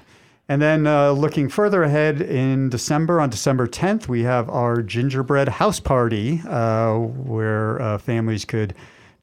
And 0.53 0.61
then 0.61 0.87
uh, 0.87 1.13
looking 1.13 1.49
further 1.49 1.83
ahead 1.83 2.21
in 2.21 2.69
December, 2.69 3.23
on 3.23 3.31
December 3.31 3.67
10th, 3.67 4.07
we 4.07 4.23
have 4.25 4.51
our 4.51 4.83
gingerbread 4.83 5.49
house 5.49 5.81
party 5.81 6.43
uh, 6.47 6.99
where 6.99 7.81
uh, 7.81 7.97
families 7.97 8.45
could 8.45 8.75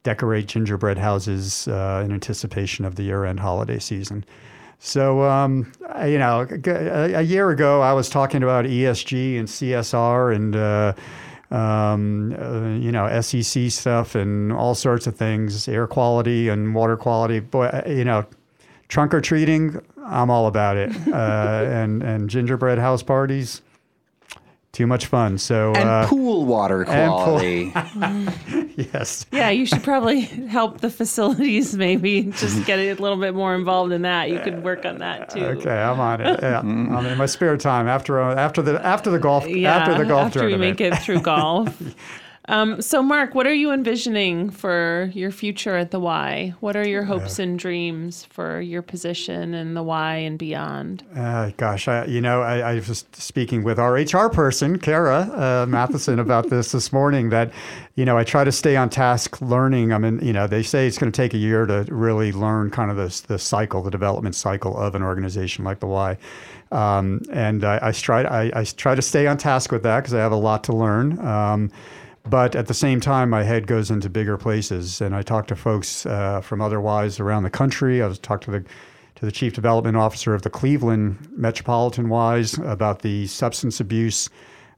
decorate 0.01 0.47
gingerbread 0.47 0.97
houses 0.97 1.67
uh, 1.67 2.01
in 2.03 2.11
anticipation 2.11 2.84
of 2.84 2.95
the 2.95 3.03
year 3.03 3.25
end 3.25 3.39
holiday 3.39 3.77
season. 3.77 4.25
So, 4.80 5.21
um, 5.21 5.71
you 6.03 6.17
know, 6.17 6.47
a, 6.65 7.21
year 7.21 7.51
ago, 7.51 7.82
I 7.82 7.93
was 7.93 8.09
talking 8.09 8.41
about 8.41 8.65
ESG 8.65 9.38
and 9.38 9.47
CSR 9.47 10.36
and, 10.36 10.55
uh, 10.55 10.93
um, 11.55 12.34
uh, 12.41 12.69
you 12.84 12.91
know, 12.91 13.21
SEC 13.21 13.69
stuff 13.69 14.15
and 14.15 14.51
all 14.51 14.73
sorts 14.73 15.05
of 15.05 15.15
things, 15.15 15.67
air 15.67 15.86
quality 15.86 16.49
and 16.49 16.73
water 16.73 16.97
quality. 16.97 17.39
Boy, 17.39 17.84
you 17.86 18.03
know, 18.03 18.25
trunk 18.89 19.13
or 19.13 19.21
treating, 19.21 19.79
I'm 20.03 20.29
all 20.29 20.47
about 20.47 20.75
it. 20.77 20.91
Uh, 21.09 21.65
and, 21.69 22.03
and 22.03 22.29
gingerbread 22.29 22.77
house 22.77 23.01
parties, 23.03 23.61
too 24.71 24.85
much 24.85 25.07
fun. 25.07 25.37
So, 25.37 25.73
And 25.75 25.89
uh, 25.89 26.07
pool 26.07 26.45
water 26.45 26.83
and 26.83 27.09
pool- 27.11 27.23
quality. 27.23 27.73
yes. 28.93 29.25
Yeah, 29.31 29.49
you 29.49 29.65
should 29.65 29.83
probably 29.83 30.21
help 30.21 30.81
the 30.81 30.89
facilities 30.91 31.75
maybe 31.75 32.23
just 32.23 32.65
get 32.67 32.77
a 32.79 32.93
little 32.93 33.17
bit 33.17 33.33
more 33.33 33.55
involved 33.55 33.91
in 33.91 34.03
that. 34.03 34.29
You 34.29 34.39
could 34.39 34.63
work 34.63 34.85
on 34.85 34.99
that 34.99 35.31
too. 35.31 35.43
Okay, 35.43 35.71
I'm 35.81 35.99
on 35.99 36.21
it. 36.21 36.39
Yeah, 36.41 36.59
I'm 36.59 37.05
in 37.05 37.17
my 37.17 37.25
spare 37.25 37.57
time 37.57 37.87
after 37.87 38.21
uh, 38.21 38.35
after 38.35 38.61
the 38.61 38.83
after 38.85 39.09
the 39.09 39.19
golf 39.19 39.47
Yeah, 39.47 39.75
after 39.77 39.95
the 39.97 40.05
golf 40.05 40.27
after 40.27 40.39
tournament. 40.41 40.61
we 40.61 40.67
make 40.67 40.81
it 40.81 40.95
through 41.01 41.21
golf. 41.21 41.75
Um, 42.50 42.82
so, 42.82 43.04
Mark, 43.04 43.36
what 43.36 43.45
are 43.45 43.54
you 43.54 43.72
envisioning 43.72 44.50
for 44.50 45.12
your 45.14 45.30
future 45.30 45.76
at 45.78 45.91
the 45.91 46.00
Y? 46.00 46.56
What 46.62 46.76
are 46.76 46.88
your 46.88 47.04
hopes 47.04 47.38
and 47.38 47.60
dreams 47.60 48.26
for 48.26 48.60
your 48.60 48.82
position 48.82 49.54
and 49.54 49.78
the 49.78 49.84
Y 49.84 50.16
and 50.16 50.39
beyond? 50.39 51.04
Uh, 51.16 51.52
gosh, 51.58 51.88
I, 51.88 52.06
you 52.06 52.20
know, 52.20 52.41
I, 52.41 52.58
I 52.58 52.76
was 52.76 53.06
speaking 53.14 53.64
with 53.64 53.78
our 53.78 53.93
HR 53.93 54.30
person, 54.30 54.80
Kara 54.80 55.20
uh, 55.20 55.66
Matheson, 55.70 56.18
about 56.18 56.50
this 56.50 56.72
this 56.72 56.91
morning. 56.91 57.30
That, 57.30 57.52
you 57.93 58.04
know, 58.04 58.18
I 58.18 58.24
try 58.24 58.43
to 58.43 58.52
stay 58.52 58.76
on 58.76 58.89
task 58.89 59.39
learning. 59.41 59.93
I 59.93 60.00
mean, 60.00 60.20
you 60.20 60.34
know, 60.34 60.47
they 60.47 60.64
say 60.64 60.88
it's 60.88 60.97
going 60.97 61.12
to 61.12 61.16
take 61.16 61.36
a 61.36 61.38
year 61.38 61.68
to 61.68 61.86
really 61.89 62.32
learn 62.32 62.72
kind 62.72 62.89
of 62.89 62.97
the 62.97 63.28
the 63.28 63.38
cycle, 63.38 63.84
the 63.84 63.91
development 63.91 64.34
cycle 64.34 64.76
of 64.76 64.95
an 64.95 65.04
organization 65.04 65.64
like 65.64 65.82
the 65.82 65.88
Y. 65.88 66.18
Um, 66.72 67.22
and 67.32 67.64
I, 67.64 67.80
I 67.84 67.91
try 67.91 68.24
I, 68.24 68.62
I, 68.62 68.64
try 68.64 68.95
to 68.95 69.02
stay 69.04 69.28
on 69.28 69.38
task 69.38 69.72
with 69.72 69.84
that 69.84 70.00
because 70.00 70.16
I 70.16 70.20
have 70.20 70.32
a 70.32 70.36
lot 70.36 70.64
to 70.66 70.74
learn. 70.74 71.20
Um, 71.20 71.72
but 72.30 72.55
at 72.55 72.67
the 72.67 72.73
same 72.73 72.99
time, 72.99 73.30
my 73.30 73.43
head 73.43 73.67
goes 73.67 73.89
into 73.89 74.09
bigger 74.09 74.38
places, 74.38 75.01
and 75.01 75.15
I 75.15 75.21
talk 75.21 75.47
to 75.47 75.55
folks 75.55 76.05
uh, 76.05 76.41
from 76.41 76.61
other 76.61 76.80
Ys 76.80 77.19
around 77.19 77.43
the 77.43 77.49
country. 77.49 78.01
I 78.01 78.07
was 78.07 78.19
talked 78.19 78.45
to 78.45 78.51
the 78.51 78.63
to 79.15 79.25
the 79.25 79.32
chief 79.34 79.53
development 79.53 79.97
officer 79.97 80.34
of 80.34 80.43
the 80.43 80.49
Cleveland 80.49 81.27
Metropolitan 81.32 82.09
Ys 82.09 82.57
about 82.59 83.01
the 83.01 83.27
substance 83.27 83.82
abuse 83.82 84.30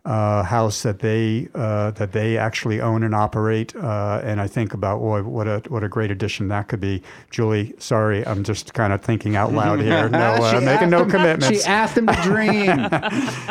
uh, 0.03 0.41
house 0.43 0.81
that 0.81 0.99
they 0.99 1.47
uh, 1.53 1.91
that 1.91 2.11
they 2.11 2.37
actually 2.37 2.81
own 2.81 3.03
and 3.03 3.13
operate. 3.13 3.75
Uh, 3.75 4.21
and 4.23 4.41
I 4.41 4.47
think 4.47 4.73
about 4.73 4.99
boy, 4.99 5.21
what 5.23 5.47
a 5.47 5.61
what 5.67 5.83
a 5.83 5.87
great 5.87 6.11
addition 6.11 6.47
that 6.47 6.67
could 6.67 6.79
be. 6.79 7.03
Julie, 7.29 7.73
sorry, 7.77 8.25
I'm 8.25 8.43
just 8.43 8.73
kind 8.73 8.93
of 8.93 9.01
thinking 9.01 9.35
out 9.35 9.53
loud 9.53 9.79
here. 9.81 10.09
No, 10.09 10.35
uh, 10.35 10.61
making 10.61 10.89
no 10.89 11.03
him, 11.03 11.09
commitments. 11.09 11.61
She 11.61 11.67
asked 11.67 11.97
him 11.97 12.07
to 12.07 12.13
dream. 12.23 12.87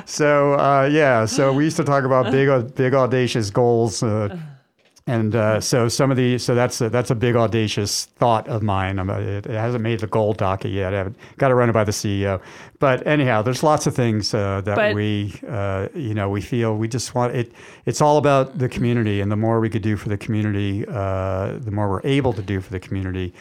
so 0.06 0.54
uh, 0.54 0.88
yeah, 0.90 1.24
so 1.24 1.52
we 1.52 1.64
used 1.64 1.76
to 1.76 1.84
talk 1.84 2.04
about 2.04 2.32
big 2.32 2.74
big 2.74 2.94
audacious 2.94 3.50
goals. 3.50 4.02
And 5.10 5.34
uh, 5.34 5.60
so 5.60 5.88
some 5.88 6.12
of 6.12 6.16
the 6.16 6.38
so 6.38 6.54
that's 6.54 6.80
a, 6.80 6.88
that's 6.88 7.10
a 7.10 7.16
big 7.16 7.34
audacious 7.34 8.04
thought 8.04 8.46
of 8.46 8.62
mine. 8.62 8.96
it, 8.96 9.44
it, 9.44 9.50
hasn't 9.50 9.82
made 9.82 9.98
the 9.98 10.06
gold 10.06 10.36
docket 10.36 10.70
yet. 10.70 10.94
I 10.94 10.98
haven't 10.98 11.16
got 11.36 11.48
to 11.48 11.56
run 11.56 11.68
it 11.68 11.72
by 11.72 11.82
the 11.82 11.90
CEO. 11.90 12.40
But 12.78 13.04
anyhow, 13.08 13.42
there's 13.42 13.64
lots 13.64 13.88
of 13.88 13.96
things 13.96 14.32
uh, 14.32 14.60
that 14.60 14.76
but, 14.76 14.94
we 14.94 15.34
uh, 15.48 15.88
you 15.96 16.14
know 16.14 16.30
we 16.30 16.40
feel 16.40 16.76
we 16.76 16.86
just 16.86 17.12
want 17.16 17.34
it. 17.34 17.50
It's 17.86 18.00
all 18.00 18.18
about 18.18 18.58
the 18.58 18.68
community, 18.68 19.20
and 19.20 19.32
the 19.32 19.36
more 19.36 19.58
we 19.58 19.68
could 19.68 19.82
do 19.82 19.96
for 19.96 20.08
the 20.08 20.16
community, 20.16 20.86
uh, 20.86 21.58
the 21.58 21.72
more 21.72 21.88
we're 21.88 22.02
able 22.04 22.32
to 22.34 22.42
do 22.42 22.60
for 22.60 22.70
the 22.70 22.80
community. 22.80 23.34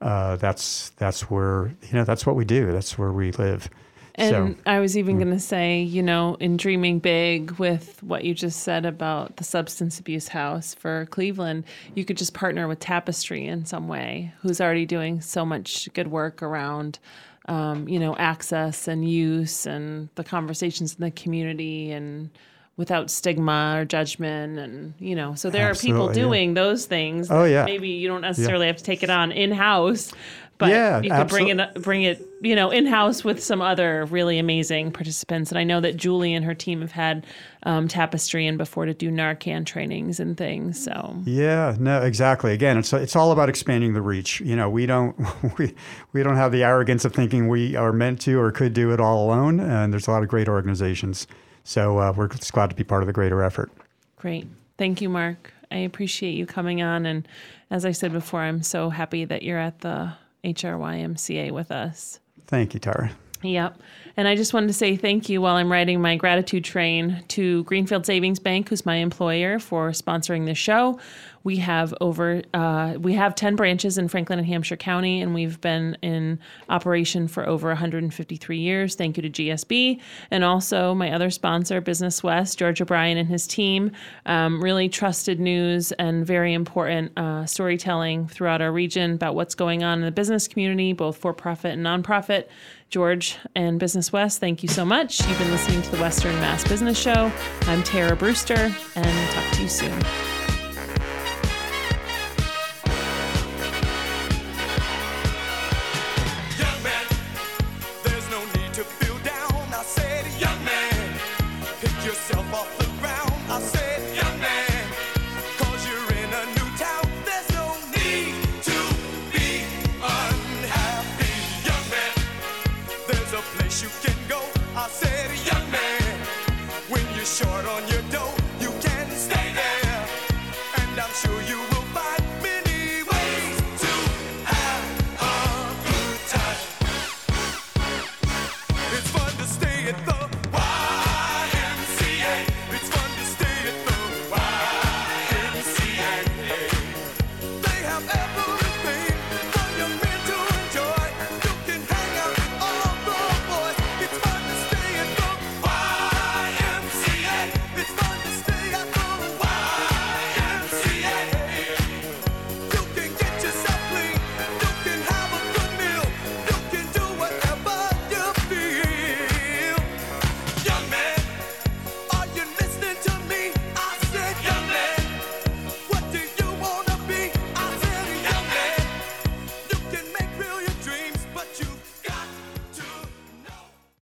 Uh, 0.00 0.36
that's 0.36 0.90
that's 0.90 1.28
where 1.28 1.74
you 1.82 1.94
know 1.94 2.04
that's 2.04 2.24
what 2.24 2.36
we 2.36 2.44
do. 2.44 2.70
That's 2.70 2.96
where 2.96 3.10
we 3.10 3.32
live. 3.32 3.68
And 4.16 4.56
so, 4.56 4.62
I 4.64 4.80
was 4.80 4.96
even 4.96 5.16
mm. 5.16 5.24
going 5.24 5.34
to 5.34 5.40
say, 5.40 5.80
you 5.80 6.02
know, 6.02 6.36
in 6.40 6.56
dreaming 6.56 6.98
big 6.98 7.52
with 7.52 8.02
what 8.02 8.24
you 8.24 8.34
just 8.34 8.60
said 8.60 8.86
about 8.86 9.36
the 9.36 9.44
substance 9.44 10.00
abuse 10.00 10.28
house 10.28 10.74
for 10.74 11.06
Cleveland, 11.10 11.64
you 11.94 12.04
could 12.04 12.16
just 12.16 12.32
partner 12.32 12.66
with 12.66 12.80
Tapestry 12.80 13.46
in 13.46 13.66
some 13.66 13.88
way, 13.88 14.32
who's 14.40 14.60
already 14.60 14.86
doing 14.86 15.20
so 15.20 15.44
much 15.44 15.92
good 15.92 16.08
work 16.08 16.42
around, 16.42 16.98
um, 17.46 17.86
you 17.88 17.98
know, 17.98 18.16
access 18.16 18.88
and 18.88 19.08
use 19.08 19.66
and 19.66 20.08
the 20.14 20.24
conversations 20.24 20.94
in 20.94 21.04
the 21.04 21.10
community 21.10 21.92
and 21.92 22.30
without 22.76 23.10
stigma 23.10 23.78
or 23.78 23.84
judgment 23.84 24.58
and 24.58 24.92
you 24.98 25.14
know 25.14 25.34
so 25.34 25.48
there 25.48 25.70
Absolutely, 25.70 26.00
are 26.00 26.08
people 26.08 26.14
doing 26.14 26.50
yeah. 26.50 26.62
those 26.62 26.86
things 26.86 27.30
oh 27.30 27.44
yeah 27.44 27.64
maybe 27.64 27.88
you 27.88 28.06
don't 28.06 28.20
necessarily 28.20 28.66
yeah. 28.66 28.72
have 28.72 28.76
to 28.76 28.84
take 28.84 29.02
it 29.02 29.10
on 29.10 29.32
in 29.32 29.50
house 29.50 30.12
but 30.58 30.70
yeah, 30.70 31.02
you 31.02 31.10
could 31.10 31.28
bring 31.28 31.48
it 31.48 31.74
bring 31.82 32.02
it 32.02 32.26
you 32.40 32.54
know 32.54 32.70
in 32.70 32.86
house 32.86 33.22
with 33.22 33.42
some 33.42 33.60
other 33.60 34.06
really 34.06 34.38
amazing 34.38 34.90
participants. 34.90 35.50
And 35.50 35.58
I 35.58 35.64
know 35.64 35.80
that 35.80 35.96
Julie 35.96 36.32
and 36.32 36.44
her 36.44 36.54
team 36.54 36.80
have 36.80 36.92
had 36.92 37.26
um, 37.64 37.88
tapestry 37.88 38.46
in 38.46 38.56
before 38.56 38.86
to 38.86 38.94
do 38.94 39.10
Narcan 39.10 39.66
trainings 39.66 40.18
and 40.18 40.36
things. 40.36 40.82
So 40.82 41.16
yeah, 41.24 41.76
no, 41.78 42.00
exactly. 42.02 42.52
Again, 42.52 42.78
it's 42.78 42.92
it's 42.92 43.14
all 43.14 43.32
about 43.32 43.50
expanding 43.50 43.92
the 43.92 44.00
reach. 44.00 44.40
You 44.40 44.56
know, 44.56 44.70
we 44.70 44.86
don't 44.86 45.14
we 45.58 45.74
we 46.12 46.22
don't 46.22 46.36
have 46.36 46.52
the 46.52 46.64
arrogance 46.64 47.04
of 47.04 47.12
thinking 47.12 47.48
we 47.48 47.76
are 47.76 47.92
meant 47.92 48.20
to 48.22 48.40
or 48.40 48.50
could 48.50 48.72
do 48.72 48.92
it 48.92 49.00
all 49.00 49.26
alone. 49.26 49.60
And 49.60 49.92
there's 49.92 50.06
a 50.06 50.10
lot 50.10 50.22
of 50.22 50.28
great 50.28 50.48
organizations. 50.48 51.26
So 51.66 51.98
uh, 51.98 52.12
we're 52.16 52.28
just 52.28 52.52
glad 52.52 52.70
to 52.70 52.76
be 52.76 52.84
part 52.84 53.02
of 53.02 53.06
the 53.06 53.12
greater 53.12 53.42
effort. 53.42 53.70
Great, 54.16 54.46
thank 54.78 55.02
you, 55.02 55.10
Mark. 55.10 55.52
I 55.70 55.78
appreciate 55.78 56.32
you 56.32 56.46
coming 56.46 56.80
on 56.80 57.04
and. 57.04 57.28
As 57.68 57.84
I 57.84 57.90
said 57.90 58.12
before, 58.12 58.42
I'm 58.42 58.62
so 58.62 58.90
happy 58.90 59.24
that 59.24 59.42
you're 59.42 59.58
at 59.58 59.80
the 59.80 60.12
HRYMCA 60.44 61.50
with 61.50 61.72
us. 61.72 62.20
Thank 62.46 62.74
you, 62.74 62.80
Tara. 62.80 63.10
Yep. 63.46 63.80
And 64.18 64.26
I 64.26 64.34
just 64.34 64.54
wanted 64.54 64.68
to 64.68 64.72
say 64.72 64.96
thank 64.96 65.28
you 65.28 65.42
while 65.42 65.56
I'm 65.56 65.70
riding 65.70 66.00
my 66.00 66.16
gratitude 66.16 66.64
train 66.64 67.22
to 67.28 67.64
Greenfield 67.64 68.06
Savings 68.06 68.38
Bank, 68.38 68.70
who's 68.70 68.86
my 68.86 68.96
employer, 68.96 69.58
for 69.58 69.90
sponsoring 69.90 70.46
this 70.46 70.56
show. 70.56 70.98
We 71.44 71.58
have 71.58 71.94
over 72.00 72.42
uh, 72.54 72.94
we 72.98 73.12
have 73.12 73.36
ten 73.36 73.54
branches 73.54 73.98
in 73.98 74.08
Franklin 74.08 74.40
and 74.40 74.48
Hampshire 74.48 74.76
County, 74.76 75.20
and 75.20 75.32
we've 75.32 75.60
been 75.60 75.96
in 76.02 76.40
operation 76.68 77.28
for 77.28 77.46
over 77.46 77.68
153 77.68 78.58
years. 78.58 78.96
Thank 78.96 79.16
you 79.16 79.22
to 79.22 79.30
GSB 79.30 80.00
and 80.32 80.42
also 80.42 80.92
my 80.92 81.12
other 81.12 81.30
sponsor, 81.30 81.80
Business 81.80 82.20
West, 82.24 82.58
George 82.58 82.80
O'Brien 82.80 83.16
and 83.16 83.28
his 83.28 83.46
team. 83.46 83.92
Um, 84.24 84.60
really 84.60 84.88
trusted 84.88 85.38
news 85.38 85.92
and 85.92 86.26
very 86.26 86.52
important 86.52 87.16
uh, 87.16 87.46
storytelling 87.46 88.26
throughout 88.26 88.60
our 88.60 88.72
region 88.72 89.12
about 89.12 89.36
what's 89.36 89.54
going 89.54 89.84
on 89.84 90.00
in 90.00 90.04
the 90.04 90.10
business 90.10 90.48
community, 90.48 90.94
both 90.94 91.16
for 91.16 91.32
profit 91.32 91.74
and 91.74 91.86
nonprofit. 91.86 92.48
George 92.88 93.36
and 93.54 93.78
Business 93.78 94.12
West, 94.12 94.40
thank 94.40 94.62
you 94.62 94.68
so 94.68 94.84
much. 94.84 95.26
You've 95.26 95.38
been 95.38 95.50
listening 95.50 95.82
to 95.82 95.90
the 95.90 95.98
Western 95.98 96.34
Mass 96.36 96.66
Business 96.66 96.98
Show. 96.98 97.32
I'm 97.62 97.82
Tara 97.82 98.16
Brewster, 98.16 98.74
and 98.94 99.30
talk 99.30 99.52
to 99.54 99.62
you 99.62 99.68
soon. 99.68 100.35